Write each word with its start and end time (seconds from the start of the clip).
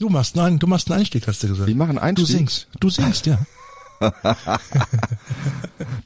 Du 0.00 0.08
machst 0.08 0.34
nein, 0.34 0.58
du 0.58 0.66
machst 0.66 0.90
einen 0.90 1.00
Einstieg, 1.00 1.26
hast 1.28 1.42
du 1.42 1.48
gesagt. 1.48 1.68
Wir 1.68 1.76
machen 1.76 1.98
einen 1.98 2.14
Du 2.14 2.22
Einstieg. 2.22 2.38
singst. 2.38 2.68
Du 2.80 2.88
singst, 2.88 3.26
ja. 3.26 3.38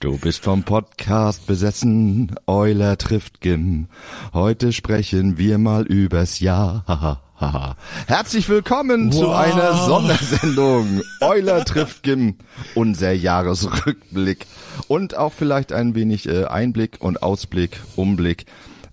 Du 0.01 0.19
bist 0.19 0.43
vom 0.43 0.65
Podcast 0.65 1.47
besessen, 1.47 2.35
Euler 2.49 2.99
trifft 2.99 3.41
Gim. 3.41 3.87
Heute 4.33 4.73
sprechen 4.73 5.39
wir 5.39 5.59
mal 5.59 5.85
übers 5.87 6.41
Jahr. 6.41 7.29
Herzlich 8.09 8.49
willkommen 8.49 9.13
zu 9.13 9.27
Wow. 9.29 9.37
einer 9.37 9.75
Sondersendung. 9.87 11.03
Euler 11.21 11.65
trifft 11.65 12.03
Gim, 12.03 12.35
unser 12.75 13.13
Jahresrückblick 13.13 14.47
und 14.89 15.17
auch 15.17 15.33
vielleicht 15.33 15.73
ein 15.73 15.95
wenig 15.95 16.29
äh, 16.29 16.47
Einblick 16.47 16.97
und 17.01 17.23
Ausblick, 17.23 17.81
Umblick. 17.95 18.47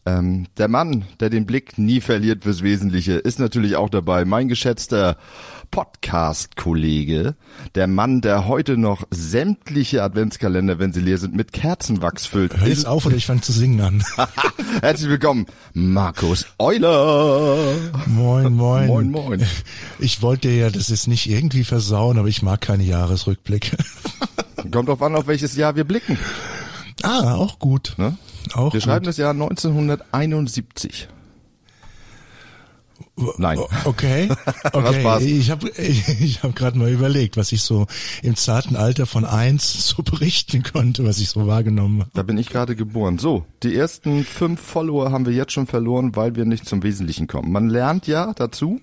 Ähm, 0.04 0.48
der 0.58 0.68
Mann, 0.68 1.06
der 1.20 1.30
den 1.30 1.46
Blick 1.46 1.78
nie 1.78 2.02
verliert 2.02 2.44
fürs 2.44 2.64
Wesentliche, 2.64 3.14
ist 3.14 3.40
natürlich 3.40 3.76
auch 3.76 3.90
dabei. 3.90 4.26
Mein 4.26 4.48
geschätzter 4.48 5.16
Podcast-Kollege, 5.70 7.36
der 7.76 7.86
Mann, 7.88 8.22
der 8.22 8.48
heute 8.48 8.78
noch 8.78 9.04
sämtliche 9.12 10.02
Adventskalender, 10.02 10.80
wenn 10.80 10.92
sie 10.92 11.02
leer 11.02 11.20
sind, 11.20 11.36
mit 11.36 11.54
Kerzenwachs 11.54 12.26
füllt. 12.26 12.58
Hör 12.58 12.68
jetzt 12.68 12.88
auf 12.88 13.06
oder 13.06 13.16
ich 13.16 13.28
fange 13.28 13.42
zu 13.42 13.52
singen 13.52 13.80
an. 13.82 14.04
Herzlich 14.82 15.10
willkommen, 15.10 15.46
Markus 15.74 16.48
Euler. 16.58 17.76
Moin, 18.08 18.54
moin. 18.54 18.88
Moin, 18.88 19.12
moin. 19.12 19.46
Ich 20.00 20.24
wollte 20.24 20.50
ja 20.50 20.72
das 20.72 20.90
jetzt 20.90 21.08
nicht 21.08 21.30
irgendwie 21.30 21.64
versauen, 21.64 22.18
aber 22.18 22.28
ich 22.28 22.42
mag 22.42 22.60
keine 22.60 22.84
Jahresrückblicke. 22.84 23.78
Kommt 24.72 24.90
drauf 24.90 25.02
an, 25.04 25.16
auf 25.16 25.28
welches 25.28 25.56
Jahr 25.56 25.76
wir 25.76 25.84
blicken. 25.84 26.18
ah, 27.04 27.36
auch 27.36 27.60
gut. 27.60 27.94
Ne? 27.98 28.18
Auch 28.54 28.74
Wir 28.74 28.80
gut. 28.80 28.84
schreiben 28.84 29.06
das 29.06 29.18
Jahr 29.18 29.32
1971. 29.32 31.08
Nein. 33.38 33.60
Okay, 33.86 34.30
okay. 34.74 35.24
Ich 35.26 35.52
habe 35.52 35.70
ich, 35.70 36.08
ich 36.22 36.44
hab 36.44 36.56
gerade 36.56 36.78
mal 36.78 36.90
überlegt, 36.90 37.38
was 37.38 37.52
ich 37.52 37.62
so 37.62 37.88
im 38.24 38.36
zarten 38.36 38.76
Alter 38.76 39.06
von 39.06 39.26
eins 39.26 39.88
so 39.88 40.04
berichten 40.04 40.64
konnte, 40.64 41.06
was 41.06 41.20
ich 41.20 41.30
so 41.30 41.48
wahrgenommen 41.48 42.02
habe. 42.02 42.12
Da 42.14 42.24
bin 42.24 42.38
ich 42.38 42.50
gerade 42.50 42.76
geboren. 42.76 43.18
So, 43.18 43.46
die 43.64 43.76
ersten 43.76 44.24
fünf 44.24 44.62
Follower 44.62 45.12
haben 45.12 45.26
wir 45.26 45.34
jetzt 45.34 45.54
schon 45.54 45.68
verloren, 45.68 46.16
weil 46.16 46.36
wir 46.36 46.46
nicht 46.46 46.68
zum 46.68 46.84
Wesentlichen 46.84 47.28
kommen. 47.28 47.52
Man 47.52 47.70
lernt 47.70 48.08
ja 48.08 48.34
dazu 48.36 48.82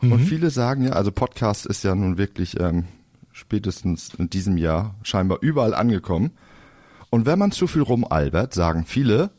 und 0.00 0.20
viele 0.20 0.50
sagen 0.50 0.84
ja, 0.84 0.92
also 0.92 1.10
Podcast 1.10 1.66
ist 1.66 1.82
ja 1.82 1.92
nun 1.94 2.18
wirklich 2.18 2.60
ähm, 2.60 2.84
spätestens 3.32 4.12
in 4.16 4.30
diesem 4.30 4.56
Jahr 4.56 4.94
scheinbar 5.02 5.38
überall 5.40 5.74
angekommen. 5.74 6.30
Und 7.10 7.26
wenn 7.26 7.38
man 7.38 7.52
zu 7.52 7.66
viel 7.66 7.82
rumalbert, 7.82 8.52
sagen 8.54 8.84
viele, 8.86 9.30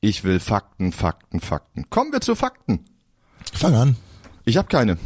ich 0.00 0.24
will 0.24 0.40
Fakten, 0.40 0.92
Fakten, 0.92 1.40
Fakten. 1.40 1.88
Kommen 1.90 2.12
wir 2.12 2.20
zu 2.20 2.34
Fakten. 2.34 2.84
Fang 3.52 3.74
an. 3.74 3.96
Ich 4.44 4.56
habe 4.56 4.68
keine. 4.68 4.98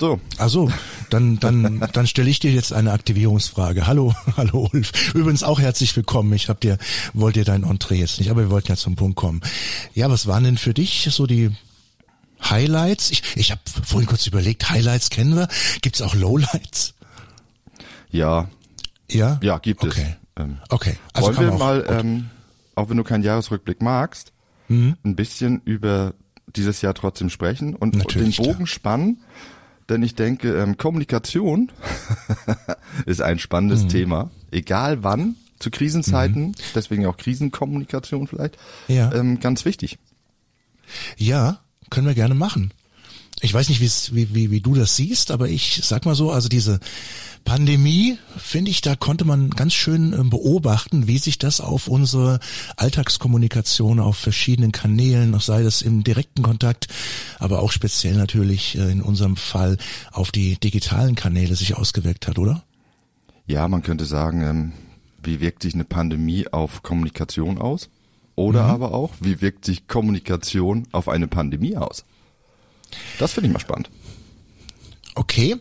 So, 0.00 0.20
Also, 0.38 0.70
dann, 1.10 1.40
dann, 1.40 1.80
dann 1.92 2.06
stelle 2.06 2.30
ich 2.30 2.38
dir 2.38 2.52
jetzt 2.52 2.72
eine 2.72 2.92
Aktivierungsfrage. 2.92 3.86
Hallo, 3.88 4.14
hallo 4.36 4.68
Ulf. 4.72 5.12
Übrigens 5.14 5.42
auch 5.42 5.58
herzlich 5.60 5.94
willkommen. 5.96 6.32
Ich 6.34 6.48
hab 6.48 6.60
dir, 6.60 6.78
wollte 7.14 7.40
dir 7.40 7.44
dein 7.44 7.64
Entree 7.64 7.96
jetzt 7.96 8.18
nicht, 8.20 8.30
aber 8.30 8.42
wir 8.42 8.50
wollten 8.50 8.68
ja 8.68 8.76
zum 8.76 8.94
Punkt 8.94 9.16
kommen. 9.16 9.40
Ja, 9.94 10.08
was 10.08 10.26
waren 10.28 10.44
denn 10.44 10.56
für 10.56 10.72
dich 10.72 11.08
so 11.10 11.26
die 11.26 11.50
Highlights? 12.48 13.10
Ich, 13.10 13.22
ich 13.36 13.50
habe 13.50 13.60
vorhin 13.84 14.08
kurz 14.08 14.26
überlegt, 14.28 14.70
Highlights 14.70 15.10
kennen 15.10 15.34
wir. 15.34 15.48
Gibt's 15.82 16.00
auch 16.00 16.14
Lowlights? 16.14 16.94
ja, 18.10 18.48
Ja? 19.10 19.38
ja, 19.42 19.58
gibt 19.58 19.82
Okay. 19.84 20.06
es. 20.10 20.27
Ähm, 20.38 20.58
Okay. 20.70 20.96
Also 21.12 21.28
Wollen 21.28 21.40
wir 21.40 21.52
auch, 21.54 21.58
mal, 21.58 21.84
ähm, 21.88 22.30
auch 22.74 22.88
wenn 22.88 22.96
du 22.96 23.04
keinen 23.04 23.24
Jahresrückblick 23.24 23.82
magst, 23.82 24.32
Mhm. 24.68 24.96
ein 25.02 25.16
bisschen 25.16 25.62
über 25.64 26.14
dieses 26.54 26.82
Jahr 26.82 26.94
trotzdem 26.94 27.30
sprechen 27.30 27.74
und, 27.74 27.82
und 27.82 27.92
den 27.94 27.98
Natürlich, 28.00 28.36
Bogen 28.38 28.66
spannen, 28.66 29.18
denn 29.88 30.02
ich 30.02 30.14
denke, 30.14 30.54
ähm, 30.58 30.76
Kommunikation 30.76 31.70
ist 33.06 33.22
ein 33.22 33.38
spannendes 33.38 33.84
Mhm. 33.84 33.88
Thema, 33.88 34.30
egal 34.50 35.02
wann, 35.02 35.36
zu 35.58 35.70
Krisenzeiten, 35.70 36.54
deswegen 36.74 37.06
auch 37.06 37.16
Krisenkommunikation 37.16 38.26
vielleicht, 38.28 38.56
Ja. 38.88 39.12
ähm, 39.14 39.40
ganz 39.40 39.64
wichtig. 39.64 39.98
Ja, 41.16 41.60
können 41.90 42.06
wir 42.06 42.14
gerne 42.14 42.34
machen. 42.34 42.72
Ich 43.40 43.54
weiß 43.54 43.68
nicht, 43.68 43.80
wie, 43.80 44.34
wie, 44.34 44.50
wie 44.50 44.60
du 44.60 44.74
das 44.74 44.96
siehst, 44.96 45.30
aber 45.30 45.48
ich 45.48 45.80
sag 45.84 46.06
mal 46.06 46.16
so, 46.16 46.32
also 46.32 46.48
diese 46.48 46.80
Pandemie, 47.44 48.18
finde 48.36 48.70
ich, 48.70 48.80
da 48.80 48.96
konnte 48.96 49.24
man 49.24 49.50
ganz 49.50 49.74
schön 49.74 50.12
ähm, 50.12 50.28
beobachten, 50.28 51.06
wie 51.06 51.18
sich 51.18 51.38
das 51.38 51.60
auf 51.60 51.86
unsere 51.88 52.40
Alltagskommunikation 52.76 54.00
auf 54.00 54.16
verschiedenen 54.16 54.72
Kanälen, 54.72 55.38
sei 55.38 55.62
das 55.62 55.82
im 55.82 56.02
direkten 56.04 56.42
Kontakt, 56.42 56.88
aber 57.38 57.60
auch 57.62 57.70
speziell 57.72 58.16
natürlich 58.16 58.76
äh, 58.76 58.90
in 58.90 59.00
unserem 59.02 59.36
Fall 59.36 59.76
auf 60.12 60.32
die 60.32 60.58
digitalen 60.58 61.14
Kanäle 61.14 61.54
sich 61.54 61.76
ausgewirkt 61.76 62.26
hat, 62.26 62.38
oder? 62.38 62.64
Ja, 63.46 63.68
man 63.68 63.82
könnte 63.82 64.04
sagen, 64.04 64.42
ähm, 64.42 64.72
wie 65.22 65.40
wirkt 65.40 65.62
sich 65.62 65.74
eine 65.74 65.84
Pandemie 65.84 66.48
auf 66.48 66.82
Kommunikation 66.82 67.58
aus? 67.58 67.88
Oder 68.34 68.64
Mhm. 68.64 68.70
aber 68.70 68.94
auch, 68.94 69.14
wie 69.20 69.40
wirkt 69.40 69.64
sich 69.64 69.88
Kommunikation 69.88 70.86
auf 70.92 71.08
eine 71.08 71.28
Pandemie 71.28 71.76
aus? 71.76 72.04
Das 73.18 73.32
finde 73.32 73.48
ich 73.48 73.52
mal 73.52 73.60
spannend. 73.60 73.90
Okay. 75.14 75.56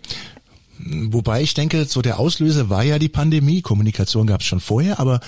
Wobei 0.79 1.41
ich 1.41 1.53
denke, 1.53 1.85
so 1.85 2.01
der 2.01 2.19
Auslöser 2.19 2.69
war 2.69 2.83
ja 2.83 2.99
die 2.99 3.09
Pandemie. 3.09 3.61
Kommunikation 3.61 4.27
gab 4.27 4.41
es 4.41 4.47
schon 4.47 4.59
vorher, 4.59 4.99
aber 4.99 5.19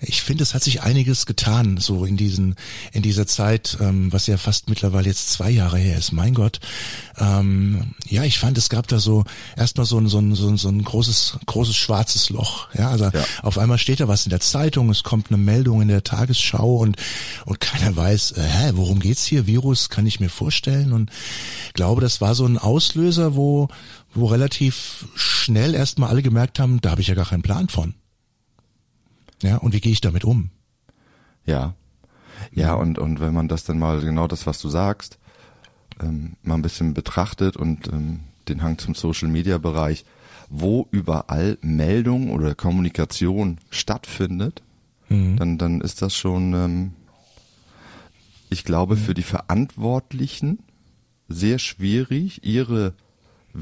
ich 0.00 0.22
finde, 0.22 0.44
es 0.44 0.54
hat 0.54 0.62
sich 0.62 0.82
einiges 0.82 1.26
getan, 1.26 1.76
so 1.78 2.04
in 2.04 2.16
diesen, 2.16 2.54
in 2.92 3.02
dieser 3.02 3.26
Zeit, 3.26 3.78
ähm, 3.80 4.12
was 4.12 4.28
ja 4.28 4.36
fast 4.36 4.68
mittlerweile 4.68 5.08
jetzt 5.08 5.30
zwei 5.32 5.50
Jahre 5.50 5.76
her 5.78 5.98
ist. 5.98 6.12
Mein 6.12 6.34
Gott. 6.34 6.60
Ähm, 7.18 7.94
ja, 8.08 8.22
ich 8.22 8.38
fand, 8.38 8.56
es 8.58 8.68
gab 8.68 8.86
da 8.86 9.00
so 9.00 9.24
erstmal 9.56 9.86
so 9.86 9.98
ein, 9.98 10.06
so 10.06 10.18
ein, 10.18 10.36
so 10.36 10.48
ein, 10.48 10.56
so 10.56 10.68
ein 10.68 10.84
großes, 10.84 11.38
großes 11.46 11.74
schwarzes 11.74 12.30
Loch. 12.30 12.68
Ja, 12.74 12.90
also 12.90 13.06
Ja. 13.06 13.24
auf 13.42 13.58
einmal 13.58 13.78
steht 13.78 13.98
da 13.98 14.06
was 14.06 14.24
in 14.24 14.30
der 14.30 14.38
Zeitung, 14.40 14.88
es 14.90 15.02
kommt 15.02 15.30
eine 15.30 15.38
Meldung 15.38 15.82
in 15.82 15.88
der 15.88 16.04
Tagesschau 16.04 16.76
und, 16.76 16.96
und 17.44 17.58
keiner 17.60 17.96
weiß, 17.96 18.32
äh, 18.32 18.42
hä, 18.42 18.70
worum 18.74 19.00
geht's 19.00 19.24
hier? 19.24 19.46
Virus 19.48 19.88
kann 19.88 20.06
ich 20.06 20.20
mir 20.20 20.30
vorstellen 20.30 20.92
und 20.92 21.10
glaube, 21.74 22.00
das 22.02 22.20
war 22.20 22.36
so 22.36 22.46
ein 22.46 22.56
Auslöser, 22.58 23.34
wo, 23.34 23.68
wo 24.14 24.26
relativ 24.26 25.06
schnell 25.14 25.74
erstmal 25.74 26.10
alle 26.10 26.22
gemerkt 26.22 26.58
haben, 26.58 26.80
da 26.80 26.90
habe 26.90 27.00
ich 27.00 27.08
ja 27.08 27.14
gar 27.14 27.26
keinen 27.26 27.42
Plan 27.42 27.68
von. 27.68 27.94
Ja, 29.42 29.56
und 29.58 29.72
wie 29.72 29.80
gehe 29.80 29.92
ich 29.92 30.00
damit 30.00 30.24
um? 30.24 30.50
Ja. 31.44 31.74
Ja, 32.52 32.74
und, 32.74 32.98
und 32.98 33.20
wenn 33.20 33.34
man 33.34 33.48
das 33.48 33.64
dann 33.64 33.78
mal, 33.78 34.00
genau 34.00 34.26
das, 34.26 34.46
was 34.46 34.60
du 34.60 34.68
sagst, 34.68 35.18
ähm, 36.00 36.36
mal 36.42 36.54
ein 36.54 36.62
bisschen 36.62 36.94
betrachtet 36.94 37.56
und 37.56 37.88
ähm, 37.88 38.20
den 38.48 38.62
Hang 38.62 38.78
zum 38.78 38.94
Social 38.94 39.28
Media 39.28 39.58
Bereich, 39.58 40.04
wo 40.48 40.88
überall 40.90 41.58
Meldung 41.60 42.30
oder 42.30 42.54
Kommunikation 42.54 43.58
stattfindet, 43.70 44.62
dann, 45.10 45.56
dann 45.56 45.80
ist 45.80 46.02
das 46.02 46.14
schon, 46.14 46.52
ähm, 46.52 46.92
ich 48.50 48.64
glaube, 48.64 48.96
für 48.96 49.14
die 49.14 49.22
Verantwortlichen 49.22 50.58
sehr 51.28 51.58
schwierig, 51.58 52.44
ihre 52.44 52.94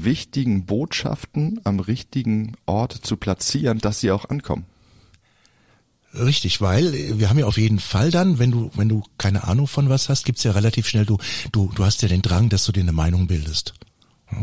wichtigen 0.03 0.65
Botschaften 0.65 1.59
am 1.63 1.79
richtigen 1.79 2.55
Ort 2.65 2.93
zu 2.93 3.17
platzieren, 3.17 3.79
dass 3.79 3.99
sie 3.99 4.11
auch 4.11 4.29
ankommen. 4.29 4.65
Richtig, 6.13 6.61
weil 6.61 7.19
wir 7.19 7.29
haben 7.29 7.37
ja 7.37 7.45
auf 7.45 7.57
jeden 7.57 7.79
Fall 7.79 8.11
dann, 8.11 8.39
wenn 8.39 8.51
du, 8.51 8.71
wenn 8.75 8.89
du 8.89 9.03
keine 9.17 9.43
Ahnung 9.43 9.67
von 9.67 9.89
was 9.89 10.09
hast, 10.09 10.25
gibt's 10.25 10.43
ja 10.43 10.51
relativ 10.51 10.87
schnell, 10.87 11.05
du, 11.05 11.17
du, 11.51 11.71
du 11.75 11.85
hast 11.85 12.01
ja 12.01 12.07
den 12.07 12.21
Drang, 12.21 12.49
dass 12.49 12.65
du 12.65 12.71
dir 12.71 12.81
eine 12.81 12.93
Meinung 12.93 13.27
bildest. 13.27 13.73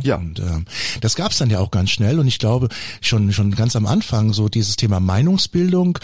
Ja. 0.03 0.17
Und 0.17 0.39
ähm, 0.41 0.65
das 1.01 1.15
gab's 1.15 1.39
dann 1.39 1.51
ja 1.51 1.59
auch 1.59 1.71
ganz 1.71 1.91
schnell 1.91 2.19
und 2.19 2.27
ich 2.27 2.39
glaube 2.39 2.69
schon 3.03 3.33
schon 3.33 3.55
ganz 3.55 3.77
am 3.77 3.85
Anfang 3.87 4.33
so 4.33 4.49
dieses 4.49 4.77
Thema 4.77 4.99
Meinungsbildung 4.99 5.99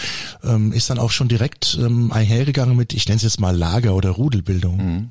ähm, 0.44 0.72
ist 0.72 0.90
dann 0.90 0.98
auch 0.98 1.10
schon 1.10 1.28
direkt 1.28 1.78
ähm, 1.80 2.12
einhergegangen 2.12 2.76
mit, 2.76 2.92
ich 2.92 3.06
nenne 3.08 3.16
es 3.16 3.22
jetzt 3.22 3.40
mal 3.40 3.56
Lager- 3.56 3.94
oder 3.94 4.10
Rudelbildung. 4.10 5.10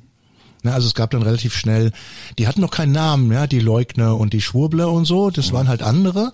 Ne, 0.62 0.74
also 0.74 0.86
es 0.86 0.94
gab 0.94 1.10
dann 1.10 1.22
relativ 1.22 1.54
schnell, 1.54 1.90
die 2.38 2.46
hatten 2.46 2.60
noch 2.60 2.70
keinen 2.70 2.92
Namen, 2.92 3.32
ja, 3.32 3.46
die 3.46 3.60
Leugner 3.60 4.16
und 4.16 4.32
die 4.32 4.42
Schwurbler 4.42 4.90
und 4.92 5.06
so, 5.06 5.30
das 5.30 5.52
waren 5.52 5.68
halt 5.68 5.82
andere, 5.82 6.32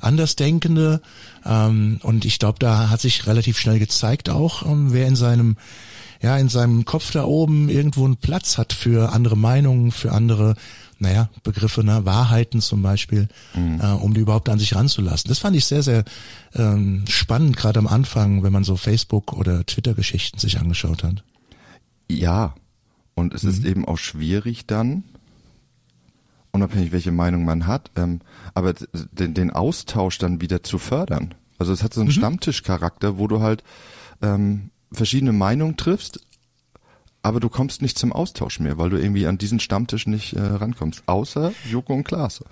Andersdenkende 0.00 1.00
ähm, 1.44 1.98
und 2.02 2.24
ich 2.24 2.38
glaube, 2.38 2.58
da 2.60 2.88
hat 2.90 3.00
sich 3.00 3.26
relativ 3.26 3.58
schnell 3.58 3.80
gezeigt 3.80 4.30
auch, 4.30 4.64
ähm, 4.64 4.92
wer 4.92 5.06
in 5.06 5.16
seinem 5.16 5.56
ja, 6.22 6.38
in 6.38 6.48
seinem 6.48 6.86
Kopf 6.86 7.10
da 7.10 7.24
oben 7.24 7.68
irgendwo 7.68 8.06
einen 8.06 8.16
Platz 8.16 8.56
hat 8.56 8.72
für 8.72 9.12
andere 9.12 9.36
Meinungen, 9.36 9.92
für 9.92 10.12
andere, 10.12 10.54
naja, 10.98 11.28
Begriffe, 11.42 11.84
ne, 11.84 12.06
Wahrheiten 12.06 12.62
zum 12.62 12.80
Beispiel, 12.80 13.28
äh, 13.54 13.86
um 13.88 14.14
die 14.14 14.20
überhaupt 14.20 14.48
an 14.48 14.58
sich 14.58 14.74
ranzulassen. 14.74 15.28
Das 15.28 15.40
fand 15.40 15.54
ich 15.54 15.66
sehr, 15.66 15.82
sehr 15.82 16.04
ähm, 16.54 17.04
spannend, 17.10 17.58
gerade 17.58 17.78
am 17.78 17.86
Anfang, 17.86 18.42
wenn 18.42 18.54
man 18.54 18.64
so 18.64 18.76
Facebook- 18.76 19.34
oder 19.34 19.66
Twitter-Geschichten 19.66 20.38
sich 20.38 20.58
angeschaut 20.58 21.04
hat. 21.04 21.22
Ja, 22.10 22.54
und 23.14 23.34
es 23.34 23.44
ist 23.44 23.64
eben 23.64 23.86
auch 23.86 23.98
schwierig 23.98 24.66
dann, 24.66 25.04
unabhängig 26.52 26.92
welche 26.92 27.12
Meinung 27.12 27.44
man 27.44 27.66
hat, 27.66 27.90
ähm, 27.96 28.20
aber 28.54 28.74
den, 29.12 29.34
den 29.34 29.50
Austausch 29.50 30.18
dann 30.18 30.40
wieder 30.40 30.62
zu 30.62 30.78
fördern. 30.78 31.34
Also 31.58 31.72
es 31.72 31.82
hat 31.82 31.94
so 31.94 32.00
einen 32.00 32.10
Stammtischcharakter, 32.10 33.18
wo 33.18 33.28
du 33.28 33.40
halt 33.40 33.62
ähm, 34.22 34.70
verschiedene 34.92 35.32
Meinungen 35.32 35.76
triffst, 35.76 36.20
aber 37.22 37.40
du 37.40 37.48
kommst 37.48 37.80
nicht 37.80 37.98
zum 37.98 38.12
Austausch 38.12 38.60
mehr, 38.60 38.76
weil 38.76 38.90
du 38.90 38.98
irgendwie 38.98 39.26
an 39.26 39.38
diesen 39.38 39.58
Stammtisch 39.58 40.06
nicht 40.06 40.34
äh, 40.34 40.40
rankommst. 40.40 41.04
Außer 41.06 41.52
Joko 41.70 41.94
und 41.94 42.04
Klaas. 42.04 42.44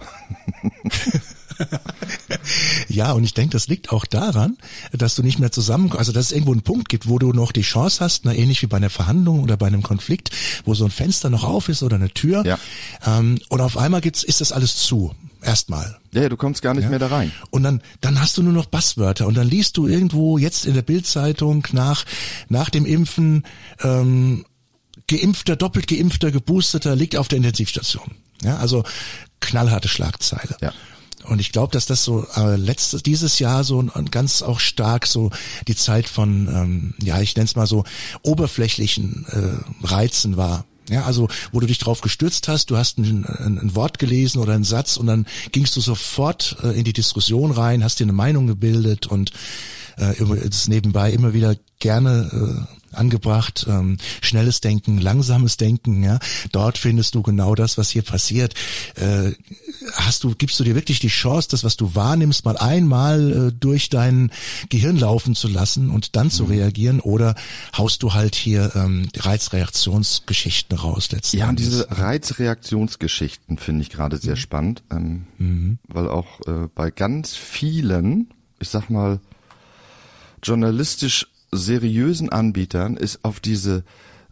ja, 2.88 3.12
und 3.12 3.25
ich 3.25 3.35
denke, 3.35 3.53
das 3.53 3.69
liegt 3.69 3.91
auch 3.91 4.05
daran, 4.05 4.56
dass 4.93 5.14
du 5.14 5.23
nicht 5.23 5.38
mehr 5.38 5.53
zusammen, 5.53 5.93
also 5.93 6.12
dass 6.12 6.26
es 6.26 6.32
irgendwo 6.32 6.53
einen 6.53 6.62
Punkt 6.62 6.88
gibt, 6.88 7.09
wo 7.09 7.19
du 7.19 7.32
noch 7.32 7.53
die 7.53 7.62
Chance 7.62 8.00
hast, 8.00 8.25
na, 8.25 8.35
ähnlich 8.35 8.62
wie 8.62 8.67
bei 8.67 8.76
einer 8.76 8.91
Verhandlung 8.91 9.43
oder 9.43 9.56
bei 9.56 9.67
einem 9.67 9.82
Konflikt, 9.82 10.31
wo 10.64 10.75
so 10.75 10.85
ein 10.85 10.91
Fenster 10.91 11.31
noch 11.31 11.44
auf 11.44 11.69
ist 11.69 11.82
oder 11.82 11.97
eine 11.97 12.11
Tür. 12.11 12.44
Ja. 12.44 12.59
Ähm, 13.05 13.38
und 13.49 13.61
auf 13.61 13.76
einmal 13.76 14.00
gibt's, 14.00 14.23
ist 14.23 14.41
das 14.41 14.53
alles 14.53 14.76
zu. 14.76 15.14
Erstmal. 15.43 15.99
Ja, 16.12 16.23
ja, 16.23 16.29
du 16.29 16.37
kommst 16.37 16.62
gar 16.62 16.73
nicht 16.73 16.85
ja. 16.85 16.91
mehr 16.91 17.00
da 17.00 17.09
rein. 17.09 17.32
Und 17.50 17.65
dann, 17.65 17.82
dann 18.00 18.20
hast 18.20 18.38
du 18.38 18.43
nur 18.43 18.53
noch 18.53 18.67
Basswörter 18.67 19.26
und 19.26 19.35
dann 19.35 19.49
liest 19.49 19.76
du 19.76 19.88
irgendwo 19.88 20.38
jetzt 20.38 20.67
in 20.67 20.75
der 20.75 20.82
Bildzeitung 20.82 21.67
nach, 21.73 22.05
nach 22.49 22.70
dem 22.70 22.87
Impfen, 22.87 23.44
ähm, 23.82 24.44
geimpfter, 25.08 25.56
doppelt 25.56 25.88
geimpfter, 25.88 26.31
geboosterter 26.31 26.94
liegt 26.94 27.17
auf 27.17 27.26
der 27.26 27.38
Intensivstation. 27.38 28.12
Ja, 28.44 28.58
also 28.58 28.85
knallharte 29.41 29.88
Schlagzeile. 29.88 30.56
Ja. 30.61 30.73
Und 31.24 31.40
ich 31.40 31.52
glaube, 31.52 31.72
dass 31.72 31.86
das 31.86 32.04
so 32.04 32.26
äh, 32.36 32.56
letztes 32.56 33.02
dieses 33.02 33.38
Jahr 33.38 33.64
so 33.64 33.80
ein, 33.80 34.10
ganz 34.10 34.42
auch 34.42 34.60
stark 34.60 35.06
so 35.06 35.30
die 35.69 35.76
Zeit 35.76 36.08
von 36.08 36.48
ähm, 36.48 36.94
ja 37.02 37.20
ich 37.20 37.36
nenne 37.36 37.46
es 37.46 37.56
mal 37.56 37.66
so 37.66 37.84
oberflächlichen 38.22 39.26
äh, 39.30 39.86
Reizen 39.86 40.36
war. 40.36 40.64
Ja, 40.88 41.04
also 41.04 41.28
wo 41.52 41.60
du 41.60 41.66
dich 41.66 41.78
drauf 41.78 42.00
gestürzt 42.00 42.48
hast, 42.48 42.70
du 42.70 42.76
hast 42.76 42.98
ein, 42.98 43.24
ein, 43.24 43.58
ein 43.58 43.74
Wort 43.76 44.00
gelesen 44.00 44.40
oder 44.40 44.52
einen 44.52 44.64
Satz 44.64 44.96
und 44.96 45.06
dann 45.06 45.26
gingst 45.52 45.76
du 45.76 45.80
sofort 45.80 46.56
äh, 46.62 46.76
in 46.76 46.84
die 46.84 46.92
Diskussion 46.92 47.52
rein, 47.52 47.84
hast 47.84 48.00
dir 48.00 48.04
eine 48.04 48.12
Meinung 48.12 48.48
gebildet 48.48 49.06
und 49.06 49.30
äh, 49.96 50.14
das 50.44 50.66
nebenbei 50.69 51.12
immer 51.12 51.34
wieder 51.34 51.54
gerne 51.78 52.66
äh, 52.69 52.81
angebracht, 52.93 53.67
ähm, 53.69 53.97
schnelles 54.21 54.61
Denken, 54.61 54.99
langsames 54.99 55.56
Denken, 55.56 56.03
ja, 56.03 56.19
dort 56.53 56.79
findest 56.79 57.15
du 57.15 57.23
genau 57.23 57.55
das, 57.55 57.79
was 57.79 57.91
hier 57.91 58.03
passiert. 58.03 58.55
Äh, 58.97 59.33
hast 59.94 60.25
du, 60.25 60.35
gibst 60.35 60.59
du 60.61 60.65
dir 60.65 60.75
wirklich 60.75 60.99
die 61.00 61.09
Chance, 61.09 61.49
das, 61.50 61.65
was 61.65 61.77
du 61.77 61.94
wahrnimmst, 61.94 62.44
mal 62.44 62.56
einmal 62.56 63.49
äh, 63.49 63.53
durch 63.59 63.89
dein 63.89 64.31
Gehirn 64.69 64.97
laufen 64.97 65.35
zu 65.35 65.49
lassen 65.49 65.91
und 65.91 66.17
dann 66.17 66.31
zu 66.31 66.44
mhm. 66.44 66.50
reagieren 66.50 67.00
oder 67.00 67.35
haust 67.77 68.03
du 68.03 68.15
halt 68.15 68.35
hier 68.35 68.73
ähm, 68.75 69.09
Reizreaktionsgeschichten 69.17 70.79
raus 70.79 71.11
letztendlich? 71.11 71.41
Ja, 71.41 71.49
und 71.49 71.59
diese 71.59 71.87
Reizreaktionsgeschichten 71.91 73.59
finde 73.59 73.83
ich 73.83 73.91
gerade 73.91 74.19
sehr 74.19 74.35
mhm. 74.35 74.41
spannend, 74.41 74.83
ähm, 74.91 75.27
mhm. 75.39 75.79
weil 75.89 76.09
auch 76.09 76.41
äh, 76.47 76.69
bei 76.75 76.91
ganz 76.91 77.35
vielen, 77.35 78.31
ich 78.61 78.69
sag 78.69 78.91
mal, 78.91 79.21
journalistisch 80.43 81.29
seriösen 81.52 82.31
Anbietern 82.31 82.96
ist 82.96 83.25
auf 83.25 83.40
diese 83.40 83.84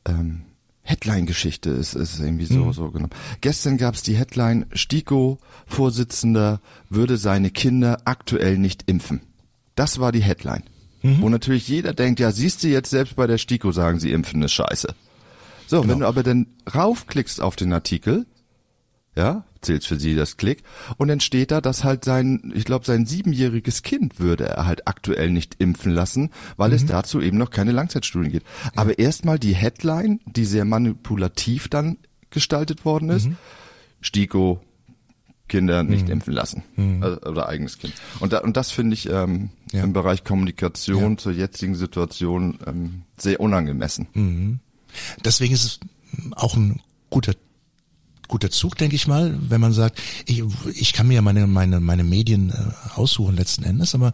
ähm, 0.07 0.43
Headline-Geschichte 0.83 1.71
ist, 1.71 1.95
ist 1.95 2.19
irgendwie 2.19 2.47
so, 2.47 2.65
mhm. 2.65 2.73
so 2.73 2.91
genommen. 2.91 3.13
Gestern 3.41 3.77
gab's 3.77 4.03
die 4.03 4.17
Headline, 4.17 4.67
Stiko, 4.73 5.39
Vorsitzender, 5.67 6.61
würde 6.89 7.17
seine 7.17 7.51
Kinder 7.51 7.99
aktuell 8.07 8.59
nicht 8.59 8.91
impfen. 8.91 9.21
Das 9.77 10.01
war 10.01 10.11
die 10.11 10.23
Headline. 10.23 10.65
Mhm. 11.03 11.21
Wo 11.21 11.29
natürlich 11.29 11.69
jeder 11.69 11.95
denkt, 11.95 12.19
ja, 12.19 12.33
siehst 12.33 12.65
du 12.65 12.69
jetzt 12.69 12.91
selbst 12.91 13.17
bei 13.17 13.27
der 13.27 13.39
Stiko 13.39 13.73
sagen, 13.73 14.01
sie 14.01 14.11
impfen 14.11 14.43
ist 14.43 14.53
scheiße. 14.53 14.95
So, 15.67 15.83
genau. 15.83 15.93
wenn 15.93 16.01
du 16.01 16.07
aber 16.07 16.23
dann 16.23 16.49
raufklickst 16.75 17.41
auf 17.41 17.55
den 17.55 17.73
Artikel, 17.73 18.27
ja, 19.15 19.45
zählt 19.61 19.85
für 19.85 19.99
sie 19.99 20.15
das 20.15 20.37
Klick. 20.37 20.63
Und 20.97 21.09
dann 21.09 21.21
steht 21.21 21.51
da, 21.51 21.61
dass 21.61 21.85
halt 21.85 22.05
sein, 22.05 22.53
ich 22.55 22.65
glaube, 22.65 22.85
sein 22.85 23.07
siebenjähriges 23.07 23.83
Kind 23.83 24.19
würde 24.19 24.49
er 24.49 24.67
halt 24.67 24.89
aktuell 24.89 25.31
nicht 25.31 25.57
impfen 25.59 25.93
lassen, 25.93 26.31
weil 26.57 26.71
mhm. 26.71 26.77
es 26.77 26.87
dazu 26.87 27.21
eben 27.21 27.39
noch 27.39 27.51
keine 27.51 27.73
Langzeitstudien 27.73 28.33
gibt. 28.33 28.47
Ja. 28.65 28.73
Aber 28.77 28.99
erstmal 28.99 29.39
die 29.39 29.55
Headline, 29.55 30.21
die 30.27 30.45
sehr 30.45 30.65
manipulativ 30.65 31.69
dann 31.69 31.99
gestaltet 32.31 32.85
worden 32.85 33.11
ist. 33.11 33.27
Mhm. 33.27 33.37
Stiko, 34.01 34.61
Kinder 35.49 35.83
nicht 35.83 36.07
mhm. 36.07 36.13
impfen 36.13 36.33
lassen. 36.33 36.63
Mhm. 36.77 37.03
Also, 37.03 37.21
oder 37.23 37.49
eigenes 37.49 37.79
Kind. 37.79 37.93
Und, 38.21 38.33
da, 38.33 38.39
und 38.39 38.57
das 38.57 38.71
finde 38.71 38.95
ich 38.95 39.11
ähm, 39.11 39.51
ja. 39.73 39.83
im 39.83 39.93
Bereich 39.93 40.25
Kommunikation 40.25 41.13
ja. 41.13 41.19
zur 41.19 41.33
jetzigen 41.33 41.75
Situation 41.75 42.59
ähm, 42.67 43.03
sehr 43.19 43.41
unangemessen. 43.41 44.07
Mhm. 44.15 44.61
Deswegen 45.25 45.53
ist 45.53 45.65
es 45.65 45.81
auch 46.33 46.57
ein 46.57 46.81
guter 47.11 47.35
guter 48.31 48.51
Zug, 48.51 48.77
denke 48.77 48.97
ich 48.97 49.07
mal, 49.07 49.37
wenn 49.41 49.61
man 49.61 49.73
sagt, 49.73 50.01
ich, 50.25 50.43
ich 50.75 50.93
kann 50.93 51.09
mir 51.09 51.15
ja 51.15 51.23
meine, 51.23 51.47
meine, 51.47 51.81
meine 51.81 52.05
Medien 52.05 52.51
äh, 52.51 52.55
aussuchen 52.95 53.37
letzten 53.37 53.65
Endes, 53.65 53.95
aber 53.95 54.13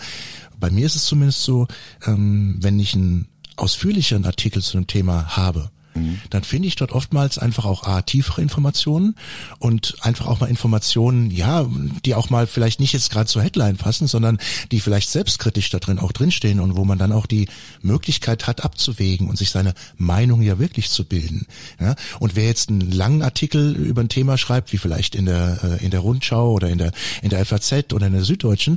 bei 0.58 0.70
mir 0.70 0.86
ist 0.86 0.96
es 0.96 1.04
zumindest 1.04 1.44
so, 1.44 1.68
ähm, 2.06 2.56
wenn 2.60 2.80
ich 2.80 2.94
einen 2.94 3.28
ausführlicheren 3.56 4.24
Artikel 4.24 4.62
zu 4.62 4.76
einem 4.76 4.86
Thema 4.86 5.36
habe, 5.36 5.70
Mhm. 5.96 6.20
dann 6.30 6.44
finde 6.44 6.68
ich 6.68 6.76
dort 6.76 6.92
oftmals 6.92 7.38
einfach 7.38 7.64
auch 7.64 7.84
A, 7.84 8.02
tiefere 8.02 8.42
Informationen 8.42 9.16
und 9.58 9.96
einfach 10.00 10.26
auch 10.26 10.40
mal 10.40 10.48
Informationen, 10.48 11.30
ja, 11.30 11.66
die 12.04 12.14
auch 12.14 12.30
mal 12.30 12.46
vielleicht 12.46 12.80
nicht 12.80 12.92
jetzt 12.92 13.10
gerade 13.10 13.26
zur 13.26 13.42
Headline 13.42 13.76
passen, 13.76 14.06
sondern 14.06 14.38
die 14.70 14.80
vielleicht 14.80 15.10
selbstkritisch 15.10 15.70
da 15.70 15.78
drin 15.78 15.98
auch 15.98 16.12
drinstehen 16.12 16.60
und 16.60 16.76
wo 16.76 16.84
man 16.84 16.98
dann 16.98 17.12
auch 17.12 17.26
die 17.26 17.48
Möglichkeit 17.82 18.46
hat 18.46 18.64
abzuwägen 18.64 19.28
und 19.28 19.36
sich 19.36 19.50
seine 19.50 19.74
Meinung 19.96 20.42
ja 20.42 20.58
wirklich 20.58 20.90
zu 20.90 21.04
bilden. 21.04 21.46
Ja? 21.80 21.94
Und 22.20 22.36
wer 22.36 22.46
jetzt 22.46 22.68
einen 22.68 22.90
langen 22.90 23.22
Artikel 23.22 23.74
über 23.74 24.02
ein 24.02 24.08
Thema 24.08 24.38
schreibt, 24.38 24.72
wie 24.72 24.78
vielleicht 24.78 25.14
in 25.14 25.26
der, 25.26 25.58
äh, 25.62 25.84
in 25.84 25.90
der 25.90 26.00
Rundschau 26.00 26.52
oder 26.52 26.68
in 26.68 26.78
der, 26.78 26.92
in 27.22 27.30
der 27.30 27.44
FAZ 27.44 27.92
oder 27.92 28.06
in 28.06 28.12
der 28.12 28.24
Süddeutschen, 28.24 28.74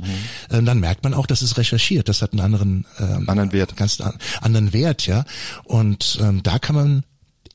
mhm. 0.50 0.56
äh, 0.56 0.62
dann 0.62 0.80
merkt 0.80 1.04
man 1.04 1.14
auch, 1.14 1.26
dass 1.26 1.42
es 1.42 1.56
recherchiert. 1.56 2.08
Das 2.08 2.22
hat 2.22 2.32
einen 2.32 2.40
anderen, 2.40 2.86
ähm, 2.98 3.28
anderen 3.28 3.52
Wert. 3.52 3.76
Ganz 3.76 4.02
anderen 4.40 4.72
Wert, 4.72 5.06
ja. 5.06 5.24
Und 5.64 6.18
ähm, 6.22 6.42
da 6.42 6.58
kann 6.58 6.74
man 6.74 7.04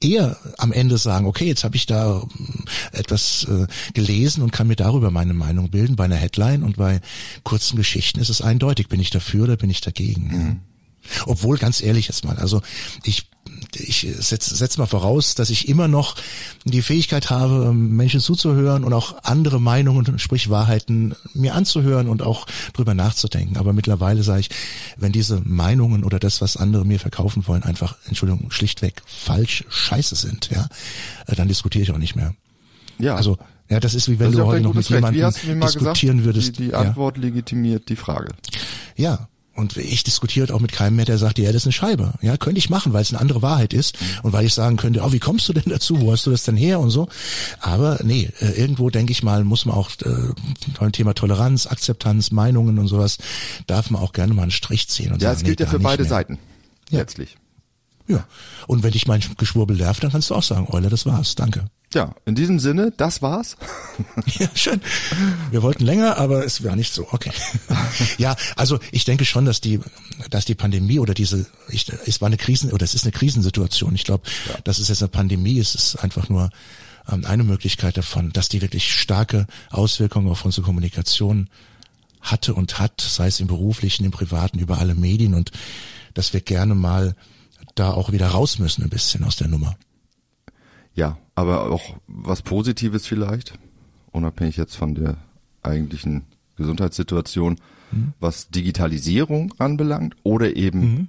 eher 0.01 0.37
am 0.57 0.71
Ende 0.71 0.97
sagen, 0.97 1.25
okay, 1.25 1.45
jetzt 1.45 1.63
habe 1.63 1.75
ich 1.75 1.85
da 1.85 2.21
äh, 2.21 2.97
etwas 2.97 3.45
äh, 3.49 3.67
gelesen 3.93 4.43
und 4.43 4.51
kann 4.51 4.67
mir 4.67 4.75
darüber 4.75 5.11
meine 5.11 5.33
Meinung 5.33 5.69
bilden. 5.69 5.95
Bei 5.95 6.05
einer 6.05 6.15
Headline 6.15 6.63
und 6.63 6.77
bei 6.77 7.01
kurzen 7.43 7.77
Geschichten 7.77 8.19
ist 8.19 8.29
es 8.29 8.41
eindeutig, 8.41 8.87
bin 8.87 8.99
ich 8.99 9.09
dafür 9.09 9.45
oder 9.45 9.57
bin 9.57 9.69
ich 9.69 9.81
dagegen. 9.81 10.27
Mhm. 10.27 10.59
Obwohl, 11.25 11.57
ganz 11.57 11.81
ehrlich 11.81 12.07
jetzt 12.07 12.25
mal, 12.25 12.37
also 12.37 12.61
ich 13.03 13.27
ich 13.75 14.07
setze 14.19 14.55
setz 14.55 14.77
mal 14.77 14.85
voraus, 14.85 15.35
dass 15.35 15.49
ich 15.49 15.67
immer 15.67 15.87
noch 15.87 16.15
die 16.63 16.81
Fähigkeit 16.81 17.29
habe, 17.29 17.73
Menschen 17.73 18.19
zuzuhören 18.19 18.83
und 18.83 18.93
auch 18.93 19.23
andere 19.23 19.59
Meinungen, 19.59 20.17
sprich 20.19 20.49
Wahrheiten, 20.49 21.15
mir 21.33 21.55
anzuhören 21.55 22.07
und 22.07 22.21
auch 22.21 22.47
drüber 22.73 22.93
nachzudenken. 22.93 23.57
Aber 23.57 23.73
mittlerweile 23.73 24.23
sage 24.23 24.41
ich, 24.41 24.49
wenn 24.97 25.11
diese 25.11 25.41
Meinungen 25.45 26.03
oder 26.03 26.19
das, 26.19 26.41
was 26.41 26.57
andere 26.57 26.85
mir 26.85 26.99
verkaufen 26.99 27.47
wollen, 27.47 27.63
einfach, 27.63 27.97
Entschuldigung, 28.07 28.51
schlichtweg 28.51 29.01
falsch 29.05 29.63
scheiße 29.69 30.15
sind, 30.15 30.49
ja, 30.51 30.67
dann 31.27 31.47
diskutiere 31.47 31.83
ich 31.83 31.91
auch 31.91 31.97
nicht 31.97 32.15
mehr. 32.15 32.33
Ja. 32.97 33.15
Also, 33.15 33.37
ja, 33.69 33.79
das 33.79 33.93
ist 33.93 34.09
wie 34.09 34.19
wenn 34.19 34.31
du 34.31 34.45
heute 34.45 34.61
noch 34.61 34.73
mit 34.73 34.87
jemandem 34.89 35.31
diskutieren 35.61 36.17
gesagt, 36.17 36.25
würdest. 36.25 36.59
Die, 36.59 36.67
die 36.67 36.75
Antwort 36.75 37.17
ja. 37.17 37.23
legitimiert 37.23 37.89
die 37.89 37.95
Frage. 37.95 38.29
Ja, 38.95 39.27
und 39.55 39.77
ich 39.77 40.03
diskutiere 40.03 40.53
auch 40.53 40.59
mit 40.59 40.73
keinem 40.73 40.97
mehr, 40.97 41.05
der 41.05 41.17
sagt, 41.17 41.39
ja, 41.39 41.45
das 41.45 41.63
ist 41.63 41.65
eine 41.65 41.73
Scheibe. 41.73 42.13
Ja, 42.21 42.35
könnte 42.37 42.59
ich 42.59 42.69
machen, 42.69 42.93
weil 42.93 43.01
es 43.01 43.11
eine 43.11 43.21
andere 43.21 43.41
Wahrheit 43.41 43.73
ist 43.73 43.97
und 44.21 44.33
weil 44.33 44.45
ich 44.45 44.53
sagen 44.53 44.75
könnte, 44.75 45.01
oh, 45.01 45.13
wie 45.13 45.19
kommst 45.19 45.47
du 45.47 45.53
denn 45.53 45.63
dazu? 45.67 46.01
Wo 46.01 46.11
hast 46.11 46.25
du 46.25 46.31
das 46.31 46.43
denn 46.43 46.57
her 46.57 46.79
und 46.79 46.89
so? 46.89 47.07
Aber 47.61 47.99
nee, 48.03 48.29
äh, 48.41 48.51
irgendwo 48.51 48.89
denke 48.89 49.11
ich 49.13 49.23
mal, 49.23 49.43
muss 49.43 49.65
man 49.65 49.75
auch 49.75 49.91
äh, 50.03 50.33
beim 50.79 50.91
Thema 50.91 51.13
Toleranz, 51.13 51.67
Akzeptanz, 51.67 52.31
Meinungen 52.31 52.77
und 52.79 52.87
sowas, 52.87 53.17
darf 53.67 53.89
man 53.89 54.01
auch 54.01 54.11
gerne 54.11 54.33
mal 54.33 54.43
einen 54.43 54.51
Strich 54.51 54.89
ziehen. 54.89 55.13
Und 55.13 55.21
ja, 55.21 55.31
es 55.31 55.43
gilt 55.43 55.59
nee, 55.59 55.65
ja 55.65 55.71
für 55.71 55.79
beide 55.79 56.03
mehr. 56.03 56.09
Seiten. 56.09 56.37
Ja. 56.89 56.99
Letztlich. 56.99 57.37
Ja. 58.07 58.27
Und 58.67 58.83
wenn 58.83 58.91
dich 58.91 59.07
mein 59.07 59.21
Geschwurbel 59.37 59.77
nervt, 59.77 60.03
dann 60.03 60.11
kannst 60.11 60.29
du 60.29 60.35
auch 60.35 60.43
sagen, 60.43 60.67
Euler, 60.69 60.89
das 60.89 61.05
war's. 61.05 61.35
Danke. 61.35 61.65
Ja, 61.95 62.13
in 62.25 62.35
diesem 62.35 62.59
Sinne, 62.59 62.91
das 62.97 63.21
war's. 63.21 63.55
ja, 64.37 64.49
schön. 64.53 64.81
Wir 65.49 65.63
wollten 65.63 65.85
länger, 65.85 66.17
aber 66.17 66.43
es 66.43 66.61
war 66.61 66.75
nicht 66.75 66.93
so. 66.93 67.07
Okay. 67.09 67.31
ja, 68.17 68.35
also 68.57 68.79
ich 68.91 69.05
denke 69.05 69.23
schon, 69.23 69.45
dass 69.45 69.61
die, 69.61 69.79
dass 70.29 70.43
die 70.43 70.55
Pandemie 70.55 70.99
oder 70.99 71.13
diese, 71.13 71.45
ich, 71.69 71.87
es 72.05 72.19
war 72.19 72.25
eine 72.25 72.35
Krisen 72.35 72.73
oder 72.73 72.83
es 72.83 72.95
ist 72.95 73.05
eine 73.05 73.13
Krisensituation. 73.13 73.95
Ich 73.95 74.03
glaube, 74.03 74.27
ja. 74.49 74.59
dass 74.65 74.79
es 74.79 74.89
jetzt 74.89 75.03
eine 75.03 75.07
Pandemie 75.07 75.57
ist, 75.57 75.73
ist 75.73 75.95
einfach 75.95 76.27
nur 76.27 76.49
ähm, 77.09 77.23
eine 77.23 77.45
Möglichkeit 77.45 77.95
davon, 77.95 78.33
dass 78.33 78.49
die 78.49 78.61
wirklich 78.61 78.93
starke 78.93 79.47
Auswirkungen 79.69 80.27
auf 80.27 80.43
unsere 80.43 80.65
Kommunikation 80.65 81.49
hatte 82.19 82.55
und 82.55 82.77
hat, 82.77 82.99
sei 82.99 83.27
es 83.27 83.39
im 83.39 83.47
beruflichen, 83.47 84.03
im 84.03 84.11
privaten, 84.11 84.59
über 84.59 84.79
alle 84.79 84.95
Medien 84.95 85.33
und 85.33 85.51
dass 86.13 86.33
wir 86.33 86.41
gerne 86.41 86.75
mal 86.75 87.15
da 87.75 87.91
auch 87.91 88.11
wieder 88.11 88.27
raus 88.27 88.59
müssen 88.59 88.83
ein 88.83 88.89
bisschen 88.89 89.23
aus 89.23 89.37
der 89.37 89.47
Nummer. 89.47 89.77
Ja, 90.93 91.17
aber 91.35 91.71
auch 91.71 91.97
was 92.07 92.41
Positives 92.41 93.05
vielleicht, 93.05 93.53
unabhängig 94.11 94.57
jetzt 94.57 94.75
von 94.75 94.95
der 94.95 95.17
eigentlichen 95.61 96.23
Gesundheitssituation, 96.55 97.57
mhm. 97.91 98.13
was 98.19 98.49
Digitalisierung 98.49 99.53
anbelangt 99.57 100.15
oder 100.23 100.55
eben 100.55 100.79
mhm. 100.79 101.07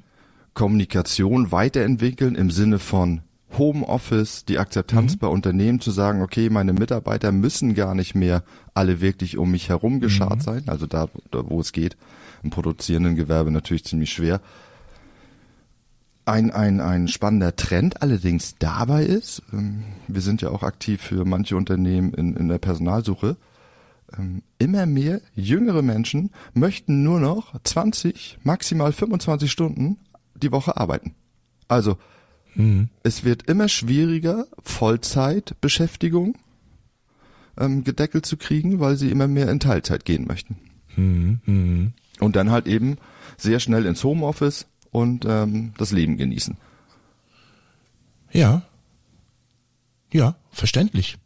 Kommunikation 0.54 1.52
weiterentwickeln 1.52 2.34
im 2.34 2.50
Sinne 2.50 2.78
von 2.78 3.20
Homeoffice, 3.56 4.44
die 4.44 4.58
Akzeptanz 4.58 5.14
mhm. 5.14 5.18
bei 5.18 5.28
Unternehmen 5.28 5.80
zu 5.80 5.90
sagen, 5.90 6.22
okay, 6.22 6.50
meine 6.50 6.72
Mitarbeiter 6.72 7.30
müssen 7.30 7.74
gar 7.74 7.94
nicht 7.94 8.14
mehr 8.14 8.42
alle 8.74 9.00
wirklich 9.00 9.38
um 9.38 9.50
mich 9.50 9.68
herum 9.68 10.00
geschart 10.00 10.38
mhm. 10.38 10.40
sein, 10.40 10.62
also 10.66 10.86
da, 10.86 11.08
da 11.30 11.48
wo 11.48 11.60
es 11.60 11.72
geht, 11.72 11.96
im 12.42 12.50
produzierenden 12.50 13.14
Gewerbe 13.14 13.50
natürlich 13.50 13.84
ziemlich 13.84 14.10
schwer. 14.12 14.40
Ein, 16.26 16.50
ein, 16.50 16.80
ein 16.80 17.06
spannender 17.06 17.54
Trend 17.54 18.02
allerdings 18.02 18.56
dabei 18.58 19.04
ist, 19.04 19.42
ähm, 19.52 19.84
wir 20.08 20.20
sind 20.20 20.42
ja 20.42 20.50
auch 20.50 20.64
aktiv 20.64 21.00
für 21.00 21.24
manche 21.24 21.56
Unternehmen 21.56 22.12
in, 22.14 22.36
in 22.36 22.48
der 22.48 22.58
Personalsuche, 22.58 23.36
ähm, 24.18 24.42
immer 24.58 24.86
mehr 24.86 25.20
jüngere 25.36 25.82
Menschen 25.82 26.30
möchten 26.52 27.04
nur 27.04 27.20
noch 27.20 27.54
20, 27.62 28.38
maximal 28.42 28.92
25 28.92 29.50
Stunden 29.50 29.98
die 30.34 30.50
Woche 30.50 30.76
arbeiten. 30.76 31.14
Also 31.68 31.96
mhm. 32.56 32.88
es 33.04 33.22
wird 33.22 33.48
immer 33.48 33.68
schwieriger, 33.68 34.46
Vollzeitbeschäftigung 34.62 36.36
ähm, 37.56 37.84
gedeckelt 37.84 38.26
zu 38.26 38.36
kriegen, 38.36 38.80
weil 38.80 38.96
sie 38.96 39.12
immer 39.12 39.28
mehr 39.28 39.48
in 39.48 39.60
Teilzeit 39.60 40.04
gehen 40.04 40.26
möchten. 40.26 40.56
Mhm. 40.96 41.40
Mhm. 41.46 41.92
Und 42.18 42.34
dann 42.34 42.50
halt 42.50 42.66
eben 42.66 42.96
sehr 43.36 43.60
schnell 43.60 43.86
ins 43.86 44.02
Homeoffice 44.02 44.66
und 44.96 45.26
ähm, 45.26 45.74
das 45.76 45.92
Leben 45.92 46.16
genießen. 46.16 46.56
Ja. 48.32 48.62
Ja, 50.12 50.36
verständlich. 50.50 51.18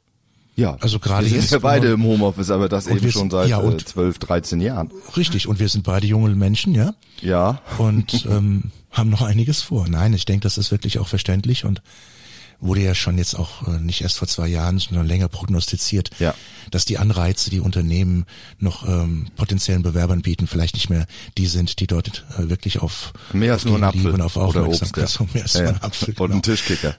Ja, 0.57 0.77
also 0.81 0.99
gerade 0.99 1.25
wir 1.25 1.31
sind 1.31 1.43
jetzt. 1.43 1.53
ja 1.53 1.61
beide 1.61 1.93
im 1.93 2.03
Homeoffice, 2.03 2.51
aber 2.51 2.69
das 2.69 2.89
eben 2.89 3.03
wir, 3.03 3.13
schon 3.13 3.31
seit 3.31 3.49
ja, 3.49 3.61
äh, 3.61 3.65
und, 3.65 3.87
12, 3.87 4.19
13 4.19 4.61
Jahren. 4.61 4.91
Richtig, 5.17 5.47
und 5.47 5.61
wir 5.61 5.69
sind 5.69 5.85
beide 5.85 6.07
junge 6.07 6.35
Menschen, 6.35 6.75
ja? 6.75 6.95
Ja. 7.23 7.63
Und 7.79 8.27
ähm, 8.31 8.73
haben 8.91 9.09
noch 9.09 9.23
einiges 9.23 9.63
vor. 9.63 9.89
Nein, 9.89 10.13
ich 10.13 10.25
denke, 10.25 10.43
das 10.43 10.59
ist 10.59 10.73
wirklich 10.73 10.99
auch 10.99 11.09
verständlich 11.09 11.65
und 11.65 11.81
wurde 12.61 12.83
ja 12.83 12.95
schon 12.95 13.19
jetzt 13.19 13.35
auch 13.35 13.67
äh, 13.67 13.79
nicht 13.79 14.03
erst 14.03 14.19
vor 14.19 14.29
zwei 14.29 14.47
Jahren, 14.47 14.79
sondern 14.79 15.07
länger 15.07 15.29
prognostiziert, 15.29 16.11
ja. 16.19 16.35
dass 16.71 16.85
die 16.85 16.99
Anreize, 16.99 17.51
die 17.51 17.61
Unternehmen 17.61 18.27
noch 18.59 18.87
ähm, 18.87 19.29
potenziellen 19.37 19.83
Bewerbern 19.83 20.23
bieten, 20.23 20.47
vielleicht 20.47 20.75
nicht 20.75 20.91
mehr 20.91 21.07
die 21.39 21.47
sind, 21.47 21.81
die 21.81 21.87
dort 21.87 22.25
äh, 22.39 22.49
wirklich 22.49 22.81
auf 22.81 23.13
mehr 23.33 23.55
als 23.55 23.65
nur 23.65 23.77
ein 23.77 23.85
Apfel 23.85 24.11
und 24.11 24.21
auf 24.21 24.37
Aufmerksamkeit, 24.37 25.05
Obst, 25.05 25.21
ja. 25.21 25.27
mehr 25.35 25.43
als 25.43 25.55
ja, 25.55 25.63
nur 25.63 25.71
ein 25.71 25.83
Apfel, 25.83 26.15
genau. 26.15 26.25
und 26.25 26.33
ein 26.33 26.43
Tischkicker. 26.43 26.97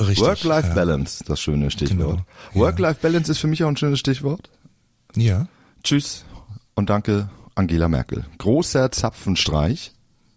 Richtig. 0.00 0.18
Work-Life-Balance, 0.18 1.24
das 1.24 1.40
schöne 1.40 1.70
Stichwort. 1.70 2.18
Genau. 2.18 2.64
Work-Life-Balance 2.64 3.32
ist 3.32 3.38
für 3.38 3.46
mich 3.48 3.64
auch 3.64 3.68
ein 3.68 3.76
schönes 3.76 3.98
Stichwort. 3.98 4.50
Ja. 5.14 5.48
Tschüss 5.82 6.24
und 6.74 6.90
danke 6.90 7.30
Angela 7.54 7.88
Merkel. 7.88 8.24
Großer 8.38 8.92
Zapfenstreich. 8.92 9.92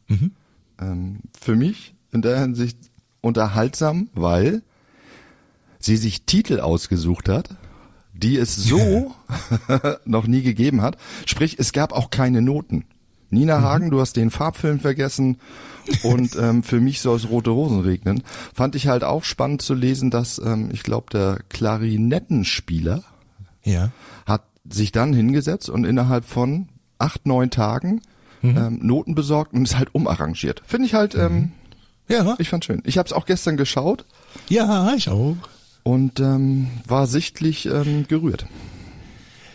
Mhm. 0.07 0.31
Ähm, 0.79 1.19
für 1.39 1.55
mich 1.55 1.93
in 2.11 2.21
der 2.21 2.39
Hinsicht 2.39 2.77
unterhaltsam, 3.21 4.09
weil 4.13 4.61
sie 5.79 5.97
sich 5.97 6.23
Titel 6.23 6.59
ausgesucht 6.59 7.29
hat, 7.29 7.49
die 8.13 8.37
es 8.37 8.55
so 8.55 9.15
noch 10.05 10.27
nie 10.27 10.41
gegeben 10.41 10.81
hat. 10.81 10.97
Sprich, 11.25 11.57
es 11.59 11.73
gab 11.73 11.93
auch 11.93 12.09
keine 12.09 12.41
Noten. 12.41 12.85
Nina 13.29 13.59
mhm. 13.59 13.63
Hagen, 13.63 13.89
du 13.91 13.99
hast 13.99 14.15
den 14.15 14.31
Farbfilm 14.31 14.79
vergessen 14.79 15.37
und 16.03 16.35
ähm, 16.35 16.63
für 16.63 16.79
mich 16.79 17.01
soll 17.01 17.17
es 17.17 17.29
rote 17.29 17.51
Rosen 17.51 17.81
regnen. 17.81 18.23
Fand 18.53 18.75
ich 18.75 18.87
halt 18.87 19.03
auch 19.03 19.23
spannend 19.23 19.61
zu 19.61 19.73
lesen, 19.73 20.09
dass 20.09 20.39
ähm, 20.39 20.69
ich 20.73 20.83
glaube 20.83 21.07
der 21.11 21.39
Klarinettenspieler 21.49 23.03
ja. 23.63 23.91
hat 24.25 24.43
sich 24.67 24.91
dann 24.91 25.13
hingesetzt 25.13 25.69
und 25.69 25.85
innerhalb 25.85 26.25
von 26.25 26.69
acht 26.97 27.25
neun 27.25 27.49
Tagen 27.49 28.01
mhm. 28.41 28.57
ähm, 28.57 28.79
Noten 28.81 29.15
besorgt 29.15 29.53
und 29.53 29.63
ist 29.63 29.77
halt 29.77 29.93
umarrangiert. 29.93 30.61
Finde 30.65 30.87
ich 30.87 30.93
halt 30.93 31.15
ähm, 31.15 31.33
mhm. 31.33 31.51
Ja. 32.09 32.35
Ich 32.39 32.49
fand 32.49 32.65
schön. 32.65 32.81
Ich 32.85 32.97
habe 32.97 33.07
es 33.07 33.13
auch 33.13 33.25
gestern 33.25 33.55
geschaut. 33.55 34.05
Ja, 34.49 34.93
ich 34.95 35.09
auch. 35.09 35.37
Und 35.83 36.19
ähm, 36.19 36.67
war 36.87 37.07
sichtlich 37.07 37.65
ähm, 37.65 38.07
gerührt. 38.07 38.45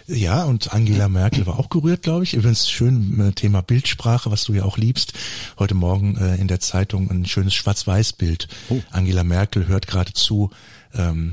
Ja, 0.06 0.44
und 0.44 0.74
Angela 0.74 1.08
Merkel 1.08 1.46
war 1.46 1.58
auch 1.58 1.70
gerührt, 1.70 2.02
glaube 2.02 2.24
ich. 2.24 2.34
Übrigens 2.34 2.70
schön 2.70 3.18
äh, 3.20 3.32
Thema 3.32 3.62
Bildsprache, 3.62 4.30
was 4.30 4.44
du 4.44 4.52
ja 4.52 4.64
auch 4.64 4.76
liebst. 4.76 5.14
Heute 5.58 5.74
Morgen 5.74 6.16
äh, 6.16 6.36
in 6.36 6.46
der 6.46 6.60
Zeitung 6.60 7.10
ein 7.10 7.24
schönes 7.24 7.54
Schwarz-Weiß-Bild. 7.54 8.48
Oh. 8.68 8.80
Angela 8.90 9.24
Merkel 9.24 9.66
hört 9.66 9.86
gerade 9.86 10.12
zu 10.12 10.50
ähm, 10.94 11.30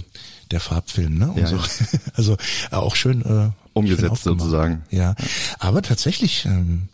der 0.51 0.61
Farbfilm, 0.61 1.17
ne? 1.17 1.33
Ja, 1.35 1.47
so. 1.47 1.57
ja. 1.57 1.63
Also 2.13 2.37
äh, 2.71 2.75
auch 2.75 2.95
schön 2.95 3.21
äh, 3.23 3.49
umgesetzt 3.73 4.23
schön 4.23 4.39
sozusagen. 4.39 4.83
Ja, 4.89 5.15
aber 5.59 5.81
tatsächlich 5.81 6.45
ähm, 6.45 6.87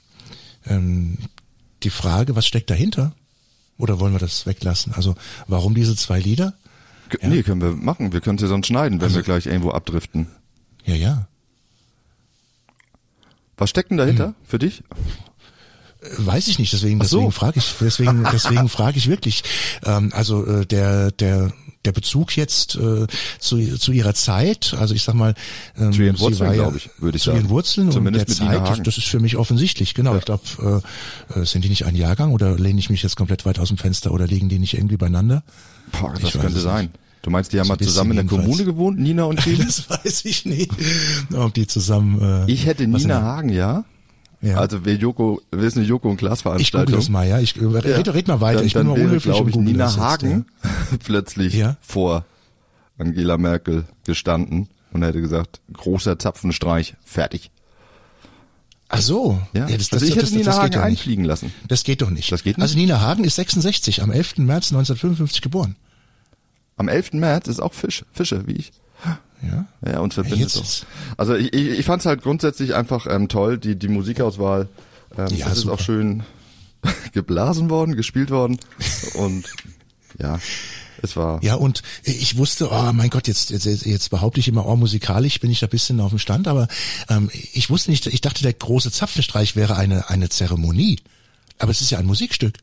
ähm, 0.65 1.17
die 1.83 1.91
Frage, 1.91 2.35
was 2.35 2.47
steckt 2.47 2.69
dahinter? 2.71 3.13
Oder 3.77 3.99
wollen 3.99 4.13
wir 4.13 4.19
das 4.19 4.45
weglassen? 4.45 4.93
Also 4.93 5.15
warum 5.47 5.75
diese 5.75 5.95
zwei 5.95 6.19
Lieder? 6.19 6.53
Ja. 7.21 7.29
Nee, 7.29 7.43
können 7.43 7.61
wir 7.61 7.71
machen. 7.71 8.11
Wir 8.11 8.21
können 8.21 8.37
sie 8.37 8.47
sonst 8.47 8.67
schneiden, 8.67 8.99
wenn 8.99 9.05
Also- 9.05 9.17
wir 9.17 9.23
gleich 9.23 9.45
irgendwo 9.45 9.71
abdriften. 9.71 10.27
Ja, 10.85 10.95
ja. 10.95 11.27
Was 13.57 13.69
steckt 13.69 13.89
denn 13.91 13.97
dahinter 13.97 14.27
Hm. 14.27 14.35
für 14.45 14.59
dich? 14.59 14.83
Weiß 16.17 16.47
ich 16.47 16.59
nicht, 16.59 16.71
deswegen, 16.71 16.99
so. 17.03 17.17
deswegen 17.17 17.31
frage 17.31 17.59
ich, 17.59 17.73
deswegen, 17.81 18.23
deswegen 18.31 18.69
frage 18.69 18.97
ich 18.97 19.07
wirklich. 19.07 19.43
Ähm, 19.83 20.11
also 20.13 20.45
äh, 20.45 20.65
der, 20.65 21.11
der, 21.11 21.51
der 21.87 21.93
Bezug 21.93 22.35
jetzt 22.35 22.75
äh, 22.75 23.07
zu, 23.39 23.77
zu 23.77 23.91
ihrer 23.93 24.13
Zeit, 24.13 24.75
also 24.77 24.93
ich 24.93 25.03
sag 25.03 25.15
mal, 25.15 25.33
ähm, 25.79 25.93
Zu 25.93 26.03
ihren 26.03 26.19
Wurzeln, 26.19 26.49
ja- 26.49 26.53
glaube 26.55 26.77
ich, 26.77 26.89
würde 26.99 27.15
ich 27.17 27.23
zu 27.23 27.29
sagen. 27.31 27.39
ihren 27.41 27.49
Wurzeln 27.49 27.91
Zumindest 27.91 28.29
und 28.29 28.39
der 28.39 28.47
Zeit, 28.59 28.69
Hagen. 28.69 28.83
das 28.83 28.97
ist 28.97 29.07
für 29.07 29.19
mich 29.19 29.37
offensichtlich, 29.37 29.93
genau. 29.93 30.11
Ja. 30.11 30.17
Ich 30.19 30.25
glaube, 30.25 30.83
äh, 31.35 31.39
äh, 31.39 31.45
sind 31.45 31.63
die 31.63 31.69
nicht 31.69 31.85
ein 31.85 31.95
Jahrgang 31.95 32.31
oder 32.33 32.57
lehne 32.59 32.79
ich 32.79 32.89
mich 32.89 33.01
jetzt 33.03 33.15
komplett 33.15 33.45
weit 33.45 33.57
aus 33.59 33.69
dem 33.69 33.77
Fenster 33.77 34.11
oder 34.11 34.27
liegen 34.27 34.49
die 34.49 34.59
nicht 34.59 34.73
irgendwie 34.75 34.97
beieinander? 34.97 35.43
Boah, 35.93 36.13
Ich 36.15 36.19
das 36.21 36.35
weiß 36.35 36.41
könnte 36.41 36.59
sein. 36.59 36.89
Du 37.23 37.29
meinst, 37.31 37.51
die 37.53 37.59
haben 37.59 37.67
mal 37.67 37.77
zusammen 37.77 38.11
in 38.11 38.15
der 38.17 38.23
jedenfalls. 38.25 38.43
Kommune 38.45 38.63
gewohnt, 38.65 38.99
Nina 38.99 39.23
und 39.23 39.39
Chile? 39.43 39.65
Das 39.65 39.89
weiß 39.89 40.25
ich 40.25 40.45
nicht, 40.45 40.71
ob 41.33 41.53
die 41.53 41.67
zusammen. 41.67 42.21
Äh, 42.47 42.51
Ich 42.51 42.65
hätte 42.65 42.85
Nina? 42.87 43.21
Hagen, 43.21 43.49
ja. 43.49 43.83
Ja. 44.47 44.57
Also 44.57 44.85
wir 44.85 44.95
Joko, 44.95 45.41
wir 45.51 45.61
wissen 45.61 45.79
eine 45.79 45.87
Joko 45.87 46.09
und 46.09 46.17
Klaas 46.17 46.39
ich 46.39 46.43
google 46.43 46.57
Veranstaltung. 46.57 46.95
das 46.95 47.09
mal, 47.09 47.27
ja. 47.27 47.39
Ich 47.39 47.55
äh, 47.59 47.65
red, 47.65 48.13
red 48.13 48.27
mal 48.27 48.41
weiter. 48.41 48.57
Dann, 48.59 48.67
ich 48.67 48.73
bin 48.73 48.87
dann 48.87 48.97
mal 49.03 49.11
wäre, 49.11 49.19
glaube 49.19 49.49
ich, 49.49 49.55
Nina 49.55 49.85
das 49.85 49.95
jetzt, 49.95 50.03
Hagen 50.03 50.45
plötzlich 51.03 51.53
Ja. 51.53 51.77
vor 51.81 52.25
Angela 52.97 53.37
Merkel 53.37 53.85
gestanden 54.05 54.69
und 54.91 55.03
hätte 55.03 55.21
gesagt, 55.21 55.59
großer 55.73 56.17
Zapfenstreich, 56.17 56.95
fertig. 57.05 57.51
Ach 58.89 59.01
so. 59.01 59.41
Ja, 59.53 59.65
das, 59.65 59.89
das, 59.89 59.93
also 59.93 60.05
ich 60.05 60.11
hätte 60.11 60.21
das, 60.21 60.31
Nina 60.31 60.45
das 60.45 60.55
geht 60.55 60.61
Hagen 60.63 60.71
doch 60.73 60.79
nicht. 60.79 60.89
einfliegen 60.99 61.25
lassen. 61.25 61.53
Das 61.67 61.83
geht 61.83 62.01
doch 62.01 62.09
nicht. 62.09 62.31
Das 62.31 62.43
geht 62.43 62.57
nicht? 62.57 62.63
Also 62.63 62.77
Nina 62.77 63.01
Hagen 63.01 63.23
ist 63.25 63.35
66, 63.35 64.01
am 64.01 64.11
11. 64.11 64.37
März 64.37 64.71
1955 64.71 65.41
geboren. 65.41 65.75
Am 66.77 66.87
11. 66.87 67.13
März 67.13 67.47
ist 67.49 67.59
auch 67.59 67.73
Fisch, 67.73 68.05
Fische, 68.13 68.47
wie 68.47 68.53
ich. 68.53 68.71
Ja. 69.41 69.65
Ja, 69.85 69.99
uns 69.99 70.15
verbindet 70.15 70.55
doch. 70.55 70.63
ist- 70.63 70.85
Also 71.17 71.35
ich, 71.35 71.53
ich, 71.53 71.79
ich 71.79 71.85
fand 71.85 72.01
es 72.01 72.05
halt 72.05 72.21
grundsätzlich 72.21 72.73
einfach 72.75 73.05
ähm, 73.09 73.27
toll, 73.29 73.57
die, 73.57 73.75
die 73.75 73.87
Musikauswahl. 73.87 74.67
Ähm, 75.17 75.27
Ja, 75.35 75.47
das 75.49 75.57
ist 75.59 75.63
super. 75.63 75.75
auch 75.75 75.79
schön 75.79 76.23
geblasen 77.13 77.69
worden, 77.69 77.95
gespielt 77.95 78.29
worden. 78.31 78.57
Und 79.15 79.45
ja, 80.19 80.39
es 81.03 81.15
war. 81.15 81.43
Ja, 81.43 81.53
und 81.55 81.83
ich 82.03 82.37
wusste, 82.37 82.71
oh 82.71 82.91
mein 82.91 83.11
Gott, 83.11 83.27
jetzt, 83.27 83.51
jetzt, 83.51 83.65
jetzt 83.65 84.09
behaupte 84.09 84.39
ich 84.39 84.47
immer, 84.47 84.65
oh, 84.65 84.75
musikalisch 84.75 85.39
bin 85.39 85.51
ich 85.51 85.59
da 85.59 85.67
ein 85.67 85.69
bisschen 85.69 85.99
auf 85.99 86.09
dem 86.09 86.17
Stand, 86.17 86.47
aber 86.47 86.67
ähm, 87.07 87.29
ich 87.53 87.69
wusste 87.69 87.91
nicht, 87.91 88.07
ich 88.07 88.21
dachte, 88.21 88.41
der 88.41 88.53
große 88.53 88.89
Zapfenstreich 88.91 89.55
wäre 89.55 89.75
eine, 89.75 90.09
eine 90.09 90.29
Zeremonie. 90.29 90.97
Aber 91.59 91.69
es 91.69 91.81
ist 91.81 91.91
ja 91.91 91.99
ein 91.99 92.07
Musikstück. 92.07 92.55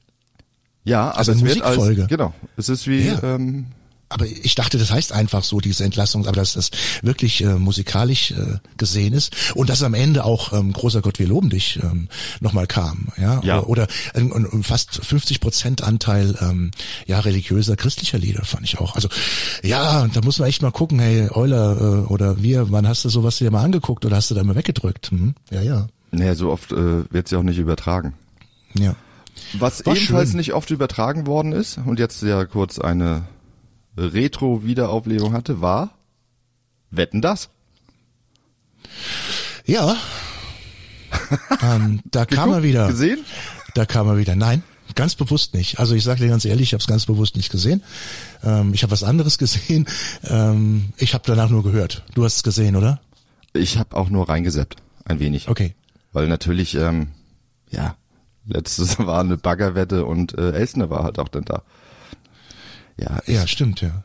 Ja, 0.82 1.10
aber 1.10 1.18
Also 1.18 1.32
es 1.32 1.38
eine 1.38 1.48
wird 1.48 1.62
als, 1.62 1.76
Musikfolge. 1.76 2.06
genau. 2.08 2.34
Es 2.56 2.68
ist 2.68 2.88
wie, 2.88 3.06
Ja. 3.06 3.22
ähm, 3.22 3.66
Aber 4.10 4.26
ich 4.26 4.54
dachte, 4.54 4.78
das 4.78 4.90
heißt 4.90 5.12
einfach 5.12 5.42
so, 5.42 5.60
diese 5.60 5.82
Entlassung, 5.84 6.26
aber 6.26 6.36
dass 6.36 6.52
das 6.52 6.70
wirklich 7.02 7.42
äh, 7.42 7.54
musikalisch 7.54 8.30
äh, 8.32 8.58
gesehen 8.76 9.12
ist 9.12 9.34
und 9.56 9.70
dass 9.70 9.82
am 9.82 9.94
Ende 9.94 10.24
auch 10.24 10.52
ähm, 10.52 10.72
großer 10.72 11.00
Gott, 11.00 11.18
wir 11.18 11.26
loben 11.26 11.50
dich 11.50 11.80
ähm, 11.82 12.08
nochmal 12.40 12.66
kam, 12.66 13.08
ja, 13.16 13.40
Ja. 13.42 13.60
oder, 13.62 13.68
oder 13.68 13.86
ein 14.14 14.62
fast 14.62 15.04
50 15.04 15.40
Prozent 15.40 15.82
Anteil 15.82 16.36
ähm, 16.40 16.70
ja 17.06 17.18
religiöser 17.20 17.76
christlicher 17.76 18.18
Lieder 18.18 18.44
fand 18.44 18.64
ich 18.64 18.78
auch. 18.78 18.94
Also 18.94 19.08
ja, 19.62 20.06
da 20.08 20.20
muss 20.22 20.38
man 20.38 20.48
echt 20.48 20.62
mal 20.62 20.70
gucken, 20.70 20.98
hey 21.00 21.28
Euler 21.30 21.80
äh, 21.80 22.12
oder 22.12 22.42
wir, 22.42 22.70
wann 22.70 22.86
hast 22.86 23.04
du 23.04 23.08
sowas 23.08 23.38
dir 23.38 23.50
mal 23.50 23.64
angeguckt 23.64 24.04
oder 24.04 24.16
hast 24.16 24.30
du 24.30 24.34
da 24.34 24.44
mal 24.44 24.54
weggedrückt? 24.54 25.10
Hm? 25.10 25.34
Ja, 25.50 25.62
ja, 25.62 25.86
naja, 26.12 26.34
so 26.36 26.50
oft 26.52 26.70
äh, 26.72 27.10
wird 27.12 27.26
sie 27.28 27.36
auch 27.36 27.42
nicht 27.42 27.58
übertragen. 27.58 28.14
ja. 28.74 28.94
Was 29.58 29.84
War 29.84 29.96
ebenfalls 29.96 30.30
schön. 30.30 30.36
nicht 30.38 30.52
oft 30.54 30.70
übertragen 30.70 31.26
worden 31.26 31.50
ist 31.52 31.78
und 31.84 31.98
jetzt 31.98 32.22
ja 32.22 32.44
kurz 32.44 32.78
eine 32.78 33.22
Retro-Wiederauflebung 33.96 35.32
hatte, 35.32 35.60
war 35.60 35.90
Wetten 36.90 37.20
das? 37.20 37.48
Ja. 39.64 39.96
ähm, 41.62 42.00
da 42.10 42.26
kam 42.26 42.50
er 42.50 42.56
Geguckt? 42.56 42.62
wieder. 42.64 42.88
Gesehen? 42.88 43.24
Da 43.74 43.86
kam 43.86 44.08
er 44.08 44.18
wieder. 44.18 44.36
Nein, 44.36 44.62
ganz 44.94 45.14
bewusst 45.14 45.54
nicht. 45.54 45.78
Also 45.78 45.94
ich 45.94 46.04
sage 46.04 46.20
dir 46.20 46.28
ganz 46.28 46.44
ehrlich, 46.44 46.68
ich 46.68 46.72
habe 46.74 46.80
es 46.80 46.86
ganz 46.86 47.06
bewusst 47.06 47.36
nicht 47.36 47.50
gesehen. 47.50 47.82
Ähm, 48.42 48.74
ich 48.74 48.82
habe 48.82 48.92
was 48.92 49.02
anderes 49.02 49.38
gesehen. 49.38 49.86
Ähm, 50.24 50.92
ich 50.96 51.14
habe 51.14 51.24
danach 51.26 51.50
nur 51.50 51.62
gehört. 51.62 52.04
Du 52.14 52.24
hast 52.24 52.36
es 52.36 52.42
gesehen, 52.42 52.76
oder? 52.76 53.00
Ich 53.52 53.78
habe 53.78 53.96
auch 53.96 54.10
nur 54.10 54.28
reingeseppt, 54.28 54.76
ein 55.04 55.20
wenig. 55.20 55.48
Okay. 55.48 55.74
Weil 56.12 56.28
natürlich, 56.28 56.74
ähm, 56.74 57.08
ja, 57.70 57.96
letztes 58.46 58.98
war 59.04 59.20
eine 59.20 59.36
Baggerwette 59.36 60.04
und 60.04 60.36
äh, 60.36 60.52
Elsner 60.52 60.90
war 60.90 61.04
halt 61.04 61.18
auch 61.18 61.28
dann 61.28 61.44
da. 61.44 61.62
Ja, 62.96 63.20
Ja, 63.26 63.46
stimmt, 63.46 63.80
ja. 63.80 64.04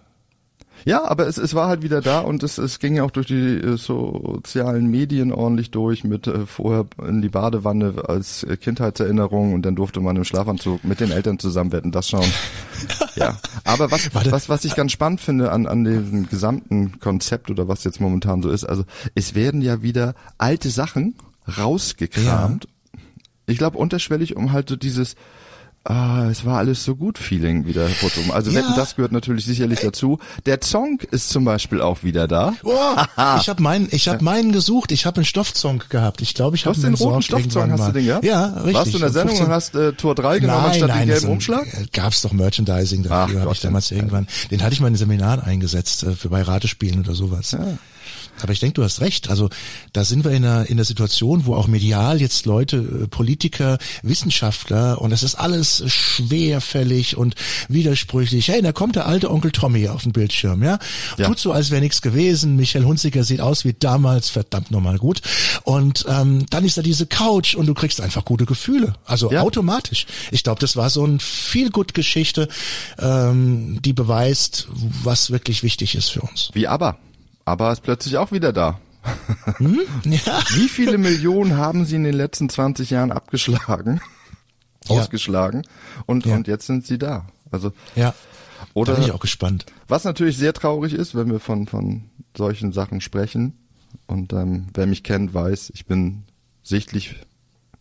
Ja, 0.86 1.06
aber 1.06 1.28
es, 1.28 1.38
es 1.38 1.54
war 1.54 1.68
halt 1.68 1.82
wieder 1.82 2.02
da 2.02 2.20
und 2.20 2.44
es, 2.44 2.58
es 2.58 2.80
ging 2.80 2.96
ja 2.96 3.04
auch 3.04 3.12
durch 3.12 3.28
die 3.28 3.36
äh, 3.36 3.78
sozialen 3.78 4.88
Medien 4.88 5.32
ordentlich 5.32 5.72
durch 5.72 6.04
mit 6.04 6.28
äh, 6.28 6.46
vorher 6.46 6.86
in 7.06 7.22
die 7.22 7.30
Badewanne 7.30 8.04
als 8.08 8.44
äh, 8.44 8.58
Kindheitserinnerung 8.58 9.54
und 9.54 9.64
dann 9.64 9.76
durfte 9.76 10.00
man 10.00 10.16
im 10.16 10.24
Schlafanzug 10.24 10.84
mit 10.84 11.00
den 11.00 11.12
Eltern 11.12 11.40
zusammen 11.40 11.72
wetten, 11.72 11.92
das 11.92 12.08
schauen. 12.10 12.32
ja, 13.16 13.38
aber 13.66 13.92
was, 13.92 14.14
was, 14.14 14.50
was 14.50 14.66
ich 14.66 14.76
ganz 14.76 14.92
spannend 14.92 15.22
finde 15.22 15.52
an, 15.52 15.68
an 15.68 15.84
dem 15.84 16.30
gesamten 16.30 17.00
Konzept 17.00 17.50
oder 17.50 17.68
was 17.68 17.84
jetzt 17.84 18.00
momentan 18.00 18.42
so 18.42 18.50
ist, 18.50 18.64
also 18.64 18.84
es 19.16 19.36
werden 19.36 19.62
ja 19.62 19.82
wieder 19.82 20.16
alte 20.38 20.70
Sachen 20.70 21.16
rausgekramt. 21.58 22.66
Ja. 22.66 23.00
Ich 23.48 23.58
glaube 23.58 23.78
unterschwellig, 23.78 24.36
um 24.36 24.52
halt 24.52 24.70
so 24.70 24.76
dieses 24.76 25.16
Ah, 25.86 26.28
es 26.30 26.46
war 26.46 26.58
alles 26.58 26.84
so 26.84 26.96
gut 26.96 27.18
Feeling 27.18 27.66
wieder 27.66 27.88
hervorzuhoben. 27.88 28.32
Also 28.32 28.52
ja. 28.52 28.58
Wetten, 28.58 28.74
das 28.76 28.96
gehört 28.96 29.14
natürlich 29.14 29.46
sicherlich 29.46 29.80
dazu. 29.80 30.20
Der 30.46 30.60
Song 30.62 31.00
ist 31.12 31.30
zum 31.30 31.46
Beispiel 31.46 31.82
auch 31.82 32.04
wieder 32.04 32.28
da. 32.28 32.54
Oh, 32.64 32.96
ich 33.40 33.48
habe 33.50 33.64
meinen, 33.64 33.88
ich 33.92 34.10
habe 34.10 34.24
meinen 34.24 34.52
gesucht. 34.52 34.92
Ich 34.92 35.06
habe 35.06 35.18
einen 35.18 35.26
Stoffsong 35.26 35.84
gehabt. 35.90 36.22
Ich 36.22 36.34
glaube, 36.34 36.58
ich 36.58 36.66
habe 36.66 36.80
den 36.80 36.96
roten 36.96 37.22
Stoffsong 37.22 37.72
hast 37.72 37.88
du 37.88 37.92
den 37.94 38.06
ja? 38.06 38.20
Ja, 38.22 38.48
richtig. 38.48 38.74
Warst 38.74 38.94
du 38.94 38.98
in 38.98 39.02
der 39.02 39.12
Sendung 39.12 39.40
und 39.40 39.48
hast 39.48 39.76
äh, 39.76 39.94
Tor 39.94 40.16
3 40.16 40.40
genommen 40.40 40.62
nein, 40.62 40.72
anstatt 40.72 40.90
nein, 40.90 41.00
den 41.00 41.08
gelben 41.08 41.26
so 41.26 41.32
Umschlag? 41.32 41.66
Äh, 41.68 41.86
gab's 41.94 42.22
doch 42.22 42.34
Merchandising 42.34 43.04
dafür, 43.04 43.42
habe 43.42 43.54
ich 43.54 43.62
damals 43.62 43.90
irgendwann. 43.92 44.28
Den 44.52 44.62
hatte 44.62 44.74
ich 44.74 44.82
mal 44.82 44.90
in 44.90 44.96
Seminar 44.96 45.44
eingesetzt 45.46 46.04
äh, 46.04 46.12
für 46.12 46.30
bei 46.30 46.42
Ratespielen 46.42 47.00
oder 47.00 47.16
sowas. 47.16 47.52
Ja. 47.52 47.60
Aber 48.44 48.54
ich 48.54 48.60
denke, 48.60 48.76
du 48.76 48.84
hast 48.84 49.02
recht. 49.02 49.30
Also 49.30 49.50
da 49.94 50.04
sind 50.04 50.24
wir 50.24 50.32
in 50.32 50.46
einer, 50.46 50.66
in 50.66 50.74
einer 50.74 50.86
Situation, 50.86 51.46
wo 51.46 51.56
auch 51.56 51.68
medial 51.68 52.22
jetzt 52.22 52.46
Leute, 52.46 52.78
äh, 52.78 53.08
Politiker, 53.08 53.78
Wissenschaftler 54.04 55.02
und 55.02 55.12
das 55.12 55.24
ist 55.24 55.36
alles 55.36 55.84
schwerfällig 55.88 57.18
und 57.18 57.36
widersprüchlich. 57.68 58.48
Hey, 58.48 58.62
da 58.62 58.72
kommt 58.72 58.96
der 58.96 59.06
alte 59.06 59.32
Onkel 59.32 59.52
Tommy 59.52 59.88
auf 59.88 60.04
den 60.04 60.12
Bildschirm, 60.12 60.64
ja? 60.64 60.80
ja. 61.18 61.28
Tut 61.28 61.40
so, 61.40 61.52
als 61.52 61.72
wäre 61.72 61.82
nichts 61.82 62.02
gewesen. 62.02 62.56
Michael 62.56 62.86
Hunziker 62.86 63.24
sieht 63.24 63.42
aus 63.42 63.66
wie 63.66 63.74
damals, 63.74 64.30
verdammt 64.30 64.72
nochmal 64.72 64.98
gut. 64.98 65.22
Und 65.64 66.06
ähm, 66.08 66.46
dann 66.50 66.66
ist 66.66 66.78
da 66.78 66.82
diese 66.82 67.06
Couch 67.06 67.56
und 67.56 67.66
du 67.66 67.74
kriegst 67.74 68.02
einfach 68.02 68.26
gute 68.26 68.46
Gefühle. 68.46 68.94
Also 69.06 69.32
ja. 69.32 69.42
automatisch. 69.42 70.06
Ich 70.32 70.44
glaube, 70.44 70.60
das 70.60 70.76
war 70.76 70.90
so 70.90 71.06
ein 71.06 71.20
viel 71.20 71.70
gut 71.70 71.94
Geschichte, 71.94 72.48
ähm, 73.00 73.82
die 73.84 73.94
beweist, 73.94 74.68
was 75.04 75.32
wirklich 75.32 75.64
wichtig 75.64 75.96
ist 75.96 76.10
für 76.10 76.22
uns. 76.22 76.50
Wie 76.54 76.68
aber? 76.68 76.98
Aber 77.46 77.72
ist 77.72 77.82
plötzlich 77.82 78.18
auch 78.18 78.32
wieder 78.32 78.54
da. 78.54 78.80
Hm? 79.58 79.82
Ja. 80.06 80.40
Wie 80.56 80.70
viele 80.70 80.98
Millionen 80.98 81.58
haben 81.58 81.86
sie 81.86 81.96
in 81.96 82.04
den 82.04 82.14
letzten 82.14 82.50
20 82.50 82.90
Jahren 82.90 83.12
abgeschlagen, 83.12 84.02
ja. 84.86 84.98
ausgeschlagen 84.98 85.64
und, 86.06 86.26
ja. 86.26 86.36
und 86.36 86.48
jetzt 86.48 86.68
sind 86.68 86.86
sie 86.86 86.98
da. 86.98 87.28
Also, 87.52 87.72
ja. 87.96 88.14
Oder, 88.74 88.94
da 88.94 89.00
bin 89.00 89.08
ich 89.08 89.14
auch 89.14 89.20
gespannt. 89.20 89.66
Was 89.88 90.04
natürlich 90.04 90.38
sehr 90.38 90.54
traurig 90.54 90.94
ist, 90.94 91.16
wenn 91.16 91.32
wir 91.32 91.40
von, 91.40 91.68
von 91.68 92.10
solchen 92.36 92.72
Sachen 92.72 93.02
sprechen. 93.02 93.58
Und 94.06 94.34
ähm, 94.34 94.68
wer 94.74 94.86
mich 94.86 95.04
kennt, 95.04 95.34
weiß, 95.34 95.72
ich 95.74 95.86
bin 95.86 96.24
sichtlich 96.64 97.16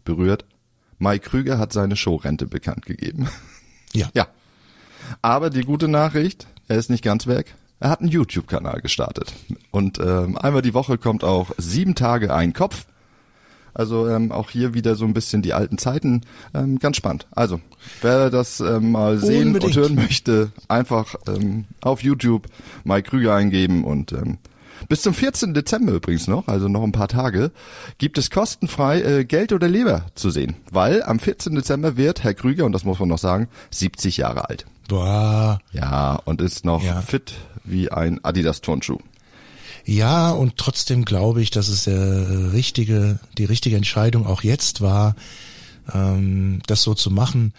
berührt. 0.05 0.45
Mike 0.99 1.29
Krüger 1.29 1.59
hat 1.59 1.73
seine 1.73 1.97
Showrente 1.97 2.47
bekannt 2.47 2.87
gegeben. 2.87 3.29
Ja. 3.93 4.09
Ja. 4.15 4.29
Aber 5.23 5.50
die 5.50 5.62
gute 5.62 5.88
Nachricht, 5.88 6.47
er 6.67 6.77
ist 6.77 6.91
nicht 6.91 7.05
ganz 7.05 7.27
weg. 7.27 7.55
Er 7.80 7.90
hat 7.90 8.00
einen 8.00 8.11
YouTube-Kanal 8.11 8.80
gestartet. 8.80 9.35
Und 9.70 9.99
ähm, 10.00 10.37
einmal 10.37 10.62
die 10.62 10.75
Woche 10.75 10.99
kommt 10.99 11.23
auch 11.25 11.52
sieben 11.58 11.94
Tage 11.94 12.35
ein 12.35 12.52
Kopf. 12.52 12.87
Also 13.75 14.08
ähm, 14.08 14.32
auch 14.32 14.50
hier 14.50 14.75
wieder 14.75 14.97
so 14.97 15.04
ein 15.04 15.14
bisschen 15.14 15.42
die 15.42 15.54
alten 15.54 15.78
Zeiten. 15.78 16.23
Ähm, 16.52 16.80
ganz 16.80 16.97
spannend. 16.97 17.28
Also, 17.30 17.61
wer 18.02 18.30
das 18.30 18.58
ähm, 18.58 18.90
mal 18.90 19.18
sehen 19.18 19.49
Unbedingt. 19.49 19.76
und 19.76 19.82
hören 19.82 19.94
möchte, 19.94 20.50
einfach 20.66 21.14
ähm, 21.28 21.66
auf 21.80 22.02
YouTube 22.02 22.49
Mike 22.82 23.11
Krüger 23.11 23.37
eingeben 23.37 23.85
und 23.85 24.11
ähm, 24.12 24.38
bis 24.88 25.02
zum 25.02 25.14
14. 25.14 25.54
Dezember 25.54 25.92
übrigens 25.92 26.26
noch, 26.28 26.49
also 26.49 26.68
noch 26.68 26.82
ein 26.82 26.92
paar 26.92 27.08
Tage, 27.08 27.50
gibt 27.99 28.18
es 28.18 28.30
kostenfrei 28.30 29.02
äh, 29.02 29.25
Geld 29.25 29.52
oder 29.52 29.68
Leber 29.68 30.06
zu 30.14 30.30
sehen. 30.30 30.56
Weil 30.70 31.02
am 31.02 31.18
14. 31.18 31.54
Dezember 31.54 31.97
wird 31.97 32.23
Herr 32.25 32.35
Krüger, 32.35 32.64
und 32.64 32.73
das 32.73 32.85
muss 32.85 32.99
man 32.99 33.08
noch 33.08 33.18
sagen, 33.18 33.49
70 33.70 34.18
Jahre 34.18 34.49
alt. 34.49 34.66
Boah. 34.88 35.61
Ja, 35.73 36.14
und 36.25 36.40
ist 36.40 36.64
noch 36.64 36.82
ja. 36.82 37.00
fit 37.02 37.35
wie 37.64 37.90
ein 37.90 38.25
Adidas 38.25 38.61
Turnschuh. 38.61 38.99
Ja, 39.85 40.30
und 40.30 40.56
trotzdem 40.56 41.04
glaube 41.04 41.42
ich, 41.42 41.50
dass 41.50 41.68
es 41.68 41.85
der 41.85 42.52
richtige, 42.52 43.18
die 43.38 43.44
richtige 43.47 43.76
Entscheidung 43.76 44.26
auch 44.26 44.42
jetzt 44.42 44.80
war, 44.80 45.14
ähm, 45.92 46.61
das 46.66 46.83
so 46.83 46.94
zu 46.94 47.11
machen. 47.11 47.55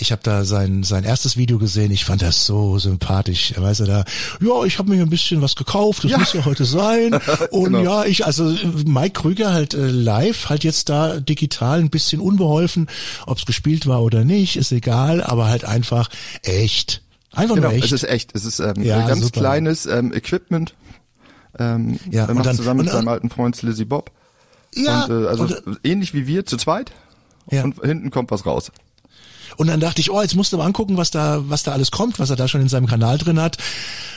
Ich 0.00 0.12
habe 0.12 0.22
da 0.22 0.44
sein 0.44 0.82
sein 0.82 1.04
erstes 1.04 1.36
Video 1.36 1.58
gesehen. 1.58 1.90
Ich 1.90 2.04
fand 2.04 2.22
das 2.22 2.44
so 2.44 2.78
sympathisch. 2.78 3.52
Er 3.52 3.62
weiß 3.62 3.80
ja 3.80 3.86
da, 3.86 4.04
ja, 4.40 4.64
ich 4.64 4.78
habe 4.78 4.90
mir 4.90 5.02
ein 5.02 5.10
bisschen 5.10 5.42
was 5.42 5.56
gekauft. 5.56 6.04
Das 6.04 6.10
ja. 6.10 6.18
muss 6.18 6.32
ja 6.32 6.44
heute 6.44 6.64
sein. 6.64 7.14
Und 7.50 7.72
genau. 7.72 7.82
ja, 7.82 8.04
ich 8.04 8.26
also 8.26 8.54
Mike 8.84 9.20
Krüger 9.20 9.52
halt 9.52 9.74
äh, 9.74 9.86
live, 9.88 10.48
halt 10.48 10.64
jetzt 10.64 10.88
da 10.88 11.20
digital 11.20 11.80
ein 11.80 11.90
bisschen 11.90 12.20
unbeholfen, 12.20 12.88
ob's 13.26 13.46
gespielt 13.46 13.86
war 13.86 14.02
oder 14.02 14.24
nicht, 14.24 14.56
ist 14.56 14.72
egal. 14.72 15.22
Aber 15.22 15.46
halt 15.46 15.64
einfach 15.64 16.08
echt 16.42 17.02
Einfach 17.32 17.54
genau, 17.54 17.68
nur 17.68 17.76
echt. 17.76 17.86
Es 17.86 17.92
ist 17.92 18.08
echt. 18.08 18.34
Es 18.34 18.44
ist 18.44 18.58
ähm, 18.58 18.82
ja, 18.82 19.06
ganz 19.06 19.22
super. 19.22 19.40
kleines 19.40 19.86
ähm, 19.86 20.12
Equipment. 20.12 20.74
Ähm, 21.58 21.98
ja, 22.10 22.26
er 22.26 22.34
macht 22.34 22.46
dann, 22.46 22.56
zusammen 22.56 22.78
mit 22.78 22.86
und, 22.88 22.92
seinem 22.92 23.08
alten 23.08 23.30
Freund 23.30 23.60
Lizzie 23.62 23.84
Bob. 23.84 24.10
Ja, 24.74 25.04
und, 25.04 25.24
äh, 25.24 25.28
also 25.28 25.44
und, 25.44 25.80
ähnlich 25.84 26.14
wie 26.14 26.26
wir 26.26 26.44
zu 26.44 26.56
zweit. 26.56 26.92
Ja. 27.50 27.64
Und 27.64 27.80
hinten 27.82 28.10
kommt 28.10 28.30
was 28.30 28.46
raus. 28.46 28.72
Und 29.56 29.66
dann 29.66 29.80
dachte 29.80 30.00
ich, 30.00 30.10
oh, 30.10 30.20
jetzt 30.22 30.34
musst 30.34 30.52
du 30.52 30.58
mal 30.58 30.66
angucken, 30.66 30.96
was 30.96 31.10
da, 31.10 31.42
was 31.48 31.62
da 31.62 31.72
alles 31.72 31.90
kommt, 31.90 32.18
was 32.18 32.30
er 32.30 32.36
da 32.36 32.48
schon 32.48 32.60
in 32.60 32.68
seinem 32.68 32.86
Kanal 32.86 33.18
drin 33.18 33.40
hat. 33.40 33.56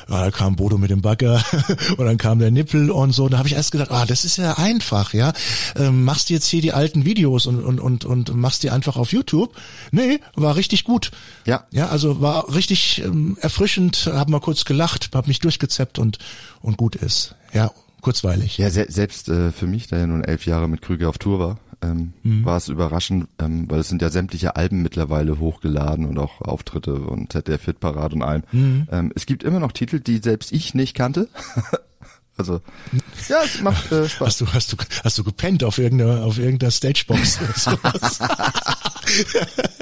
Ja, 0.10 0.26
da 0.26 0.32
kam 0.32 0.56
Bodo 0.56 0.78
mit 0.78 0.92
dem 0.92 1.02
Bagger 1.02 1.44
und 1.98 2.06
dann 2.06 2.18
kam 2.18 2.40
der 2.40 2.52
Nippel 2.52 2.92
und 2.92 3.14
so. 3.14 3.30
Da 3.30 3.38
habe 3.38 3.48
ich 3.48 3.56
erst 3.56 3.72
gedacht, 3.72 3.92
ah, 3.92 4.06
das 4.06 4.26
ist 4.26 4.38
ja 4.38 4.54
einfach, 4.58 5.14
ja. 5.14 5.34
Ähm, 5.76 6.04
machst 6.04 6.30
du 6.30 6.34
jetzt 6.34 6.48
hier 6.48 6.62
die 6.62 6.74
alten 6.74 7.06
Videos 7.06 7.46
und, 7.46 7.64
und, 7.64 7.80
und, 7.80 8.06
und 8.06 8.36
machst 8.36 8.64
die 8.64 8.70
einfach 8.70 8.98
auf 8.98 9.12
YouTube? 9.12 9.56
Nee, 9.92 10.20
war 10.36 10.56
richtig 10.56 10.84
gut. 10.84 11.12
Ja. 11.46 11.66
Ja, 11.72 11.88
also 11.88 12.22
war 12.22 12.54
richtig 12.54 13.02
ähm, 13.04 13.38
erfrischend, 13.40 14.10
hab 14.12 14.30
mal 14.30 14.40
kurz 14.40 14.66
gelacht, 14.66 15.10
hab 15.14 15.28
mich 15.28 15.40
durchgezeppt 15.40 16.00
und, 16.00 16.18
und 16.62 16.78
gut 16.78 16.96
ist. 16.96 17.36
Ja, 17.54 17.72
kurzweilig. 18.02 18.58
Ja, 18.58 18.70
se 18.70 18.86
selbst 18.90 19.30
äh, 19.30 19.52
für 19.52 19.68
mich, 19.68 19.88
der 19.88 20.00
ja 20.00 20.08
nun 20.08 20.24
elf 20.24 20.46
Jahre 20.46 20.68
mit 20.68 20.82
Krüger 20.82 21.10
auf 21.10 21.18
Tour 21.18 21.40
war, 21.40 21.60
ähm, 21.84 22.14
mhm. 22.24 22.46
war 22.46 22.58
es 22.58 22.70
überraschend, 22.70 23.28
ähm, 23.40 23.70
weil 23.70 23.80
es 23.80 23.90
sind 23.90 24.02
ja 24.02 24.10
sämtliche 24.10 24.56
Alben 24.56 24.82
mittlerweile 24.82 25.40
hochgeladen 25.40 26.06
und 26.06 26.18
auch 26.18 26.42
Auftritte 26.42 26.96
und 26.96 27.32
ZDF 27.32 27.62
Fit 27.62 27.80
Parade 27.80 28.16
und 28.16 28.24
allem. 28.24 28.44
Mhm. 28.52 28.88
Ähm, 28.92 29.12
es 29.16 29.26
gibt 29.26 29.44
immer 29.44 29.60
noch 29.60 29.72
Titel, 29.72 30.00
die 30.00 30.18
selbst 30.18 30.52
ich 30.52 30.74
nicht 30.74 30.96
kannte. 30.96 31.28
Also 32.36 32.62
ja, 33.30 33.44
es 33.44 33.62
macht 33.62 33.92
äh, 33.92 34.10
Spaß. 34.10 34.28
Hast 34.28 34.42
du 34.42 34.48
hast 34.48 34.74
du 34.74 34.78
hast 35.04 35.18
du 35.20 35.24
gepennt 35.24 35.64
auf 35.64 35.78
irgendeiner 35.78 36.24
auf 36.24 36.40
irgendeiner 36.40 36.72
Stagebox 36.72 37.40
oder 37.42 37.54
sowas? 37.56 38.20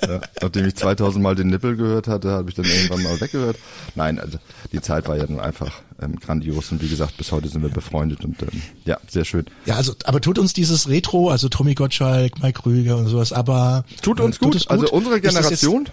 ja, 0.02 0.22
nachdem 0.42 0.66
ich 0.66 0.76
2000 0.76 1.24
Mal 1.24 1.36
den 1.36 1.48
Nippel 1.48 1.78
gehört 1.78 2.10
hatte, 2.10 2.32
habe 2.32 2.50
ich 2.50 2.56
dann 2.56 2.66
irgendwann 2.66 3.04
mal 3.04 3.22
weggehört. 3.22 3.58
Nein, 3.96 4.20
also 4.20 4.38
die 4.74 4.82
Zeit 4.82 5.08
war 5.08 5.16
ja 5.16 5.26
dann 5.26 5.40
einfach 5.40 5.72
ähm, 6.02 6.18
grandios 6.20 6.74
und 6.74 6.82
wie 6.82 6.90
gesagt, 6.90 7.16
bis 7.16 7.32
heute 7.32 7.48
sind 7.48 7.62
wir 7.62 7.70
befreundet 7.70 8.26
und 8.26 8.42
ähm, 8.42 8.62
ja, 8.84 8.98
sehr 9.08 9.24
schön. 9.24 9.46
Ja, 9.66 9.76
also 9.76 9.96
aber 10.04 10.20
tut 10.20 10.38
uns 10.38 10.52
dieses 10.52 10.90
Retro, 10.90 11.30
also 11.30 11.48
Tommy 11.48 11.74
Gottschalk, 11.74 12.42
Mike 12.42 12.66
Rüger 12.66 12.98
und 12.98 13.08
sowas, 13.08 13.32
aber 13.32 13.86
tut 14.02 14.20
uns, 14.20 14.36
äh, 14.36 14.40
tut 14.40 14.54
gut. 14.54 14.70
Also 14.70 14.90
unsere 14.92 15.22
Generation 15.22 15.88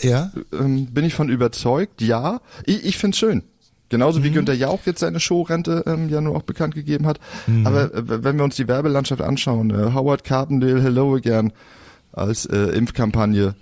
ja? 0.00 0.30
ähm, 0.52 0.86
bin 0.86 1.04
ich 1.04 1.14
von 1.14 1.28
überzeugt, 1.28 2.02
ja. 2.02 2.40
Ich, 2.66 2.84
ich 2.84 2.98
finde 2.98 3.16
schön. 3.16 3.42
Genauso 3.92 4.20
mhm. 4.20 4.24
wie 4.24 4.30
Günther 4.30 4.54
Jauch 4.54 4.80
jetzt 4.86 5.00
seine 5.00 5.20
Showrente 5.20 5.84
ähm, 5.86 6.08
ja 6.08 6.22
nur 6.22 6.34
auch 6.34 6.44
bekannt 6.44 6.74
gegeben 6.74 7.06
hat. 7.06 7.20
Mhm. 7.46 7.66
Aber 7.66 7.94
äh, 7.94 8.24
wenn 8.24 8.38
wir 8.38 8.44
uns 8.44 8.56
die 8.56 8.66
Werbelandschaft 8.66 9.20
anschauen, 9.20 9.68
äh, 9.68 9.92
Howard 9.92 10.24
Carpendale, 10.24 10.82
Hello 10.82 11.14
Again 11.14 11.52
als 12.10 12.46
äh, 12.46 12.56
Impfkampagne. 12.56 13.54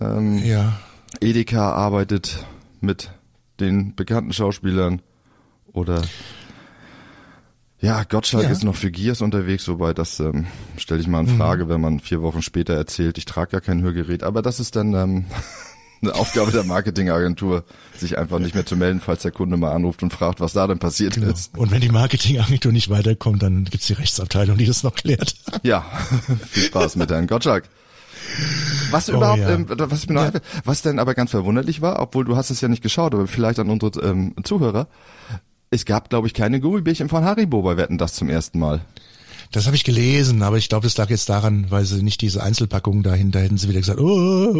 Ähm, 0.00 0.38
ja. 0.44 0.74
Edeka 1.20 1.72
arbeitet 1.72 2.46
mit 2.80 3.10
den 3.58 3.96
bekannten 3.96 4.32
Schauspielern 4.32 5.02
oder 5.72 6.02
ja, 7.80 8.04
Gottschalk 8.04 8.44
ja. 8.44 8.50
ist 8.50 8.62
noch 8.62 8.76
für 8.76 8.92
Gears 8.92 9.22
unterwegs, 9.22 9.66
wobei 9.66 9.92
das 9.92 10.20
ähm, 10.20 10.46
stelle 10.76 11.00
ich 11.00 11.08
mal 11.08 11.26
in 11.26 11.32
mhm. 11.32 11.36
Frage, 11.36 11.64
mhm. 11.64 11.68
wenn 11.68 11.80
man 11.80 11.98
vier 11.98 12.22
Wochen 12.22 12.42
später 12.42 12.74
erzählt, 12.74 13.18
ich 13.18 13.24
trage 13.24 13.54
ja 13.54 13.60
kein 13.60 13.82
Hörgerät, 13.82 14.22
aber 14.22 14.40
das 14.40 14.60
ist 14.60 14.76
dann 14.76 14.94
ähm, 14.94 15.24
eine 16.04 16.14
Aufgabe 16.14 16.52
der 16.52 16.64
Marketingagentur, 16.64 17.64
sich 17.96 18.18
einfach 18.18 18.38
nicht 18.38 18.54
mehr 18.54 18.66
zu 18.66 18.76
melden, 18.76 19.00
falls 19.00 19.22
der 19.22 19.30
Kunde 19.30 19.56
mal 19.56 19.72
anruft 19.72 20.02
und 20.02 20.12
fragt, 20.12 20.40
was 20.40 20.52
da 20.52 20.66
denn 20.66 20.78
passiert 20.78 21.14
genau. 21.14 21.32
ist. 21.32 21.56
Und 21.56 21.70
wenn 21.70 21.80
die 21.80 21.90
Marketingagentur 21.90 22.72
nicht 22.72 22.90
weiterkommt, 22.90 23.42
dann 23.42 23.64
gibt's 23.64 23.86
die 23.86 23.94
Rechtsabteilung, 23.94 24.56
die 24.56 24.66
das 24.66 24.82
noch 24.82 24.94
klärt. 24.94 25.34
Ja, 25.62 25.84
viel 26.50 26.64
Spaß 26.64 26.96
mit 26.96 27.10
Herrn 27.10 27.26
Gottschalk. 27.26 27.64
Was 28.90 29.08
oh, 29.10 29.16
überhaupt, 29.16 29.40
ja. 29.40 29.50
ähm, 29.50 29.66
was 29.68 30.08
mir 30.08 30.14
noch 30.14 30.34
ja. 30.34 30.40
was 30.64 30.82
denn 30.82 30.98
aber 30.98 31.14
ganz 31.14 31.30
verwunderlich 31.30 31.82
war, 31.82 32.00
obwohl 32.00 32.24
du 32.24 32.36
hast 32.36 32.50
es 32.50 32.60
ja 32.60 32.68
nicht 32.68 32.82
geschaut, 32.82 33.14
aber 33.14 33.26
vielleicht 33.26 33.58
an 33.58 33.70
unsere 33.70 34.00
ähm, 34.00 34.34
Zuhörer, 34.44 34.88
es 35.70 35.84
gab, 35.84 36.08
glaube 36.08 36.26
ich, 36.26 36.34
keine 36.34 36.60
Gummibärchen 36.60 37.08
von 37.08 37.24
Haribo 37.24 37.62
bei 37.62 37.76
Wetten 37.76 37.98
das 37.98 38.14
zum 38.14 38.28
ersten 38.28 38.58
Mal. 38.58 38.80
Das 39.52 39.66
habe 39.66 39.76
ich 39.76 39.84
gelesen, 39.84 40.42
aber 40.42 40.56
ich 40.58 40.68
glaube, 40.68 40.84
das 40.86 40.96
lag 40.96 41.10
jetzt 41.10 41.28
daran, 41.28 41.70
weil 41.70 41.84
sie 41.84 42.02
nicht 42.02 42.20
diese 42.20 42.42
Einzelpackungen 42.42 43.02
dahinter 43.02 43.40
hätten 43.40 43.56
sie 43.58 43.68
wieder 43.68 43.80
gesagt, 43.80 44.00
oh, 44.00 44.04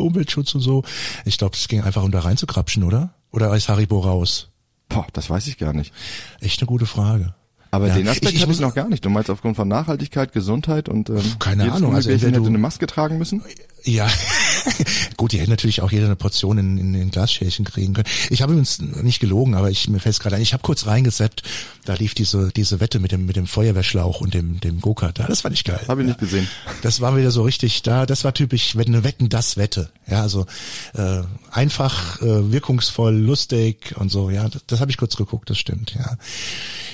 Umweltschutz 0.01 0.55
und 0.55 0.61
so. 0.61 0.85
Ich 1.25 1.39
glaube, 1.39 1.57
es 1.57 1.67
ging 1.69 1.83
einfach 1.83 2.03
um 2.03 2.11
da 2.11 2.21
reinzukrapschen, 2.21 2.83
oder? 2.85 3.15
Oder 3.33 3.55
ist 3.57 3.69
Haribo 3.69 4.01
raus? 4.01 4.51
Boah, 4.89 5.07
das 5.13 5.29
weiß 5.31 5.47
ich 5.49 5.59
gar 5.59 5.73
nicht. 5.73 5.93
Echt 6.41 6.61
eine 6.61 6.67
gute 6.67 6.87
Frage. 6.87 7.35
Aber 7.71 7.89
Ja. 7.89 7.95
den 7.97 8.07
Aspekt 8.07 8.35
Ich- 8.35 8.49
ich 8.49 8.61
noch 8.61 8.75
gar 8.75 8.89
nicht. 8.89 9.05
Du 9.05 9.11
meinst 9.11 9.29
aufgrund 9.31 9.57
von 9.57 9.67
Nachhaltigkeit, 9.67 10.33
Gesundheit 10.33 10.89
und 10.89 11.11
ähm, 11.11 11.23
Keine 11.41 11.73
Ahnung, 11.73 11.93
also 11.97 12.09
hätte 12.11 12.29
eine 12.29 12.59
Maske 12.59 12.87
tragen 12.87 13.19
müssen? 13.19 13.43
Ja, 13.83 14.09
gut, 15.17 15.33
die 15.33 15.41
hätten 15.41 15.51
natürlich 15.51 15.83
auch 15.83 15.93
jeder 15.93 16.07
eine 16.07 16.17
Portion 16.17 16.59
in, 16.59 16.79
in, 16.79 16.95
in 16.95 17.11
Glasschälchen 17.11 17.65
kriegen 17.65 17.95
können. 17.95 18.09
Ich 18.31 18.43
habe 18.43 18.53
übrigens 18.53 18.81
nicht 18.81 19.21
gelogen, 19.21 19.55
aber 19.55 19.71
ich 19.71 19.89
mir 19.89 20.01
fällt 20.01 20.19
gerade 20.21 20.37
ein, 20.37 20.43
ich 20.43 20.53
habe 20.53 20.63
kurz 20.63 20.87
reingesetzt, 20.87 21.43
da 21.85 21.95
lief 21.95 22.15
diese 22.15 22.51
diese 22.55 22.81
Wette 22.81 22.99
mit 22.99 23.13
dem 23.13 23.27
mit 23.27 23.37
dem 23.37 23.47
Feuerwehrschlauch 23.47 24.21
und 24.21 24.35
dem 24.35 24.61
dem 24.61 24.81
Go-Kart 24.81 25.19
da. 25.19 25.27
Das 25.27 25.43
fand 25.43 25.55
ich 25.55 25.65
geil. 25.65 25.81
Habe 25.89 26.03
ich 26.03 26.09
nicht 26.09 26.21
gesehen. 26.21 26.49
Das 26.83 27.01
war 27.01 27.17
wieder 27.17 27.31
so 27.31 27.43
richtig 27.43 27.83
da. 27.83 28.07
Das 28.07 28.25
war 28.25 28.35
typisch 28.35 28.77
wenn 28.77 28.87
eine 28.87 29.05
Wetten 29.05 29.29
das 29.29 29.57
Wette. 29.57 29.91
Ja, 30.07 30.23
also 30.23 30.47
äh, 30.95 31.23
einfach, 31.51 32.21
äh, 32.21 32.53
wirkungsvoll, 32.53 33.15
lustig 33.15 33.95
und 33.97 34.11
so. 34.11 34.31
Ja, 34.31 34.49
das, 34.49 34.63
das 34.67 34.81
habe 34.81 34.91
ich 34.91 34.97
kurz 34.97 35.17
geguckt. 35.17 35.51
Das 35.51 35.59
stimmt. 35.59 35.95
Ja, 35.95 36.17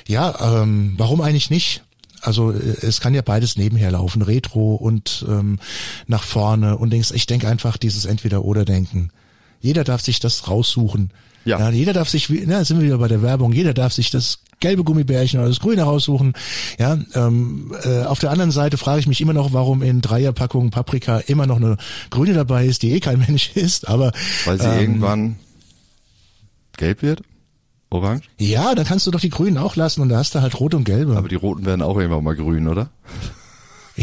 ja. 0.06 0.62
Ähm, 0.62 0.94
warum 0.96 1.20
eigentlich 1.20 1.50
nicht? 1.50 1.82
Also 2.22 2.52
äh, 2.52 2.56
es 2.82 3.00
kann 3.00 3.14
ja 3.14 3.22
beides 3.22 3.56
nebenher 3.56 3.90
laufen, 3.90 4.22
Retro 4.22 4.74
und 4.74 5.24
ähm, 5.28 5.58
nach 6.06 6.22
vorne 6.22 6.76
und 6.78 6.90
denkst, 6.90 7.10
ich 7.14 7.26
denke 7.26 7.48
einfach 7.48 7.76
dieses 7.76 8.04
Entweder-Oder-Denken. 8.04 9.10
Jeder 9.60 9.84
darf 9.84 10.00
sich 10.00 10.20
das 10.20 10.48
raussuchen. 10.48 11.10
Ja. 11.46 11.70
jeder 11.70 11.94
darf 11.94 12.08
sich, 12.10 12.28
wie- 12.30 12.44
na, 12.46 12.62
sind 12.64 12.78
wir 12.80 12.86
wieder 12.86 12.98
bei 12.98 13.08
der 13.08 13.22
Werbung, 13.22 13.52
jeder 13.52 13.72
darf 13.72 13.94
sich 13.94 14.10
das 14.10 14.40
gelbe 14.60 14.84
Gummibärchen 14.84 15.40
oder 15.40 15.48
das 15.48 15.58
grüne 15.60 15.82
raussuchen. 15.84 16.34
Ja, 16.78 16.98
ähm, 17.14 17.74
äh, 17.82 18.02
auf 18.02 18.18
der 18.18 18.30
anderen 18.30 18.50
Seite 18.50 18.76
frage 18.76 19.00
ich 19.00 19.06
mich 19.06 19.22
immer 19.22 19.32
noch, 19.32 19.54
warum 19.54 19.80
in 19.82 20.02
Dreierpackungen 20.02 20.70
Paprika 20.70 21.16
immer 21.18 21.46
noch 21.46 21.56
eine 21.56 21.78
grüne 22.10 22.34
dabei 22.34 22.66
ist, 22.66 22.82
die 22.82 22.92
eh 22.92 23.00
kein 23.00 23.18
Mensch 23.26 23.52
isst, 23.54 23.88
aber 23.88 24.12
Weil 24.44 24.60
sie 24.60 24.66
ähm, 24.66 24.80
irgendwann 24.80 25.36
gelb 26.76 27.00
wird? 27.00 27.22
Orange? 27.90 28.22
ja, 28.38 28.74
dann 28.74 28.86
kannst 28.86 29.06
du 29.06 29.10
doch 29.10 29.20
die 29.20 29.30
grünen 29.30 29.58
auch 29.58 29.76
lassen 29.76 30.00
und 30.00 30.08
da 30.10 30.18
hast 30.18 30.34
du 30.34 30.40
halt 30.40 30.58
rot 30.60 30.74
und 30.74 30.84
gelbe. 30.84 31.16
Aber 31.16 31.28
die 31.28 31.34
roten 31.34 31.66
werden 31.66 31.82
auch 31.82 31.96
irgendwann 31.96 32.22
mal 32.24 32.36
grün, 32.36 32.68
oder? 32.68 32.88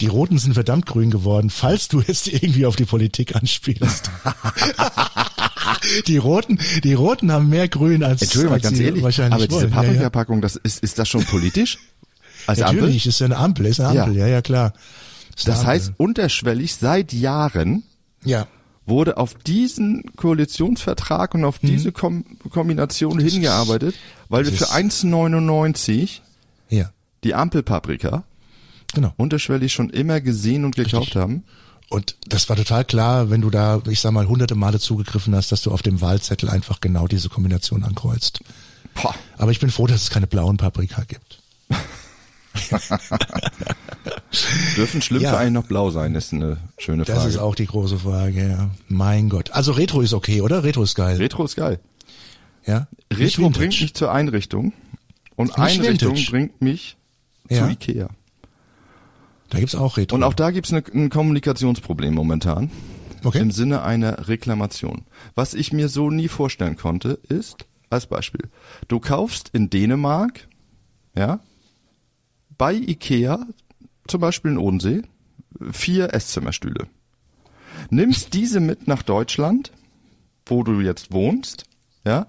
Die 0.00 0.06
Roten 0.06 0.38
sind 0.38 0.54
verdammt 0.54 0.86
grün 0.86 1.10
geworden, 1.10 1.50
falls 1.50 1.88
du 1.88 2.00
jetzt 2.00 2.28
irgendwie 2.28 2.66
auf 2.66 2.76
die 2.76 2.84
Politik 2.84 3.34
anspielst. 3.34 4.10
die 6.06 6.18
Roten, 6.18 6.58
die 6.84 6.94
Roten 6.94 7.32
haben 7.32 7.48
mehr 7.48 7.66
Grün 7.68 8.04
als, 8.04 8.22
Entschuldigung, 8.22 8.54
als 8.54 8.62
ganz 8.64 8.78
ehrlich, 8.78 9.02
wahrscheinlich 9.02 9.34
aber 9.34 9.46
diese 9.48 9.60
wollen. 9.62 9.70
Ja, 9.72 9.76
ja. 9.76 9.82
Paprika-Packung, 9.88 10.40
das 10.40 10.56
ist, 10.56 10.82
ist 10.82 10.98
das 10.98 11.08
schon 11.08 11.24
politisch? 11.24 11.78
Als 12.46 12.60
Natürlich, 12.60 13.06
ist 13.06 13.18
ja 13.18 13.26
eine 13.26 13.36
Ampel, 13.38 13.66
ist 13.66 13.80
eine 13.80 13.94
Ja. 13.96 14.04
Ampel, 14.04 14.18
ja, 14.18 14.26
ja, 14.28 14.42
klar. 14.42 14.72
Ist 15.36 15.46
eine 15.46 15.54
Das 15.54 15.60
Ampel. 15.60 15.66
heißt, 15.74 15.92
unterschwellig 15.96 16.74
seit 16.76 17.12
Jahren 17.12 17.82
ja, 18.24 18.46
wurde 18.86 19.16
auf 19.16 19.34
diesen 19.34 20.04
Koalitionsvertrag 20.16 21.34
und 21.34 21.44
auf 21.44 21.58
diese 21.58 21.92
Kom 21.92 22.24
Kombination 22.50 23.18
hingearbeitet, 23.18 23.94
weil 24.28 24.44
wir 24.44 24.52
Mhm. 24.52 24.56
für 24.56 24.70
1,99 24.70 26.20
ja, 26.68 26.90
die 27.24 27.34
Ampelpaprika 27.34 28.24
genau. 28.94 29.12
unterschwellig 29.16 29.72
schon 29.72 29.90
immer 29.90 30.20
gesehen 30.20 30.64
und 30.64 30.76
gekauft 30.76 31.06
Richtig. 31.08 31.16
haben. 31.22 31.44
Und 31.88 32.16
das 32.26 32.48
war 32.48 32.56
total 32.56 32.84
klar, 32.84 33.30
wenn 33.30 33.40
du 33.40 33.50
da, 33.50 33.80
ich 33.88 34.00
sag 34.00 34.10
mal, 34.12 34.26
hunderte 34.28 34.56
Male 34.56 34.80
zugegriffen 34.80 35.34
hast, 35.36 35.52
dass 35.52 35.62
du 35.62 35.70
auf 35.70 35.82
dem 35.82 36.00
Wahlzettel 36.00 36.48
einfach 36.48 36.80
genau 36.80 37.06
diese 37.06 37.28
Kombination 37.28 37.84
ankreuzt. 37.84 38.40
Boah. 39.00 39.14
Aber 39.38 39.52
ich 39.52 39.60
bin 39.60 39.70
froh, 39.70 39.86
dass 39.86 40.02
es 40.02 40.10
keine 40.10 40.26
blauen 40.26 40.56
Paprika 40.56 41.02
gibt. 41.04 41.42
Dürfen 44.76 45.02
Schlümpfe 45.02 45.24
Ja. 45.26 45.36
eigentlich 45.38 45.52
noch 45.52 45.66
blau 45.66 45.90
sein, 45.90 46.14
ist 46.14 46.32
eine 46.32 46.58
schöne 46.78 47.04
Das 47.04 47.16
Frage. 47.16 47.30
ist 47.30 47.38
auch 47.38 47.54
die 47.54 47.66
große 47.66 47.98
Frage, 47.98 48.48
ja. 48.48 48.70
Mein 48.88 49.28
Gott. 49.28 49.50
Also 49.52 49.72
Retro 49.72 50.00
ist 50.00 50.12
okay, 50.12 50.40
oder? 50.40 50.64
Retro 50.64 50.82
ist 50.82 50.94
geil. 50.94 51.16
Retro 51.16 51.44
ist 51.44 51.56
geil. 51.56 51.80
ja? 52.66 52.86
Retro 53.12 53.50
bringt 53.50 53.80
mich 53.80 53.94
zur 53.94 54.12
Einrichtung 54.12 54.72
und 55.36 55.46
Nicht 55.48 55.58
Einrichtung 55.58 56.10
Vintage. 56.10 56.30
bringt 56.30 56.62
mich 56.62 56.96
Ja. 57.48 57.64
zu 57.66 57.72
Ikea. 57.72 58.08
Da 59.50 59.58
gibt's 59.60 59.74
auch 59.76 59.96
Retro. 59.96 60.16
Und 60.16 60.24
auch 60.24 60.34
da 60.34 60.50
gibt's 60.50 60.72
eine, 60.72 60.82
ein 60.92 61.08
Kommunikationsproblem 61.08 62.12
momentan. 62.14 62.70
Okay. 63.24 63.38
Im 63.40 63.50
Sinne 63.50 63.82
einer 63.82 64.28
Reklamation. 64.28 65.02
Was 65.34 65.54
ich 65.54 65.72
mir 65.72 65.88
so 65.88 66.10
nie 66.10 66.28
vorstellen 66.28 66.76
konnte, 66.76 67.18
ist, 67.28 67.64
als 67.90 68.06
Beispiel, 68.06 68.48
du 68.88 69.00
kaufst 69.00 69.48
in 69.52 69.70
Dänemark, 69.70 70.46
ja, 71.16 71.40
bei 72.58 72.74
Ikea, 72.74 73.46
zum 74.06 74.20
Beispiel 74.20 74.52
in 74.52 74.58
Odensee, 74.58 75.02
vier 75.70 76.14
Esszimmerstühle. 76.14 76.86
Nimmst 77.90 78.34
diese 78.34 78.60
mit 78.60 78.88
nach 78.88 79.02
Deutschland, 79.02 79.72
wo 80.46 80.62
du 80.62 80.80
jetzt 80.80 81.12
wohnst, 81.12 81.64
ja, 82.04 82.26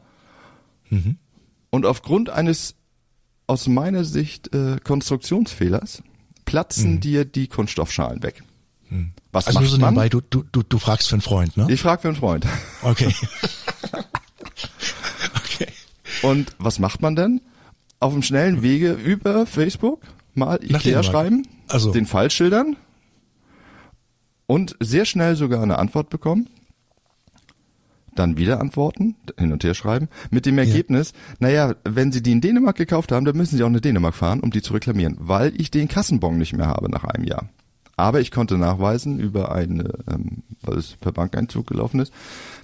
und 1.69 1.85
aufgrund 1.85 2.29
eines 2.29 2.75
aus 3.45 3.67
meiner 3.67 4.03
Sicht 4.03 4.53
äh, 4.53 4.77
Konstruktionsfehlers 4.83 6.03
platzen 6.45 6.99
dir 6.99 7.25
die 7.25 7.47
Kunststoffschalen 7.47 8.23
weg. 8.23 8.43
Was 9.31 9.47
also 9.47 9.59
macht 9.59 9.69
so 9.69 9.77
nebenbei, 9.77 10.09
du, 10.09 10.21
du, 10.21 10.43
du, 10.51 10.63
du 10.63 10.79
fragst 10.79 11.09
für 11.09 11.15
einen 11.15 11.21
Freund, 11.21 11.57
ne? 11.57 11.67
Ich 11.69 11.81
frage 11.81 12.01
für 12.01 12.07
einen 12.07 12.17
Freund. 12.17 12.45
Okay. 12.81 13.13
okay. 15.35 15.67
Und 16.21 16.55
was 16.57 16.79
macht 16.79 17.01
man 17.01 17.15
denn? 17.15 17.41
Auf 17.99 18.13
dem 18.13 18.23
schnellen 18.23 18.61
Wege 18.61 18.93
über 18.93 19.45
Facebook 19.45 20.01
mal 20.37 20.59
Nach 20.67 20.79
Ikea 20.79 21.03
schreiben, 21.03 21.47
Also. 21.67 21.91
den 21.91 22.05
Fall 22.05 22.31
schildern 22.31 22.75
und 24.45 24.75
sehr 24.79 25.05
schnell 25.05 25.35
sogar 25.35 25.61
eine 25.61 25.77
Antwort 25.79 26.09
bekommen. 26.09 26.49
Dann 28.15 28.37
wieder 28.37 28.59
antworten, 28.59 29.15
hin 29.37 29.51
und 29.51 29.63
her 29.63 29.75
schreiben, 29.75 30.07
mit 30.31 30.47
dem 30.47 30.57
Ergebnis, 30.57 31.13
naja, 31.37 31.75
wenn 31.83 32.11
Sie 32.11 32.23
die 32.23 32.31
in 32.31 32.41
Dänemark 32.41 32.75
gekauft 32.75 33.11
haben, 33.11 33.25
dann 33.25 33.37
müssen 33.37 33.57
Sie 33.57 33.63
auch 33.63 33.69
nach 33.69 33.79
Dänemark 33.79 34.15
fahren, 34.15 34.39
um 34.39 34.49
die 34.49 34.63
zu 34.63 34.73
reklamieren, 34.73 35.17
weil 35.19 35.53
ich 35.59 35.69
den 35.69 35.87
Kassenbon 35.87 36.37
nicht 36.39 36.53
mehr 36.53 36.65
habe 36.65 36.89
nach 36.89 37.03
einem 37.03 37.25
Jahr. 37.25 37.49
Aber 37.97 38.21
ich 38.21 38.29
konnte 38.29 38.57
nachweisen 38.59 39.19
über 39.19 39.51
eine, 39.51 39.91
ähm, 40.09 40.43
weil 40.61 40.77
es 40.77 40.93
per 40.93 41.11
Bankeinzug 41.11 41.65
gelaufen 41.65 41.99
ist, 41.99 42.13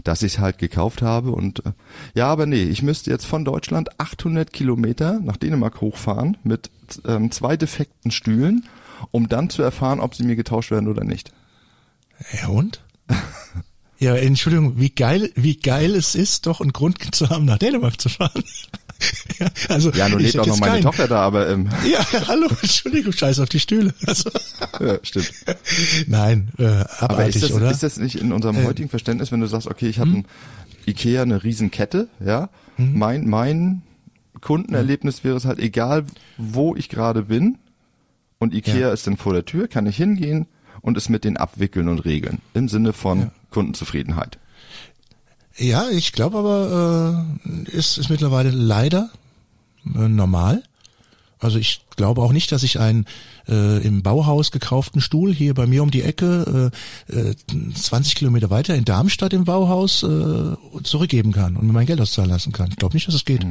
dass 0.03 0.21
ich 0.21 0.35
es 0.35 0.39
halt 0.39 0.59
gekauft 0.59 1.01
habe 1.01 1.31
und 1.31 1.65
äh, 1.65 1.71
ja, 2.13 2.27
aber 2.27 2.45
nee, 2.45 2.63
ich 2.63 2.83
müsste 2.83 3.09
jetzt 3.09 3.25
von 3.25 3.43
Deutschland 3.43 3.99
800 3.99 4.53
Kilometer 4.53 5.19
nach 5.19 5.37
Dänemark 5.37 5.81
hochfahren 5.81 6.37
mit 6.43 6.69
ähm, 7.07 7.31
zwei 7.31 7.57
defekten 7.57 8.11
Stühlen, 8.11 8.65
um 9.09 9.27
dann 9.27 9.49
zu 9.49 9.63
erfahren, 9.63 9.99
ob 9.99 10.13
sie 10.13 10.23
mir 10.23 10.35
getauscht 10.35 10.69
werden 10.69 10.87
oder 10.87 11.03
nicht. 11.03 11.33
Ja, 12.41 12.49
und? 12.49 12.83
Ja, 14.03 14.15
Entschuldigung, 14.15 14.77
wie 14.79 14.89
geil, 14.89 15.31
wie 15.35 15.55
geil 15.57 15.95
es 15.95 16.13
ist, 16.13 16.45
doch 16.45 16.59
einen 16.59 16.73
Grund 16.73 16.97
zu 17.15 17.29
haben, 17.29 17.45
nach 17.45 17.57
Dänemark 17.57 17.99
zu 18.01 18.09
fahren. 18.09 18.43
ja, 19.39 19.47
also, 19.69 19.91
Ja, 19.91 20.09
nun 20.09 20.19
lebt 20.19 20.37
auch 20.39 20.45
noch 20.45 20.59
meine 20.59 20.73
keinen- 20.73 20.83
Tochter 20.83 21.07
da, 21.07 21.21
aber 21.21 21.49
ähm, 21.49 21.69
Ja, 21.89 22.05
hallo, 22.27 22.47
Entschuldigung, 22.61 23.13
scheiß 23.13 23.39
auf 23.39 23.47
die 23.49 23.59
Stühle. 23.61 23.93
Also, 24.05 24.29
ja, 24.81 24.97
stimmt. 25.03 25.31
nein, 26.07 26.49
äh, 26.57 26.83
Aber 26.99 27.25
ist 27.25 27.41
das, 27.43 27.51
oder? 27.53 27.71
ist 27.71 27.81
das 27.83 27.97
nicht 27.97 28.15
in 28.15 28.33
unserem 28.33 28.57
Äh. 28.57 28.65
heutigen 28.65 28.89
Verständnis, 28.89 29.31
wenn 29.31 29.39
du 29.39 29.47
sagst, 29.47 29.67
okay, 29.67 29.87
ich 29.87 29.99
habe 29.99 30.09
ein 30.11 30.25
Ikea 30.85 31.21
eine 31.21 31.41
Riesenkette, 31.43 32.09
ja, 32.23 32.49
mein 32.77 33.27
mein 33.29 33.83
Kundenerlebnis 34.41 35.23
wäre 35.23 35.37
es 35.37 35.45
halt 35.45 35.59
egal, 35.59 36.03
wo 36.37 36.75
ich 36.75 36.89
gerade 36.89 37.23
bin 37.23 37.57
und 38.39 38.53
Ikea 38.53 38.75
Ja. 38.75 38.91
ist 38.93 39.07
dann 39.07 39.15
vor 39.15 39.31
der 39.33 39.45
Tür, 39.45 39.67
kann 39.69 39.85
ich 39.85 39.95
hingehen 39.95 40.47
und 40.81 40.97
es 40.97 41.07
mit 41.07 41.23
denen 41.23 41.37
abwickeln 41.37 41.87
und 41.87 41.99
regeln 41.99 42.39
im 42.53 42.67
Sinne 42.67 42.91
von 42.91 43.31
Kundenzufriedenheit. 43.53 44.37
Ja, 45.57 45.89
ich 45.89 46.11
glaube 46.11 46.39
aber, 46.39 47.25
äh, 47.45 47.69
ist, 47.69 47.97
ist 47.97 48.09
mittlerweile 48.09 48.49
leider 48.49 49.09
äh, 49.85 50.07
normal. 50.07 50.63
Also 51.39 51.59
ich 51.59 51.81
glaube 51.95 52.21
auch 52.21 52.31
nicht, 52.31 52.51
dass 52.51 52.63
ich 52.63 52.79
einen 52.79 53.05
äh, 53.47 53.85
im 53.85 54.01
Bauhaus 54.01 54.51
gekauften 54.51 55.01
Stuhl 55.01 55.33
hier 55.33 55.53
bei 55.53 55.67
mir 55.67 55.83
um 55.83 55.91
die 55.91 56.01
Ecke 56.01 56.71
äh, 57.11 57.15
äh, 57.15 57.35
20 57.73 58.15
Kilometer 58.15 58.49
weiter 58.49 58.75
in 58.75 58.85
Darmstadt 58.85 59.33
im 59.33 59.43
Bauhaus 59.43 60.03
äh, 60.03 60.55
zurückgeben 60.83 61.33
kann 61.33 61.57
und 61.57 61.67
mir 61.67 61.73
mein 61.73 61.85
Geld 61.85 61.99
auszahlen 61.99 62.31
lassen 62.31 62.53
kann. 62.53 62.69
Ich 62.71 62.77
glaube 62.77 62.95
nicht, 62.95 63.07
dass 63.07 63.15
es 63.15 63.25
geht. 63.25 63.45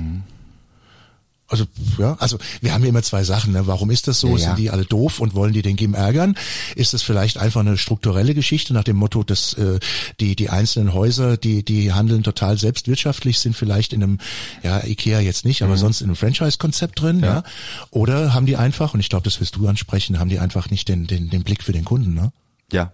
Also 1.52 1.66
ja, 1.98 2.16
also 2.18 2.38
wir 2.62 2.72
haben 2.72 2.82
ja 2.82 2.88
immer 2.88 3.02
zwei 3.02 3.24
Sachen. 3.24 3.52
Ne? 3.52 3.66
Warum 3.66 3.90
ist 3.90 4.08
das 4.08 4.18
so? 4.18 4.28
Ja, 4.28 4.32
ja. 4.32 4.38
Sind 4.38 4.58
die 4.58 4.70
alle 4.70 4.86
doof 4.86 5.20
und 5.20 5.34
wollen 5.34 5.52
die 5.52 5.60
den 5.60 5.76
Gim 5.76 5.92
ärgern? 5.92 6.34
Ist 6.76 6.94
es 6.94 7.02
vielleicht 7.02 7.36
einfach 7.36 7.60
eine 7.60 7.76
strukturelle 7.76 8.34
Geschichte 8.34 8.72
nach 8.72 8.84
dem 8.84 8.96
Motto, 8.96 9.22
dass 9.22 9.52
äh, 9.54 9.78
die 10.18 10.34
die 10.34 10.48
einzelnen 10.48 10.94
Häuser, 10.94 11.36
die 11.36 11.62
die 11.62 11.92
handeln 11.92 12.22
total 12.22 12.56
selbstwirtschaftlich, 12.56 13.38
sind 13.38 13.54
vielleicht 13.54 13.92
in 13.92 14.02
einem 14.02 14.18
ja 14.62 14.82
Ikea 14.82 15.20
jetzt 15.20 15.44
nicht, 15.44 15.62
aber 15.62 15.76
sonst 15.76 16.00
in 16.00 16.06
einem 16.06 16.16
Franchise-Konzept 16.16 17.02
drin, 17.02 17.20
ja. 17.20 17.30
Mhm. 17.30 17.36
Ja. 17.36 17.44
Oder 17.90 18.32
haben 18.32 18.46
die 18.46 18.56
einfach 18.56 18.94
und 18.94 19.00
ich 19.00 19.10
glaube, 19.10 19.24
das 19.24 19.38
wirst 19.38 19.56
du 19.56 19.68
ansprechen, 19.68 20.18
haben 20.18 20.30
die 20.30 20.38
einfach 20.38 20.70
nicht 20.70 20.88
den 20.88 21.06
den 21.06 21.28
den 21.28 21.42
Blick 21.42 21.62
für 21.62 21.72
den 21.72 21.84
Kunden, 21.84 22.14
ne? 22.14 22.32
Ja. 22.72 22.92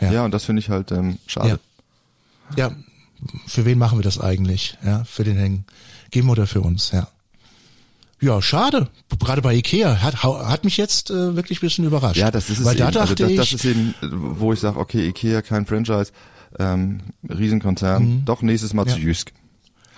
Ja. 0.00 0.12
Ja, 0.12 0.24
und 0.24 0.32
das 0.32 0.44
finde 0.44 0.60
ich 0.60 0.68
halt 0.68 0.90
ähm, 0.90 1.18
schade. 1.28 1.60
Ja. 2.56 2.72
Für 3.46 3.64
wen 3.64 3.78
machen 3.78 3.98
wir 3.98 4.02
das 4.02 4.18
eigentlich? 4.18 4.76
Ja, 4.84 5.04
für 5.04 5.22
den 5.22 5.38
Hängen. 5.38 5.64
Geben 6.10 6.28
oder 6.28 6.48
für 6.48 6.60
uns, 6.60 6.90
ja. 6.90 7.08
Ja, 8.20 8.40
schade. 8.40 8.88
Gerade 9.18 9.42
bei 9.42 9.54
Ikea 9.54 10.00
hat, 10.02 10.22
hat 10.22 10.64
mich 10.64 10.76
jetzt 10.78 11.10
äh, 11.10 11.36
wirklich 11.36 11.58
ein 11.58 11.66
bisschen 11.66 11.84
überrascht. 11.84 12.16
Ja, 12.16 12.30
das 12.30 12.48
ist 12.50 12.60
es 12.60 12.64
Weil 12.64 12.76
eben. 12.76 12.84
da 12.86 12.90
dachte 12.90 13.24
also 13.24 13.36
das, 13.36 13.50
das 13.50 13.52
ist 13.52 13.64
eben, 13.66 13.94
wo 14.00 14.52
ich 14.52 14.60
sage, 14.60 14.78
okay, 14.78 15.06
Ikea 15.08 15.42
kein 15.42 15.66
Franchise, 15.66 16.12
ähm, 16.58 17.00
Riesenkonzern, 17.28 18.22
doch 18.24 18.40
nächstes 18.42 18.72
Mal 18.72 18.86
zu 18.86 18.96
Mhm. 18.96 19.02
Ja. 19.02 19.06
Jysk. 19.08 19.32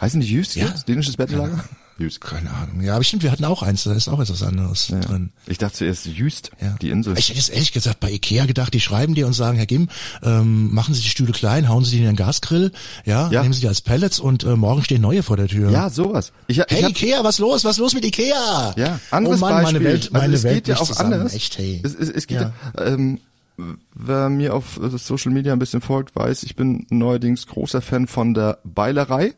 Heißen 0.00 0.20
die 0.20 0.26
Jüst 0.28 0.56
Ja. 0.56 0.66
jetzt? 0.66 0.88
Dänisches 0.88 1.16
Bettenlager? 1.16 1.64
Jüst. 1.98 2.20
Keine 2.20 2.50
Ahnung. 2.50 2.80
Ja, 2.82 2.94
aber 2.94 3.04
stimmt, 3.04 3.22
wir 3.22 3.30
hatten 3.32 3.44
auch 3.44 3.62
eins, 3.62 3.84
da 3.84 3.92
ist 3.92 4.08
auch 4.08 4.20
etwas 4.20 4.42
anderes 4.42 4.88
Ja. 4.88 5.00
drin. 5.00 5.30
Ich 5.46 5.58
dachte 5.58 5.76
zuerst 5.78 6.06
Jüst, 6.06 6.50
Ja. 6.60 6.76
die 6.80 6.90
Insel. 6.90 7.18
Ich 7.18 7.28
hätte 7.28 7.38
jetzt 7.38 7.50
ehrlich 7.50 7.72
gesagt 7.72 8.00
bei 8.00 8.10
Ikea 8.10 8.46
gedacht, 8.46 8.72
die 8.74 8.80
schreiben 8.80 9.14
dir 9.14 9.26
und 9.26 9.32
sagen, 9.32 9.56
Herr 9.56 9.66
Gim, 9.66 9.88
ähm, 10.22 10.72
machen 10.72 10.94
Sie 10.94 11.02
die 11.02 11.08
Stühle 11.08 11.32
klein, 11.32 11.68
hauen 11.68 11.84
Sie 11.84 11.92
die 11.96 11.98
in 11.98 12.06
den 12.06 12.16
Gasgrill, 12.16 12.72
ja, 13.04 13.30
Ja. 13.30 13.42
nehmen 13.42 13.52
Sie 13.54 13.60
die 13.60 13.68
als 13.68 13.80
Pellets 13.80 14.20
und 14.20 14.44
äh, 14.44 14.56
morgen 14.56 14.82
stehen 14.84 15.00
neue 15.02 15.22
vor 15.22 15.36
der 15.36 15.48
Tür. 15.48 15.70
ja, 15.70 15.90
sowas. 15.90 16.32
Ich, 16.46 16.58
ich 16.58 16.64
Hey 16.68 16.82
hab, 16.82 16.90
Ikea, 16.90 17.24
was 17.24 17.38
los? 17.38 17.64
Was 17.64 17.78
los 17.78 17.94
mit 17.94 18.04
Ikea? 18.04 18.74
Ja, 18.76 19.00
anderes 19.10 19.38
oh 19.38 19.46
Mann, 19.46 19.62
Beispiel. 19.62 19.80
meine 19.80 19.84
Welt, 19.84 20.10
meine 20.12 20.24
also 20.24 20.34
es 20.36 20.42
Welt 20.44 20.54
geht 20.64 20.68
ja 20.68 20.76
auch 20.80 20.86
zusammen. 20.86 21.12
anders. 21.14 21.34
Echt, 21.34 21.58
hey. 21.58 21.80
Es, 21.84 21.94
es, 21.94 22.08
es 22.10 22.26
geht 22.26 22.40
Ja. 22.40 22.52
ja. 22.78 22.84
ähm, 22.86 23.20
wer 23.94 24.28
mir 24.28 24.54
auf 24.54 24.78
Social 24.98 25.32
Media 25.32 25.52
ein 25.52 25.58
bisschen 25.58 25.80
folgt, 25.80 26.14
weiß, 26.14 26.44
ich 26.44 26.54
bin 26.54 26.86
neuerdings 26.90 27.46
großer 27.48 27.80
Fan 27.82 28.06
von 28.06 28.32
der 28.34 28.58
Beilerei. 28.64 29.34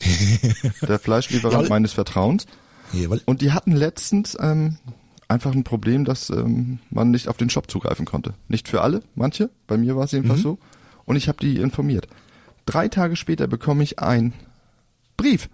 der 0.88 0.98
Fleischlieferant 0.98 1.68
meines 1.68 1.92
Vertrauens. 1.92 2.46
Jawohl. 2.92 3.20
Und 3.24 3.42
die 3.42 3.52
hatten 3.52 3.72
letztens 3.72 4.36
ähm, 4.40 4.78
einfach 5.28 5.52
ein 5.52 5.64
Problem, 5.64 6.04
dass 6.04 6.30
ähm, 6.30 6.80
man 6.90 7.10
nicht 7.10 7.28
auf 7.28 7.36
den 7.36 7.50
Shop 7.50 7.70
zugreifen 7.70 8.04
konnte. 8.04 8.34
Nicht 8.48 8.68
für 8.68 8.82
alle, 8.82 9.02
manche. 9.14 9.50
Bei 9.66 9.76
mir 9.76 9.96
war 9.96 10.04
es 10.04 10.12
jedenfalls 10.12 10.42
so. 10.42 10.58
Und 11.04 11.16
ich 11.16 11.28
habe 11.28 11.38
die 11.38 11.56
informiert. 11.56 12.08
Drei 12.66 12.88
Tage 12.88 13.16
später 13.16 13.46
bekomme 13.46 13.82
ich 13.82 13.98
ein 13.98 14.32
Brief. 15.16 15.48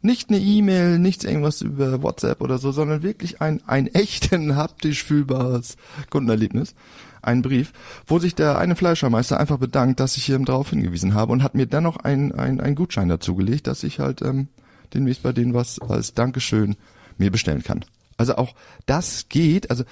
Nicht 0.00 0.30
eine 0.30 0.38
E-Mail, 0.38 0.98
nichts 0.98 1.24
irgendwas 1.24 1.62
über 1.62 2.02
WhatsApp 2.02 2.40
oder 2.40 2.58
so, 2.58 2.72
sondern 2.72 3.02
wirklich 3.02 3.40
ein, 3.40 3.62
ein 3.66 3.86
echten 3.94 4.56
haptisch 4.56 5.04
fühlbares 5.04 5.76
Kundenerlebnis. 6.10 6.74
Ein 7.22 7.42
Brief, 7.42 7.72
wo 8.06 8.18
sich 8.18 8.34
der 8.34 8.58
eine 8.58 8.76
Fleischermeister 8.76 9.38
einfach 9.38 9.58
bedankt, 9.58 10.00
dass 10.00 10.16
ich 10.16 10.28
ihm 10.28 10.44
darauf 10.44 10.70
hingewiesen 10.70 11.14
habe 11.14 11.32
und 11.32 11.42
hat 11.42 11.54
mir 11.54 11.66
dann 11.66 11.84
noch 11.84 11.96
einen 11.96 12.32
ein, 12.32 12.60
ein 12.60 12.74
Gutschein 12.74 13.08
dazugelegt, 13.08 13.66
dass 13.66 13.84
ich 13.84 14.00
halt 14.00 14.22
ähm, 14.22 14.48
demnächst 14.92 15.22
bei 15.22 15.32
denen 15.32 15.54
was 15.54 15.78
als 15.80 16.14
Dankeschön 16.14 16.76
mir 17.18 17.30
bestellen 17.30 17.62
kann. 17.62 17.84
Also 18.16 18.36
auch 18.36 18.54
das 18.86 19.28
geht, 19.28 19.70
also 19.70 19.84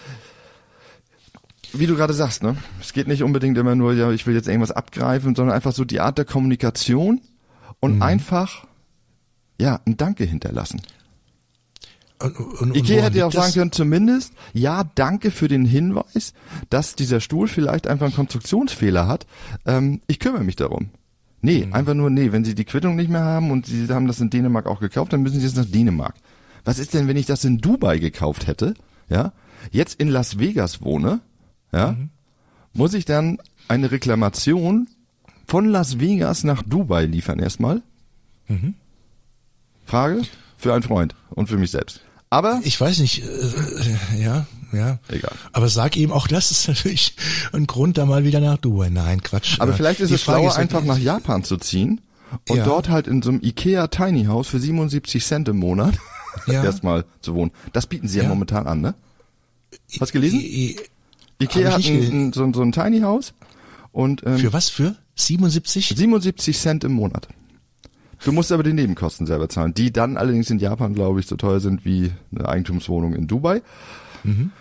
wie 1.73 1.87
du 1.87 1.95
gerade 1.95 2.15
sagst, 2.15 2.43
ne? 2.43 2.57
Es 2.81 2.93
geht 2.93 3.07
nicht 3.07 3.23
unbedingt 3.23 3.57
immer 3.57 3.77
nur, 3.77 3.95
ja, 3.95 4.11
ich 4.11 4.27
will 4.27 4.35
jetzt 4.35 4.49
irgendwas 4.49 4.73
abgreifen, 4.73 5.35
sondern 5.35 5.55
einfach 5.55 5.73
so 5.73 5.85
die 5.85 6.01
Art 6.01 6.19
der 6.19 6.25
Kommunikation 6.25 7.21
und 7.79 8.03
einfach 8.03 8.67
ja, 9.61 9.81
ein 9.87 9.97
Danke 9.97 10.25
hinterlassen. 10.25 10.81
Und, 12.21 12.37
und, 12.61 12.77
Ikea 12.77 13.03
hätte 13.03 13.19
ja 13.19 13.27
auch 13.27 13.33
das? 13.33 13.47
sagen 13.47 13.55
können, 13.55 13.73
zumindest, 13.73 14.35
ja, 14.53 14.85
danke 14.95 15.31
für 15.31 15.49
den 15.49 15.65
Hinweis, 15.65 16.35
dass 16.69 16.95
dieser 16.95 17.21
Stuhl 17.21 17.49
vielleicht 17.49 17.87
einfach 17.87 18.07
einen 18.07 18.15
Konstruktionsfehler 18.15 19.09
hat. 19.09 19.27
Ähm, 19.67 20.01
ich 20.07 20.19
kümmere 20.19 20.45
mich 20.45 20.57
darum. 20.57 20.91
Nee, 21.41 21.65
Mhm. 21.67 21.73
einfach 21.73 21.95
nur, 21.95 22.11
nee, 22.11 22.33
wenn 22.33 22.45
Sie 22.45 22.55
die 22.55 22.65
Quittung 22.67 22.97
nicht 22.97 23.09
mehr 23.11 23.25
haben 23.25 23.51
und 23.51 23.65
Sie 23.67 23.89
haben 23.89 24.07
das 24.07 24.21
in 24.21 24.29
Dänemark 24.29 24.67
auch 24.67 24.81
gekauft, 24.81 25.13
dann 25.15 25.23
müssen 25.23 25.41
Sie 25.41 25.47
jetzt 25.47 25.57
nach 25.57 25.65
Dänemark. 25.65 26.15
Was 26.65 26.79
ist 26.79 26.93
denn, 26.93 27.09
wenn 27.09 27.17
ich 27.17 27.25
das 27.25 27.45
in 27.45 27.59
Dubai 27.59 27.99
gekauft 27.99 28.47
hätte, 28.47 28.75
ja, 29.09 29.33
jetzt 29.71 29.99
in 29.99 30.09
Las 30.09 30.39
Vegas 30.39 30.83
wohne, 30.83 31.21
ja, 31.73 31.93
Mhm. 31.93 32.11
muss 32.75 32.93
ich 32.93 33.07
dann 33.07 33.39
eine 33.69 33.91
Reklamation 33.91 34.89
von 35.47 35.65
Las 35.65 35.99
Vegas 36.01 36.45
nach 36.45 36.63
Dubai 36.63 37.07
liefern 37.07 37.39
erstmal? 37.39 37.81
Mhm. 38.49 38.75
Frage 39.87 40.21
für 40.59 40.75
einen 40.75 40.83
Freund 40.83 41.15
und 41.31 41.49
für 41.49 41.57
mich 41.57 41.71
selbst. 41.71 42.03
Aber 42.31 42.61
Ich 42.63 42.81
weiß 42.81 43.01
nicht, 43.01 43.23
äh, 43.25 44.23
ja, 44.23 44.47
ja. 44.73 44.99
Egal. 45.09 45.33
Aber 45.53 45.69
sag 45.69 45.97
ihm 45.97 46.13
auch, 46.13 46.29
das 46.29 46.51
ist 46.53 46.69
natürlich 46.69 47.15
ein 47.53 47.67
Grund, 47.67 47.99
da 47.99 48.07
mal 48.07 48.23
wieder 48.25 48.39
nach 48.41 48.57
Dubai. 48.59 48.89
Nein, 48.89 49.21
Quatsch. 49.23 49.57
Aber 49.61 49.73
Äh, 49.73 49.77
vielleicht 49.77 50.01
ist 50.01 50.11
die 50.11 50.15
es 50.15 50.23
Frage 50.23 50.39
schlauer, 50.43 50.51
ist, 50.53 50.59
einfach 50.59 50.85
nach 50.85 50.99
Japan 50.99 51.43
zu 51.43 51.57
ziehen 51.57 52.01
und 52.49 52.57
Ja. 52.59 52.65
dort 52.65 52.89
halt 52.89 53.09
in 53.09 53.21
so 53.23 53.31
einem 53.31 53.41
Ikea 53.43 53.89
Tiny 53.89 54.27
House 54.27 54.47
für 54.49 54.61
77 54.61 55.25
Cent 55.25 55.49
im 55.49 55.57
Monat 55.59 55.95
Ja. 56.47 56.63
erstmal 56.65 57.05
zu 57.21 57.35
wohnen. 57.35 57.51
Das 57.73 57.87
bieten 57.89 58.07
sie 58.07 58.19
ja, 58.19 58.23
Ja. 58.25 58.29
momentan 58.29 58.69
an, 58.69 58.81
ne? 58.81 58.95
Hast 60.01 60.11
du 60.11 60.21
gelesen? 60.21 60.39
I- 60.41 60.77
I- 60.77 60.77
Ikea 61.45 61.73
hat 61.73 61.85
ein, 61.85 62.33
so, 62.33 62.53
so 62.53 62.63
ein 62.63 62.71
Tiny 62.71 63.01
House 63.01 63.33
und 63.91 64.25
ähm, 64.25 64.39
Für 64.39 64.53
was? 64.53 64.69
Für 64.69 64.95
77? 65.17 65.89
77 65.97 66.57
Cent 66.57 66.85
im 66.85 66.93
Monat. 66.93 67.27
Du 68.25 68.33
musst 68.33 68.53
aber 68.53 68.63
die 68.63 68.73
Nebenkosten 68.73 69.27
selber 69.27 69.49
zahlen, 69.49 69.73
die 69.73 69.93
dann 69.93 70.17
allerdings 70.17 70.51
in 70.51 70.59
Japan, 70.59 70.95
glaube 70.95 71.21
ich, 71.21 71.27
so 71.27 71.37
teuer 71.37 71.61
sind 71.61 71.85
wie 71.85 72.13
eine 72.35 72.49
Eigentumswohnung 72.49 73.15
in 73.15 73.27
Dubai. 73.27 73.63
Mhm. 74.25 74.53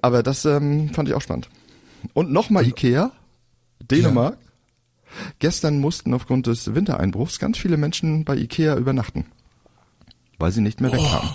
Aber 0.00 0.22
das 0.22 0.44
ähm, 0.44 0.90
fand 0.90 1.08
ich 1.08 1.14
auch 1.14 1.20
spannend. 1.20 1.48
Und 2.14 2.30
nochmal 2.30 2.66
Ikea, 2.66 3.10
Dänemark. 3.80 4.38
Gestern 5.38 5.80
mussten 5.80 6.14
aufgrund 6.14 6.46
des 6.46 6.74
Wintereinbruchs 6.74 7.38
ganz 7.38 7.58
viele 7.58 7.76
Menschen 7.76 8.24
bei 8.24 8.36
Ikea 8.36 8.76
übernachten, 8.76 9.24
weil 10.38 10.52
sie 10.52 10.60
nicht 10.60 10.80
mehr 10.80 10.92
wegkamen. 10.92 11.34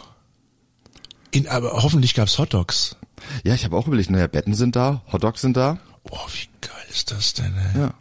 In, 1.31 1.47
aber 1.47 1.71
hoffentlich 1.81 2.13
gab's 2.13 2.37
Hotdogs. 2.37 2.95
Ja, 3.43 3.55
ich 3.55 3.65
habe 3.65 3.75
auch 3.75 3.87
überlegt, 3.87 4.11
naja, 4.11 4.27
Betten 4.27 4.53
sind 4.53 4.75
da, 4.75 5.01
Hotdogs 5.11 5.41
sind 5.41 5.57
da. 5.57 5.79
Boah, 6.03 6.27
wie 6.31 6.47
geil 6.61 6.85
ist 6.89 7.11
das 7.11 7.33
denn? 7.33 7.53
Ey? 7.73 7.81
Ja. 7.81 7.93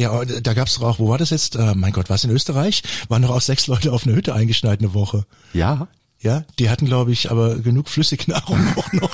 Ja, 0.00 0.12
aber 0.12 0.24
da 0.24 0.54
gab's 0.54 0.74
doch 0.76 0.82
auch, 0.82 0.98
wo 0.98 1.08
war 1.10 1.18
das 1.18 1.28
jetzt? 1.30 1.56
Äh, 1.56 1.74
mein 1.74 1.92
Gott, 1.92 2.08
was 2.08 2.24
in 2.24 2.30
Österreich? 2.30 2.82
Waren 3.08 3.22
doch 3.22 3.30
auch 3.30 3.40
sechs 3.42 3.66
Leute 3.66 3.92
auf 3.92 4.06
einer 4.06 4.16
Hütte 4.16 4.34
eingeschneit 4.34 4.80
eine 4.80 4.94
Woche. 4.94 5.24
Ja. 5.52 5.88
Ja, 6.22 6.44
die 6.58 6.68
hatten, 6.70 6.86
glaube 6.86 7.12
ich, 7.12 7.30
aber 7.30 7.56
genug 7.56 7.88
Flüssignahrung 7.88 8.58
auch 8.76 8.92
noch. 8.92 9.10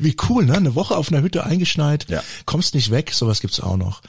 Wie 0.00 0.16
cool, 0.28 0.44
ne? 0.46 0.54
Eine 0.56 0.74
Woche 0.74 0.96
auf 0.96 1.10
einer 1.12 1.22
Hütte 1.22 1.44
eingeschneit, 1.44 2.06
Ja. 2.08 2.22
kommst 2.44 2.74
nicht 2.74 2.90
weg, 2.90 3.12
sowas 3.12 3.40
gibt's 3.40 3.60
auch 3.60 3.76
noch. 3.76 4.02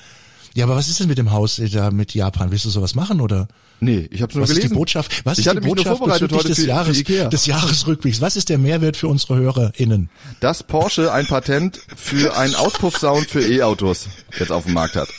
Ja, 0.55 0.65
aber 0.65 0.75
was 0.75 0.87
ist 0.87 0.99
denn 0.99 1.07
mit 1.07 1.17
dem 1.17 1.31
Haus 1.31 1.59
äh, 1.59 1.69
da 1.69 1.91
mit 1.91 2.13
Japan? 2.13 2.49
Willst 2.51 2.65
du 2.65 2.69
sowas 2.69 2.95
machen 2.95 3.19
oder? 3.21 3.47
Nee, 3.79 4.07
ich 4.09 4.21
habe 4.21 4.33
nur 4.33 4.43
Was 4.43 4.51
ist 4.51 4.55
gelesen. 4.55 4.73
die 4.73 4.77
Botschaft? 4.77 5.25
Was 5.25 5.37
ich 5.37 5.45
ist 5.47 5.53
die 5.55 5.59
Botschaft 5.59 5.97
vorbereitet 5.97 6.29
bezüglich 6.31 6.55
des 6.55 6.63
für, 6.65 6.69
Jahres, 6.69 6.97
für 7.01 7.29
des 7.29 7.45
Jahresrückblicks? 7.45 8.21
Was 8.21 8.35
ist 8.37 8.49
der 8.49 8.57
Mehrwert 8.57 8.95
für 8.97 9.07
unsere 9.09 9.35
HörerInnen? 9.35 10.09
dass 10.39 10.63
Porsche 10.63 11.11
ein 11.11 11.25
Patent 11.27 11.79
für 11.95 12.37
einen 12.37 12.55
Auspuffsound 12.55 13.27
für 13.29 13.41
E-Autos 13.45 14.07
jetzt 14.39 14.51
auf 14.51 14.63
dem 14.65 14.73
Markt 14.75 14.95
hat. 14.95 15.09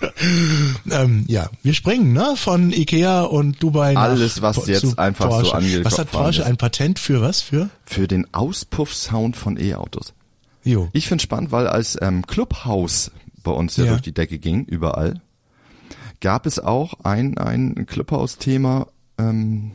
Ähm, 0.90 1.24
ja, 1.28 1.48
wir 1.62 1.74
springen 1.74 2.12
ne 2.12 2.34
von 2.36 2.72
Ikea 2.72 3.22
und 3.22 3.62
Dubai 3.62 3.92
nach 3.94 4.02
Alles, 4.02 4.40
was 4.42 4.56
Po- 4.56 4.66
jetzt 4.66 4.98
einfach 4.98 5.30
so 5.30 5.36
Porsche. 5.38 5.54
angekommen 5.56 5.84
Was 5.84 5.98
hat 5.98 6.10
Porsche 6.10 6.40
ist. 6.42 6.46
ein 6.48 6.56
Patent 6.56 6.98
für 6.98 7.20
was? 7.20 7.40
Für? 7.42 7.68
Für 7.84 8.08
den 8.08 8.26
Auspuffsound 8.32 9.36
von 9.36 9.58
E-Autos. 9.58 10.12
Jo. 10.64 10.88
Ich 10.92 11.06
finde 11.08 11.22
spannend, 11.22 11.52
weil 11.52 11.66
als 11.66 11.98
ähm, 12.00 12.26
Clubhouse 12.26 13.10
bei 13.42 13.50
uns 13.52 13.76
ja, 13.76 13.84
Ja. 13.84 13.90
durch 13.92 14.02
die 14.02 14.12
Decke 14.12 14.38
ging, 14.38 14.64
überall, 14.64 15.20
gab 16.20 16.46
es 16.46 16.58
auch 16.58 16.94
ein, 17.04 17.38
ein 17.38 17.86
Clubhouse-Thema 17.86 18.86
ähm, 19.18 19.72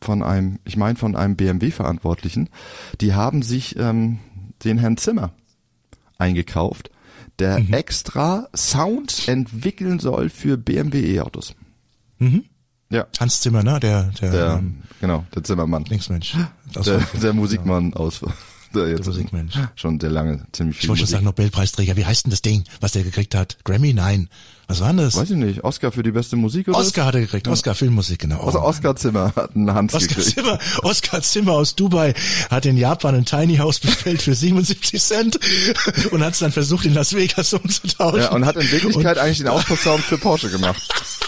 von 0.00 0.22
einem, 0.22 0.58
ich 0.64 0.76
meine 0.76 0.96
von 0.96 1.14
einem 1.16 1.36
BMW-Verantwortlichen, 1.36 2.48
die 3.00 3.14
haben 3.14 3.42
sich 3.42 3.76
ähm, 3.78 4.18
den 4.64 4.78
Herrn 4.78 4.96
Zimmer 4.96 5.30
eingekauft, 6.18 6.90
der 7.38 7.58
Mhm. 7.60 7.72
extra 7.72 8.48
Sounds 8.54 9.28
entwickeln 9.28 9.98
soll 9.98 10.30
für 10.30 10.56
BMW 10.56 11.14
E-Autos. 11.16 11.54
Mhm. 12.18 12.44
Ja, 12.90 13.06
Hans 13.18 13.40
Zimmer, 13.40 13.62
ne? 13.64 13.80
Der, 13.80 14.04
der, 14.20 14.30
der, 14.30 14.54
ähm, 14.58 14.82
genau, 15.00 15.24
der 15.34 15.42
Zimmermann. 15.44 15.84
Linksmensch. 15.84 16.36
Der, 16.84 17.00
der 17.20 17.32
Musikmann 17.32 17.94
aus, 17.94 18.20
der 18.76 18.88
jetzt 18.88 19.06
Musikmensch. 19.06 19.54
schon 19.74 19.98
sehr 19.98 20.10
lange 20.10 20.46
ziemlich 20.52 20.76
Ich 20.76 20.80
viel 20.82 20.88
wollte 20.90 21.00
schon 21.00 21.08
sagen, 21.08 21.24
Nobelpreisträger. 21.24 21.96
Wie 21.96 22.06
heißt 22.06 22.26
denn 22.26 22.30
das 22.30 22.42
Ding, 22.42 22.64
was 22.80 22.92
der 22.92 23.02
gekriegt 23.02 23.34
hat? 23.34 23.58
Grammy? 23.64 23.92
Nein. 23.92 24.28
Was 24.68 24.80
war 24.80 24.88
denn 24.88 24.98
das? 24.98 25.16
Weiß 25.16 25.30
ich 25.30 25.36
nicht, 25.36 25.62
Oscar 25.62 25.92
für 25.92 26.02
die 26.02 26.10
beste 26.10 26.34
Musik 26.34 26.68
oder? 26.68 26.78
Oscar 26.78 27.06
hat 27.06 27.14
er 27.14 27.20
gekriegt. 27.20 27.46
Oscar 27.46 27.74
Filmmusik, 27.74 28.18
genau. 28.18 28.40
Also 28.40 28.60
Oscar 28.60 28.96
Zimmer 28.96 29.32
hat 29.36 29.54
einen 29.54 29.72
Hans 29.72 29.94
Oscar 29.94 30.08
gekriegt. 30.16 30.34
Zimmer, 30.34 30.58
Oscar 30.82 31.22
Zimmer 31.22 31.52
aus 31.52 31.76
Dubai 31.76 32.14
hat 32.50 32.66
in 32.66 32.76
Japan 32.76 33.14
ein 33.14 33.24
Tiny 33.24 33.58
House 33.58 33.78
bestellt 33.78 34.22
für 34.22 34.34
77 34.34 35.00
Cent 35.00 35.38
und 36.10 36.24
hat 36.24 36.32
es 36.32 36.40
dann 36.40 36.50
versucht 36.50 36.84
in 36.84 36.94
Las 36.94 37.14
Vegas 37.14 37.52
umzutauschen. 37.52 38.20
Ja, 38.20 38.32
und 38.32 38.44
hat 38.44 38.56
in 38.56 38.70
Wirklichkeit 38.70 39.18
eigentlich 39.18 39.38
den 39.38 39.48
Auspuffsound 39.48 40.02
für 40.02 40.18
Porsche 40.18 40.50
gemacht. 40.50 40.82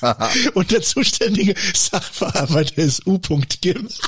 Und 0.54 0.70
der 0.70 0.82
zuständige 0.82 1.54
Sachbearbeiter 1.74 2.78
ist 2.82 3.06
U.Gim. 3.06 3.88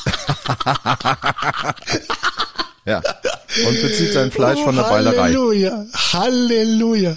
Ja. 2.88 3.03
Und 3.66 3.83
bezieht 3.83 4.12
sein 4.12 4.31
Fleisch 4.31 4.61
von 4.61 4.74
der 4.74 4.87
Oh, 4.87 4.90
Beilerei. 4.90 5.16
Halleluja, 5.33 5.85
Halleluja. 6.12 7.16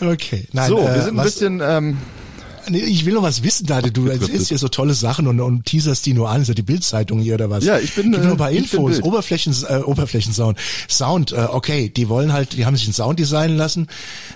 Okay, 0.00 0.46
nein. 0.52 0.68
So, 0.68 0.78
äh, 0.80 0.94
wir 0.94 1.02
sind 1.02 1.18
ein 1.18 1.24
bisschen, 1.24 1.62
ähm, 1.64 1.98
Nee, 2.68 2.78
ich 2.80 3.06
will 3.06 3.14
noch 3.14 3.22
was 3.22 3.42
wissen, 3.42 3.66
Dade. 3.66 3.90
Du 3.92 4.06
erzählst 4.08 4.48
hier 4.48 4.58
so 4.58 4.68
tolle 4.68 4.94
Sachen 4.94 5.26
und, 5.26 5.40
und 5.40 5.64
teaserst 5.64 6.04
die 6.06 6.14
nur 6.14 6.30
an. 6.30 6.42
Ist 6.42 6.48
ja 6.48 6.54
die 6.54 6.62
Bildzeitung 6.62 7.20
hier 7.20 7.34
oder 7.34 7.50
was? 7.50 7.64
Ja, 7.64 7.78
ich 7.78 7.94
bin, 7.94 8.12
Gib 8.12 8.20
äh, 8.20 8.24
nur 8.24 8.32
ein 8.32 8.38
paar 8.38 8.50
bin 8.50 8.58
Infos. 8.58 9.02
Oberflächen, 9.02 9.54
äh, 9.68 9.78
Oberflächensound. 9.78 10.58
Sound, 10.88 11.32
äh, 11.32 11.46
okay, 11.50 11.88
die 11.88 12.08
wollen 12.08 12.32
halt, 12.32 12.54
die 12.54 12.66
haben 12.66 12.76
sich 12.76 12.86
einen 12.86 12.94
Sound 12.94 13.18
designen 13.18 13.56
lassen 13.56 13.88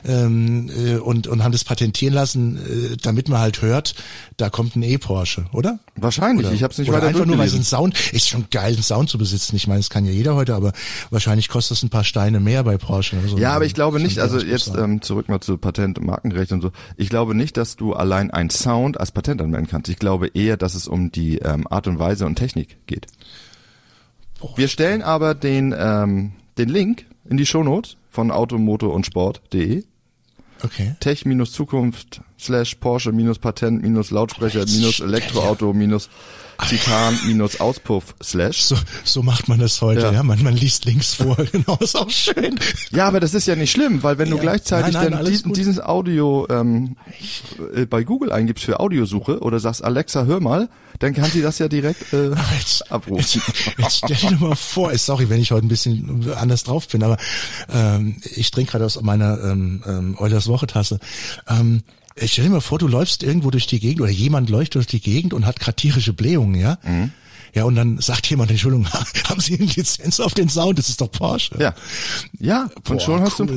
ähm, 0.07 0.71
äh, 0.71 0.97
und, 0.97 1.27
und 1.27 1.43
haben 1.43 1.53
das 1.53 1.65
patentieren 1.65 2.15
lassen, 2.15 2.57
äh, 2.57 2.97
damit 3.03 3.29
man 3.29 3.41
halt 3.41 3.63
hört, 3.63 3.95
da 4.37 4.51
kommt 4.51 4.77
ein 4.77 4.83
E-Porsche, 4.83 5.47
oder? 5.53 5.79
wahrscheinlich, 6.03 6.47
Oder, 6.47 6.55
ich 6.55 6.63
habe 6.63 6.73
es 6.73 6.79
nicht 6.79 6.89
oder 6.89 6.99
weiter 6.99 7.09
einfach 7.09 7.27
nur, 7.27 7.39
weil 7.39 7.47
es 7.47 7.55
ein. 7.55 7.63
Sound 7.63 8.13
ist 8.13 8.29
schon 8.29 8.47
geil, 8.51 8.73
einen 8.73 8.83
Sound 8.83 9.11
zu 9.11 9.19
besitzen. 9.19 9.57
Ich 9.57 9.67
meine, 9.67 9.81
das 9.81 9.91
kann 9.91 10.05
ja 10.05 10.11
jeder 10.11 10.35
heute, 10.35 10.55
aber 10.55 10.73
wahrscheinlich 11.11 11.49
kostet 11.49 11.77
es 11.77 11.83
ein 11.83 11.91
paar 11.91 12.05
Steine 12.05 12.41
mehr 12.41 12.65
bei 12.65 12.79
Porsche. 12.79 13.19
Oder 13.19 13.29
so. 13.29 13.39
Ja, 13.39 13.53
aber 13.53 13.65
ich 13.65 13.75
glaube 13.75 14.01
nicht, 14.01 14.19
also 14.19 14.39
jetzt 14.39 14.75
ähm, 14.77 15.03
zurück 15.03 15.29
mal 15.29 15.41
zu 15.41 15.57
Patent 15.57 15.99
und 15.99 16.07
Markenrecht 16.07 16.53
und 16.53 16.63
so. 16.63 16.73
Ich 16.97 17.09
glaube 17.09 17.35
nicht, 17.35 17.57
dass 17.57 17.77
du 17.77 17.93
allein 17.93 18.20
ein, 18.21 18.31
ein 18.31 18.51
Sound 18.51 19.01
als 19.01 19.11
Patent 19.11 19.41
anmelden 19.41 19.69
kannst. 19.69 19.89
Ich 19.89 19.99
glaube 19.99 20.29
eher, 20.29 20.57
dass 20.57 20.75
es 20.75 20.87
um 20.87 21.11
die 21.11 21.39
ähm, 21.39 21.67
Art 21.69 21.87
und 21.87 21.99
Weise 21.99 22.27
und 22.27 22.37
Technik 22.37 22.77
geht. 22.87 23.07
Boah, 24.39 24.57
Wir 24.57 24.69
stellen 24.69 25.03
aber 25.03 25.35
den, 25.35 25.75
ähm, 25.77 26.33
den 26.59 26.69
Link 26.69 27.07
in 27.29 27.37
die 27.37 27.47
Shownotes 27.47 27.97
von 28.11 28.31
automotor 28.31 28.93
und 28.93 29.07
sport.de 29.07 29.85
Okay. 30.63 30.95
tech-zukunft 31.01 32.21
slash 32.39 32.75
Porsche 32.75 33.13
minus 33.13 33.39
Patent 33.39 33.81
minus 33.81 34.11
Lautsprecher 34.11 34.67
minus 34.67 35.01
Elektroauto 35.01 35.73
minus 35.73 36.11
Titan 36.69 37.19
minus 37.27 37.61
Auspuff 37.61 38.15
slash. 38.23 38.63
So, 38.63 38.77
so 39.05 39.23
macht 39.23 39.49
man 39.49 39.59
das 39.59 39.81
heute, 39.81 40.03
Ja. 40.03 40.13
ja. 40.13 40.23
Man, 40.23 40.43
man 40.43 40.55
liest 40.55 40.85
links 40.85 41.15
vor, 41.15 41.37
genau, 41.53 41.77
ist 41.81 41.97
auch 41.97 42.11
schön. 42.11 42.59
Ja, 42.91 43.07
aber 43.09 43.21
das 43.21 43.35
ist 43.35 43.47
ja 43.47 43.57
nicht 43.57 43.71
schlimm, 43.73 44.03
weil 44.03 44.19
wenn 44.19 44.31
du 44.31 44.37
Ja. 44.37 44.43
gleichzeitig 44.43 44.95
Nein, 44.95 45.11
nein, 45.11 45.13
dann 45.23 45.25
diesen, 45.31 45.49
gut. 45.49 45.57
dieses 45.57 45.81
Audio 45.81 46.47
ähm, 46.51 46.97
äh, 47.75 47.87
bei 47.87 48.05
Google 48.05 48.33
eingibst 48.33 48.65
für 48.65 48.81
Audiosuche 48.81 49.41
oder 49.41 49.59
sagst 49.61 49.83
Alexa, 49.85 50.25
hör 50.25 50.41
mal, 50.41 50.69
dann 51.01 51.15
kann 51.15 51.31
sie 51.31 51.43
das 51.43 51.59
ja 51.59 51.67
direkt 51.67 52.13
äh, 52.13 52.31
jetzt, 52.59 52.91
abrufen. 52.93 53.43
Jetzt 53.79 53.97
stell 53.97 54.17
dir 54.17 54.37
mal 54.37 54.55
vor, 54.55 54.97
sorry, 54.97 55.29
wenn 55.29 55.41
ich 55.41 55.51
heute 55.51 55.67
ein 55.67 55.69
bisschen 55.69 56.31
anders 56.37 56.63
drauf 56.63 56.87
bin, 56.89 57.03
aber 57.03 57.17
ähm, 57.73 58.17
ich 58.23 58.51
trinke 58.51 58.73
gerade 58.73 58.85
aus 58.85 59.01
meiner 59.01 59.43
ähm, 59.43 59.83
ähm, 59.87 60.17
Eulers 60.19 60.47
Woche-Tasse. 60.47 61.01
Ähm, 61.49 61.83
ich 62.17 62.33
stell 62.33 62.45
dir 62.45 62.51
mal 62.51 62.61
vor, 62.61 62.79
du 62.79 62.87
läufst 62.87 63.23
irgendwo 63.23 63.51
durch 63.51 63.67
die 63.67 63.81
Gegend 63.81 64.03
oder 64.03 64.11
jemand 64.11 64.51
läuft 64.51 64.75
durch 64.75 64.87
die 64.87 65.01
Gegend 65.01 65.33
und 65.33 65.47
hat 65.47 65.59
gerade 65.59 65.77
tierische 65.77 66.13
Blähungen, 66.13 66.61
ja? 66.61 66.79
Mhm. 66.83 67.13
Ja, 67.55 67.65
und 67.65 67.75
dann 67.75 67.99
sagt 67.99 68.29
jemand, 68.29 68.51
Entschuldigung, 68.51 68.87
haben 69.29 69.41
Sie 69.41 69.55
eine 69.55 69.65
Lizenz 69.65 70.21
auf 70.21 70.35
den 70.35 70.49
Sound? 70.49 70.79
Das 70.79 70.89
ist 70.89 71.01
doch 71.01 71.11
Porsche. 71.11 71.57
Ja, 71.59 71.75
ja, 72.39 72.65
und 72.75 72.85
Boah, 72.85 73.01
schon 73.01 73.21
hast 73.23 73.39
du 73.39 73.45
ein 73.45 73.55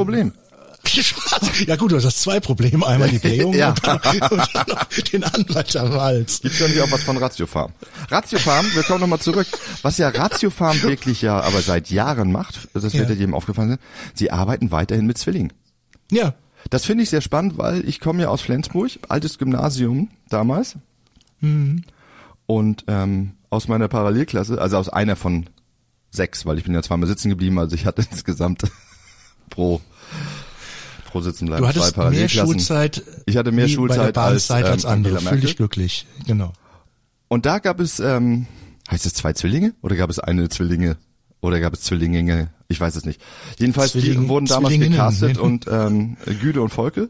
Ja 1.67 1.75
gut, 1.77 1.91
du 1.91 1.95
hast 2.01 2.21
zwei 2.21 2.39
Probleme. 2.39 2.85
Einmal 2.85 3.09
die 3.09 3.19
Blähung 3.19 3.53
Ja. 3.57 3.69
und, 3.69 3.85
dann, 3.87 3.99
und 4.31 4.49
dann 4.53 4.65
noch 4.67 4.85
den 5.11 5.23
Anwalt 5.23 5.75
am 5.75 5.93
Hals. 5.93 6.41
Gibt's 6.41 6.59
ja 6.59 6.67
nicht 6.67 6.81
auch 6.81 6.91
was 6.91 7.03
von 7.03 7.17
Ratiofarm. 7.17 7.71
Ratiofarm, 8.09 8.65
wir 8.73 8.83
kommen 8.83 8.99
nochmal 9.01 9.19
zurück. 9.19 9.47
Was 9.81 9.97
ja 9.97 10.09
Ratiofarm 10.09 10.81
wirklich 10.83 11.21
ja 11.21 11.39
aber 11.39 11.61
seit 11.61 11.89
Jahren 11.89 12.31
macht, 12.31 12.67
das 12.73 12.83
wird 12.93 13.09
Ja. 13.09 13.15
jedem 13.15 13.33
aufgefallen 13.33 13.69
sein, 13.69 13.79
sie 14.13 14.31
arbeiten 14.31 14.71
weiterhin 14.71 15.05
mit 15.05 15.17
Zwillingen. 15.17 15.53
Ja. 16.11 16.35
Das 16.69 16.85
finde 16.85 17.03
ich 17.03 17.09
sehr 17.09 17.21
spannend, 17.21 17.57
weil 17.57 17.87
ich 17.87 17.99
komme 17.99 18.21
ja 18.23 18.29
aus 18.29 18.41
Flensburg, 18.41 18.91
altes 19.09 19.37
Gymnasium 19.37 20.09
damals. 20.29 20.75
Und 22.45 22.83
ähm, 22.87 23.31
aus 23.49 23.67
meiner 23.67 23.87
Parallelklasse, 23.89 24.59
also 24.61 24.77
aus 24.77 24.87
einer 24.89 25.15
von 25.17 25.49
sechs, 26.11 26.45
weil 26.45 26.57
ich 26.57 26.63
bin 26.63 26.73
ja 26.73 26.81
zweimal 26.81 27.07
sitzen 27.07 27.29
geblieben, 27.29 27.59
also 27.59 27.75
ich 27.75 27.85
hatte 27.85 28.05
insgesamt 28.11 28.63
pro 29.49 29.81
pro 31.13 31.21
sitzen 31.21 31.45
bleiben 31.45 31.61
Du 31.61 31.67
hattest 31.69 31.95
mehr. 31.97 32.27
Schulzeit, 32.27 33.01
Ich 33.25 33.37
hatte 33.37 33.51
mehr 33.53 33.67
Schulzeit 33.69 34.17
als, 34.17 34.47
Bahnzeit 34.47 34.65
als 34.65 34.83
ähm, 34.83 34.89
andere. 34.89 35.17
Angela 35.17 35.29
Fühl 35.31 35.39
dich 35.41 35.49
Merkel. 35.51 35.55
glücklich. 35.55 36.07
Genau. 36.27 36.51
Und 37.29 37.45
da 37.45 37.59
gab 37.59 37.79
es, 37.79 37.99
ähm, 37.99 38.47
heißt 38.91 39.05
es 39.05 39.13
zwei 39.13 39.33
Zwillinge 39.33 39.73
oder 39.81 39.95
gab 39.95 40.09
es 40.09 40.19
eine 40.19 40.49
Zwillinge 40.49 40.97
oder 41.41 41.59
gab 41.59 41.73
es 41.73 41.81
Zwillinge? 41.81 42.49
Ich 42.67 42.79
weiß 42.81 42.95
es 42.95 43.05
nicht. 43.05 43.21
Jedenfalls 43.59 43.91
Zwilling- 43.93 44.21
die 44.23 44.27
wurden 44.29 44.45
damals 44.47 44.77
gecastet 44.77 45.37
und 45.37 45.65
ähm, 45.71 46.17
Güde 46.41 46.61
und 46.61 46.69
Volke. 46.69 47.09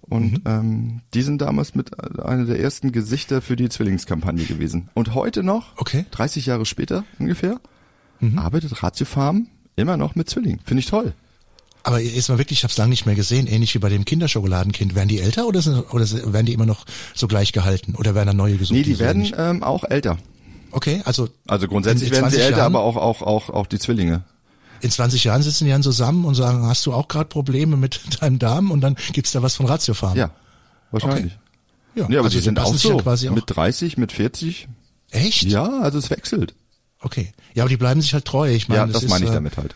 Und 0.00 0.32
Mhm. 0.32 0.42
ähm, 0.44 1.00
die 1.14 1.22
sind 1.22 1.40
damals 1.40 1.74
mit 1.74 1.92
äh, 1.92 2.20
einer 2.22 2.44
der 2.44 2.60
ersten 2.60 2.92
Gesichter 2.92 3.40
für 3.40 3.56
die 3.56 3.68
Zwillingskampagne 3.70 4.44
gewesen. 4.44 4.90
Und 4.94 5.14
heute 5.14 5.42
noch, 5.42 5.72
Okay. 5.78 6.02
Mhm. 6.02 6.10
30 6.10 6.46
Jahre 6.46 6.66
später 6.66 7.04
ungefähr, 7.18 7.60
arbeitet 8.36 8.82
Ratio 8.82 9.04
Farm 9.06 9.48
immer 9.76 9.96
noch 9.98 10.14
mit 10.14 10.30
Zwillingen. 10.30 10.60
Finde 10.64 10.80
ich 10.80 10.86
toll. 10.86 11.12
Aber 11.86 12.00
jetzt 12.00 12.30
mal 12.30 12.38
wirklich, 12.38 12.60
ich 12.60 12.64
habe 12.64 12.70
es 12.72 12.78
lange 12.78 12.90
nicht 12.90 13.04
mehr 13.04 13.14
gesehen, 13.14 13.46
ähnlich 13.46 13.74
wie 13.74 13.78
bei 13.78 13.90
dem 13.90 14.06
Kinderschokoladenkind. 14.06 14.94
Werden 14.94 15.08
die 15.08 15.20
älter 15.20 15.46
oder, 15.46 15.60
sind, 15.60 15.92
oder 15.92 16.10
werden 16.32 16.46
die 16.46 16.54
immer 16.54 16.64
noch 16.64 16.86
so 17.14 17.28
gleich 17.28 17.52
gehalten? 17.52 17.94
Oder 17.94 18.14
werden 18.14 18.28
da 18.28 18.32
neue 18.32 18.56
gesucht? 18.56 18.76
Nee, 18.76 18.82
die 18.82 18.94
so 18.94 19.00
werden 19.00 19.30
ähm, 19.36 19.62
auch 19.62 19.84
älter. 19.84 20.16
Okay, 20.70 21.02
also 21.04 21.28
Also 21.46 21.68
grundsätzlich 21.68 22.10
werden 22.10 22.30
sie 22.30 22.36
20 22.36 22.40
älter, 22.40 22.58
Jahren? 22.58 22.74
aber 22.74 22.84
auch, 22.84 22.96
auch, 22.96 23.22
auch, 23.22 23.50
auch 23.50 23.66
die 23.66 23.78
Zwillinge. 23.78 24.22
in 24.80 24.90
20 24.90 25.24
Jahren 25.24 25.42
sitzen 25.42 25.66
die 25.66 25.70
dann 25.70 25.82
zusammen 25.82 26.24
und 26.24 26.34
sagen, 26.34 26.66
hast 26.66 26.86
du 26.86 26.92
auch 26.94 27.06
gerade 27.06 27.26
Probleme 27.26 27.76
mit 27.76 28.00
deinem 28.22 28.38
Darm? 28.38 28.70
Und 28.70 28.80
dann 28.80 28.96
gibt's 29.12 29.32
da 29.32 29.42
was 29.42 29.54
von 29.54 29.66
Ratiofarm. 29.66 30.16
Ja, 30.16 30.30
wahrscheinlich. 30.90 31.36
ja. 31.94 32.08
Ja, 32.08 32.18
aber 32.18 32.24
also 32.24 32.38
die 32.38 32.42
sind 32.44 32.58
auch 32.58 32.72
sich 32.72 32.84
ja 32.84 32.92
so. 32.92 32.96
quasi 32.96 33.28
auch. 33.28 33.34
Mit 33.34 33.44
30, 33.46 33.98
mit 33.98 34.10
40. 34.10 34.68
Echt? 35.10 35.44
Ja, 35.44 35.80
also 35.80 35.98
es 35.98 36.08
wechselt. 36.08 36.54
Okay. 37.00 37.32
Ja, 37.52 37.64
aber 37.64 37.68
die 37.68 37.76
bleiben 37.76 38.00
sich 38.00 38.14
halt 38.14 38.24
treu. 38.24 38.50
Ich 38.50 38.68
meine, 38.68 38.80
ja, 38.80 38.86
das, 38.86 39.02
ist, 39.02 39.10
meine 39.10 39.26
ich 39.26 39.30
äh, 39.30 39.34
damit 39.34 39.58
halt. 39.58 39.74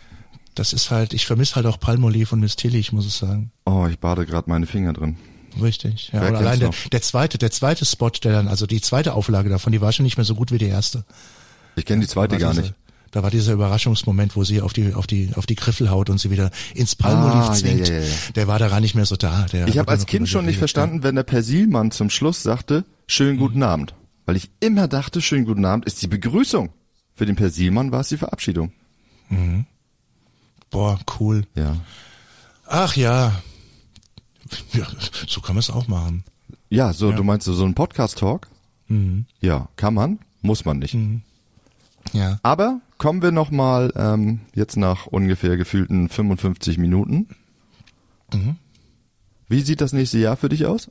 Das 0.59 0.73
ist 0.73 0.90
halt, 0.90 1.14
ich 1.14 1.25
vermisse 1.27 1.55
halt 1.57 1.66
auch 1.66 1.79
Palmolive 1.79 2.35
und 2.35 2.40
Miss 2.40 2.57
Tilly, 2.57 2.79
ich 2.79 2.92
muss 2.92 3.07
es 3.07 3.18
sagen. 3.18 3.53
Oh, 3.64 3.87
ich 3.90 3.99
bade 3.99 4.27
gerade 4.27 4.51
meine 4.51 4.66
Finger 4.66 4.92
drin. 4.92 5.16
Richtig. 5.61 6.11
Ja, 6.12 6.21
Wer 6.21 6.31
oder 6.31 6.38
allein 6.38 6.61
der, 6.61 6.71
der 6.92 7.03
zweite, 7.03 7.38
der 7.38 7.51
zweite 7.51 7.85
Spot, 7.85 8.11
der 8.11 8.33
dann, 8.33 8.49
also 8.49 8.66
die 8.66 8.81
zweite 8.81 9.14
Auflage 9.14 9.49
davon, 9.49 9.73
die 9.73 9.81
war 9.81 9.92
schon 9.92 10.05
nicht 10.05 10.16
mehr 10.16 10.25
so 10.25 10.35
gut 10.35 10.53
wie 10.53 10.59
die 10.59 10.66
erste. 10.66 11.05
Ich 11.77 11.85
kenne 11.85 12.03
die 12.03 12.09
zweite 12.09 12.38
gar 12.38 12.51
dieser, 12.51 12.62
nicht. 12.62 12.75
Da 13.11 13.23
war 13.23 13.31
dieser 13.31 13.53
Überraschungsmoment, 13.55 14.37
wo 14.37 14.44
sie 14.44 14.61
auf 14.61 14.73
die 14.73 14.92
auf 14.94 15.07
die 15.07 15.31
auf 15.35 15.47
die 15.47 15.55
Griffel 15.55 15.90
haut 15.90 16.11
und 16.11 16.18
sie 16.18 16.31
wieder 16.31 16.51
ins 16.75 16.94
Palmolive 16.94 17.51
Ah, 17.51 17.53
zwingt. 17.55 17.88
ja, 17.88 17.94
ja, 17.94 18.01
ja. 18.03 18.07
Der 18.37 18.47
war 18.49 18.59
da 18.59 18.68
gar 18.68 18.81
nicht 18.81 18.94
mehr 18.94 19.07
so 19.07 19.16
da. 19.16 19.47
Der 19.53 19.66
Ich 19.68 19.79
habe 19.79 19.90
als 19.90 20.05
Kind 20.07 20.29
schon 20.29 20.44
nicht 20.44 20.59
verstanden, 20.59 21.03
wenn 21.03 21.14
der 21.14 21.23
Persilmann 21.23 21.90
zum 21.90 22.11
Schluss 22.11 22.42
sagte, 22.42 22.85
schönen 23.07 23.37
Mhm. 23.37 23.40
guten 23.40 23.62
Abend. 23.62 23.94
Weil 24.27 24.37
ich 24.37 24.51
immer 24.61 24.88
dachte, 24.88 25.23
schönen 25.23 25.47
guten 25.47 25.64
Abend 25.64 25.87
ist 25.87 26.03
die 26.03 26.09
Begrüßung. 26.09 26.68
Für 27.14 27.25
den 27.27 27.37
Persilmann 27.37 27.90
war 27.92 28.01
es 28.01 28.09
die 28.09 28.18
Verabschiedung. 28.18 28.73
Ja. 29.31 29.37
Boah, 30.70 30.98
cool. 31.18 31.44
Ja. 31.54 31.76
Ach 32.66 32.96
ja. 32.96 33.40
ja 34.72 34.87
so 35.26 35.40
kann 35.40 35.54
man 35.54 35.61
es 35.61 35.70
auch 35.70 35.88
machen. 35.88 36.24
Ja, 36.70 36.92
so, 36.92 37.12
du 37.12 37.24
meinst 37.24 37.46
so, 37.46 37.54
so 37.54 37.64
ein 37.64 37.74
Podcast-Talk? 37.74 38.48
Mhm. 38.88 39.24
Ja, 39.40 39.68
kann 39.76 39.94
man, 39.94 40.18
muss 40.42 40.64
man 40.64 40.78
nicht. 40.78 40.96
Ja. 42.12 42.38
Aber 42.42 42.81
kommen 42.98 43.22
wir 43.22 43.33
nochmal 43.33 43.92
ähm, 43.96 44.40
jetzt 44.54 44.76
nach 44.76 45.07
ungefähr 45.07 45.57
gefühlten 45.57 46.09
55 46.09 46.76
Minuten. 46.78 47.28
Mhm. 48.33 48.57
Wie 49.48 49.62
sieht 49.62 49.81
das 49.81 49.92
nächste 49.92 50.18
Jahr 50.18 50.37
für 50.37 50.50
dich 50.50 50.66
aus? 50.66 50.90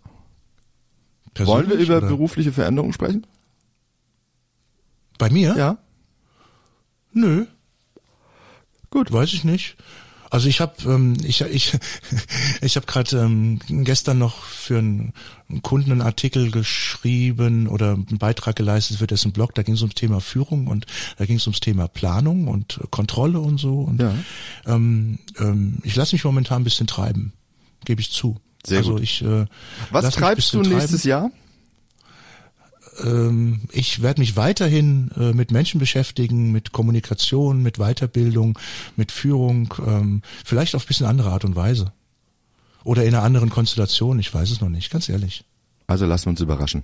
Wollen 1.36 1.70
wir 1.70 1.76
Persönlich 1.76 1.90
über 1.90 1.98
oder? 1.98 2.08
berufliche 2.08 2.52
Veränderungen 2.52 2.94
sprechen? 2.94 3.28
Bei 5.20 5.30
mir? 5.30 5.56
Ja. 5.56 5.78
Nö. 7.14 7.46
Gut. 8.90 9.12
Weiß 9.12 9.34
ich 9.34 9.44
nicht. 9.44 9.76
Also 10.30 10.50
ich 10.50 10.60
habe 10.60 10.74
ähm, 10.86 11.16
ich 11.24 11.40
ich 11.42 11.78
ich 12.62 12.76
habe 12.76 12.86
gerade 12.86 13.18
ähm, 13.18 13.60
gestern 13.70 14.18
noch 14.18 14.44
für 14.44 14.78
einen 14.78 15.14
Kunden 15.62 15.92
einen 15.92 16.02
Artikel 16.02 16.52
geschrieben 16.52 17.68
oder 17.68 17.94
einen 17.94 18.18
Beitrag 18.18 18.56
geleistet 18.58 18.98
für 18.98 19.08
dessen 19.08 19.32
Blog. 19.32 19.56
Da 19.56 19.64
ging 19.64 19.76
es 19.76 19.82
ums 19.82 19.96
Thema 19.96 20.20
Führung 20.20 20.68
und 20.68 20.86
da 21.18 21.26
ging 21.26 21.38
es 21.38 21.48
ums 21.48 21.62
Thema 21.62 21.88
Planung 21.88 22.48
und 22.50 22.80
Kontrolle 22.92 23.40
und 23.40 23.58
so. 23.58 23.80
Und 23.82 24.02
Ja. 24.02 24.14
ähm, 24.66 25.20
ähm, 25.40 25.78
ich 25.84 25.96
lasse 25.96 26.14
mich 26.14 26.26
momentan 26.26 26.62
ein 26.62 26.66
bisschen 26.66 26.88
treiben, 26.88 27.32
gebe 27.86 28.02
ich 28.02 28.12
zu. 28.12 28.36
Sehr 28.66 28.80
also 28.80 28.94
gut. 28.94 29.04
ich 29.04 29.22
äh, 29.22 29.46
Was 29.92 30.14
treibst 30.14 30.54
du 30.54 30.62
nächstes 30.62 31.06
Jahr? 31.06 31.32
Ähm, 33.04 33.62
ich 33.72 34.02
werde 34.02 34.22
mich 34.22 34.36
weiterhin 34.36 35.12
äh, 35.18 35.34
mit 35.34 35.52
Menschen 35.52 35.80
beschäftigen, 35.80 36.52
mit 36.52 36.72
Kommunikation, 36.72 37.62
mit 37.64 37.78
Weiterbildung, 37.78 38.58
mit 38.96 39.12
Führung, 39.12 39.74
ähm, 39.86 40.22
vielleicht 40.46 40.76
auf 40.76 40.84
ein 40.84 40.88
bisschen 40.88 41.08
andere 41.08 41.32
Art 41.32 41.46
und 41.46 41.56
Weise. 41.56 41.92
Oder 42.84 43.04
in 43.04 43.14
einer 43.14 43.24
anderen 43.24 43.50
Konstellation, 43.50 44.18
ich 44.20 44.34
weiß 44.34 44.50
es 44.52 44.62
noch 44.62 44.70
nicht, 44.70 44.90
ganz 44.92 45.10
ehrlich. 45.10 45.44
Also 45.88 46.06
lassen 46.06 46.26
wir 46.26 46.30
uns 46.32 46.42
überraschen. 46.42 46.84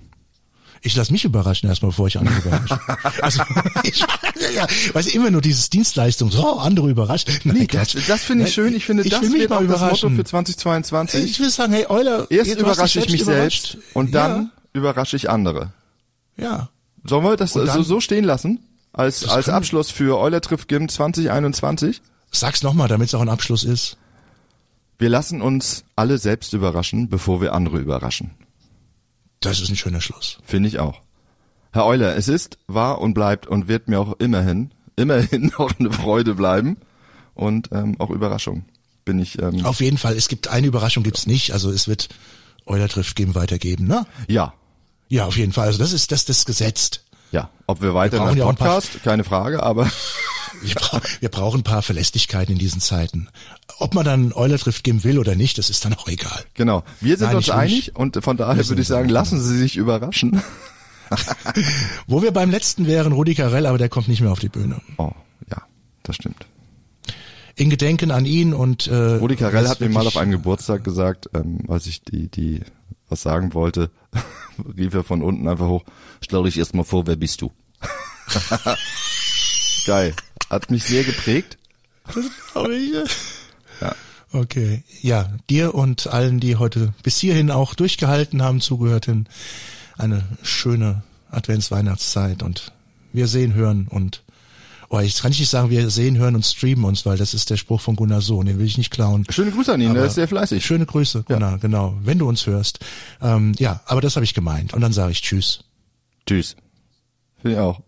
Ich 0.86 0.94
lasse 0.96 1.12
mich 1.12 1.24
überraschen 1.24 1.66
erstmal, 1.68 1.92
bevor 1.92 2.08
ich 2.08 2.18
andere 2.18 2.36
überrasche. 2.36 2.78
also, 3.22 3.42
ich, 3.84 4.00
ja, 4.00 4.50
ja, 4.54 4.66
weiß 4.92 5.06
immer 5.14 5.30
nur 5.30 5.40
dieses 5.40 5.70
Dienstleistung, 5.70 6.30
so 6.30 6.58
andere 6.58 6.90
überrascht. 6.90 7.30
Nein, 7.44 7.56
Nee, 7.56 7.66
das, 7.66 7.96
das 8.06 8.22
finde 8.22 8.44
ich 8.44 8.52
schön. 8.52 8.74
Ich 8.74 8.84
finde, 8.84 9.02
ich 9.02 9.10
das 9.10 9.22
will 9.22 9.30
mich 9.30 9.48
mal 9.48 9.56
auch 9.56 9.60
das 9.60 9.80
Motto 9.80 9.84
überraschen. 10.08 10.16
für 10.16 10.24
2022. 10.24 11.24
Ich 11.24 11.40
will 11.40 11.48
sagen, 11.48 11.72
hey 11.72 11.86
Euler, 11.88 12.30
Erst 12.30 12.54
überrasche 12.58 12.98
ich 13.00 13.10
mich 13.10 13.22
überrascht. 13.22 13.68
selbst 13.72 13.94
und 13.94 14.14
dann 14.14 14.50
überrasche 14.74 15.16
ich 15.16 15.30
andere. 15.30 15.72
Ja. 16.36 16.70
Sollen 17.04 17.24
wir 17.24 17.36
das 17.36 17.52
dann- 17.52 17.84
so 17.84 18.00
stehen 18.00 18.24
lassen? 18.24 18.60
Als, 18.92 19.28
als. 19.28 19.48
Abschluss 19.48 19.90
für 19.90 20.18
Euler 20.18 20.40
trifft 20.40 20.68
GIM 20.68 20.88
2021? 20.88 22.00
Sag's 22.30 22.62
nochmal, 22.62 22.86
damit 22.86 23.08
es 23.08 23.14
auch 23.14 23.20
ein 23.20 23.28
Abschluss 23.28 23.64
ist. 23.64 23.96
Wir 24.98 25.08
lassen 25.08 25.42
uns 25.42 25.84
alle 25.96 26.18
selbst 26.18 26.52
überraschen, 26.52 27.08
bevor 27.08 27.40
wir 27.40 27.52
andere 27.54 27.78
überraschen. 27.78 28.30
Das 29.40 29.60
ist 29.60 29.68
ein 29.68 29.76
schöner 29.76 30.00
Schluss. 30.00 30.38
Finde 30.44 30.68
ich 30.68 30.78
auch. 30.78 31.00
Herr 31.72 31.86
Euler, 31.86 32.14
es 32.16 32.28
ist, 32.28 32.56
war 32.68 33.00
und 33.00 33.14
bleibt 33.14 33.48
und 33.48 33.66
wird 33.66 33.88
mir 33.88 33.98
auch 34.00 34.14
immerhin, 34.20 34.70
immerhin 34.94 35.52
auch 35.58 35.72
eine 35.78 35.90
Freude 35.90 36.34
bleiben 36.36 36.76
und 37.34 37.70
ähm, 37.72 37.96
auch 37.98 38.10
Überraschung. 38.10 38.64
Bin 39.04 39.18
ich, 39.18 39.42
ähm, 39.42 39.64
Auf 39.66 39.80
jeden 39.80 39.98
Fall, 39.98 40.16
es 40.16 40.28
gibt 40.28 40.46
eine 40.48 40.68
Überraschung, 40.68 41.02
gibt's 41.02 41.26
nicht. 41.26 41.52
Also 41.52 41.70
es 41.70 41.88
wird 41.88 42.08
Euler 42.64 42.88
trifft 42.88 43.16
geben 43.16 43.34
weitergeben, 43.34 43.86
ne? 43.86 44.06
ja, 44.28 44.54
Ja, 45.08 45.26
auf 45.26 45.36
jeden 45.36 45.52
Fall. 45.52 45.66
Also 45.66 45.78
das 45.78 45.92
ist 45.92 46.10
das, 46.12 46.24
das 46.24 46.44
gesetzt. 46.46 47.02
ja. 47.30 47.50
Ob 47.66 47.80
wir 47.80 47.94
weiter 47.94 48.18
Wir 48.18 48.24
brauchen 48.24 48.36
ja 48.38 48.48
ein 48.48 48.56
paar- 48.56 48.80
Podcast, 48.80 49.02
keine 49.02 49.24
Frage, 49.24 49.62
aber 49.62 49.90
wir, 50.62 50.74
bra 50.74 51.00
wir 51.20 51.28
brauchen 51.30 51.60
ein 51.60 51.64
paar 51.64 51.80
Verlässlichkeiten 51.82 52.52
in 52.52 52.58
diesen 52.58 52.80
Zeiten. 52.80 53.28
Ob 53.78 53.94
man 53.94 54.04
dann 54.04 54.32
Euler 54.34 54.58
trifft 54.58 54.84
geben 54.84 55.02
will 55.04 55.18
oder 55.18 55.34
nicht, 55.34 55.56
das 55.58 55.70
ist 55.70 55.84
dann 55.84 55.94
auch 55.94 56.06
egal. 56.08 56.44
Genau. 56.54 56.84
Wir 57.00 57.16
sind 57.16 57.28
Nein, 57.28 57.36
uns 57.36 57.48
einig 57.50 57.96
und 57.96 58.22
von 58.22 58.36
daher 58.36 58.68
würde 58.68 58.82
ich 58.82 58.88
sagen, 58.88 59.08
lassen 59.08 59.40
Sie 59.40 59.56
sich 59.58 59.76
überraschen. 59.76 60.42
Wo 62.06 62.22
wir 62.22 62.32
beim 62.32 62.50
letzten 62.50 62.86
wären, 62.86 63.12
Rudi 63.12 63.34
Carell, 63.34 63.66
aber 63.66 63.78
der 63.78 63.88
kommt 63.88 64.08
nicht 64.08 64.20
mehr 64.20 64.32
auf 64.32 64.40
die 64.40 64.48
Bühne. 64.48 64.80
Oh, 64.96 65.12
ja, 65.50 65.62
das 66.02 66.16
stimmt. 66.16 66.46
In 67.56 67.70
Gedenken 67.70 68.10
an 68.10 68.24
ihn 68.24 68.52
und 68.52 68.86
äh, 68.88 68.94
Rudi 68.94 69.36
Carell 69.36 69.68
hat 69.68 69.80
mir 69.80 69.88
mal 69.88 70.06
auf 70.06 70.16
einem 70.16 70.32
Geburtstag 70.32 70.82
gesagt, 70.82 71.30
ähm, 71.34 71.60
als 71.68 71.86
ich 71.86 72.02
die 72.02 72.28
die 72.28 72.60
was 73.08 73.22
sagen 73.22 73.54
wollte, 73.54 73.90
rief 74.76 74.94
er 74.94 75.04
von 75.04 75.22
unten 75.22 75.48
einfach 75.48 75.68
hoch, 75.68 75.84
stell 76.20 76.44
dich 76.44 76.58
erstmal 76.58 76.84
vor, 76.84 77.06
wer 77.06 77.16
bist 77.16 77.40
du? 77.40 77.52
Geil. 79.86 80.14
Hat 80.50 80.70
mich 80.70 80.84
sehr 80.84 81.04
geprägt. 81.04 81.58
ja. 83.80 83.94
Okay. 84.32 84.82
Ja, 85.00 85.30
dir 85.48 85.74
und 85.74 86.06
allen, 86.06 86.40
die 86.40 86.56
heute 86.56 86.92
bis 87.02 87.18
hierhin 87.18 87.50
auch 87.50 87.74
durchgehalten 87.74 88.42
haben, 88.42 88.60
zugehört 88.60 89.08
haben, 89.08 89.26
eine 89.96 90.24
schöne 90.42 91.02
Advents-Weihnachtszeit 91.30 92.42
und 92.42 92.72
wir 93.12 93.28
sehen, 93.28 93.54
hören 93.54 93.86
und 93.88 94.22
Oh, 94.94 95.00
ich 95.00 95.20
kann 95.20 95.30
nicht 95.32 95.48
sagen, 95.48 95.70
wir 95.70 95.90
sehen, 95.90 96.18
hören 96.18 96.36
und 96.36 96.46
streamen 96.46 96.84
uns, 96.84 97.04
weil 97.04 97.18
das 97.18 97.34
ist 97.34 97.50
der 97.50 97.56
Spruch 97.56 97.80
von 97.80 97.96
Gunnar 97.96 98.20
Sohn, 98.20 98.46
den 98.46 98.60
will 98.60 98.66
ich 98.66 98.78
nicht 98.78 98.92
klauen. 98.92 99.26
Schöne 99.28 99.50
Grüße 99.50 99.72
an 99.72 99.80
ihn, 99.80 99.88
aber 99.88 99.98
der 99.98 100.06
ist 100.06 100.14
sehr 100.14 100.28
fleißig. 100.28 100.64
Schöne 100.64 100.86
Grüße, 100.86 101.24
Gunnar, 101.24 101.52
ja. 101.52 101.56
genau, 101.56 101.98
wenn 102.04 102.20
du 102.20 102.28
uns 102.28 102.46
hörst. 102.46 102.78
Ähm, 103.20 103.54
ja, 103.58 103.80
aber 103.86 104.00
das 104.00 104.14
habe 104.14 104.22
ich 104.22 104.34
gemeint 104.34 104.72
und 104.72 104.82
dann 104.82 104.92
sage 104.92 105.10
ich 105.10 105.20
Tschüss. 105.20 105.64
Tschüss. 106.28 106.54
Finde 107.42 107.56
ich 107.56 107.60
auch. 107.60 107.80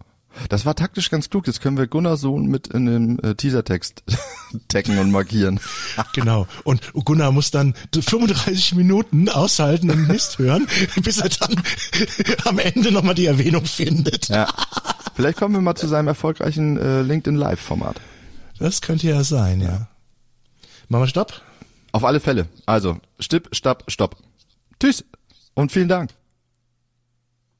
Das 0.48 0.66
war 0.66 0.74
taktisch 0.74 1.10
ganz 1.10 1.30
klug. 1.30 1.46
Jetzt 1.46 1.60
können 1.60 1.78
wir 1.78 1.86
Gunnar 1.86 2.16
Sohn 2.16 2.46
mit 2.46 2.66
in 2.66 2.86
den 2.86 3.18
äh, 3.20 3.36
Teasertext 3.36 4.02
taggen 4.68 4.98
und 4.98 5.12
markieren. 5.12 5.60
genau. 6.12 6.48
Und 6.64 6.92
Gunnar 6.92 7.30
muss 7.30 7.52
dann 7.52 7.74
35 7.94 8.74
Minuten 8.74 9.28
aushalten 9.28 9.90
und 9.90 10.08
Mist 10.08 10.38
hören, 10.38 10.66
bis 11.02 11.18
er 11.18 11.28
dann 11.28 11.62
am 12.44 12.58
Ende 12.58 12.90
nochmal 12.90 13.14
die 13.14 13.26
Erwähnung 13.26 13.64
findet. 13.64 14.28
Ja. 14.28 14.48
Vielleicht 15.16 15.38
kommen 15.38 15.54
wir 15.54 15.62
mal 15.62 15.74
zu 15.74 15.88
seinem 15.88 16.08
erfolgreichen 16.08 16.76
äh, 16.76 17.00
LinkedIn 17.00 17.36
Live-Format. 17.36 17.96
Das 18.58 18.82
könnte 18.82 19.06
ja 19.06 19.24
sein, 19.24 19.62
ja. 19.62 19.88
Machen 20.88 21.04
wir 21.04 21.08
Stopp? 21.08 21.40
Auf 21.92 22.04
alle 22.04 22.20
Fälle. 22.20 22.48
Also, 22.66 22.98
Stipp, 23.18 23.48
Stopp, 23.52 23.84
Stopp. 23.88 24.16
Tschüss 24.78 25.06
und 25.54 25.72
vielen 25.72 25.88
Dank. 25.88 26.10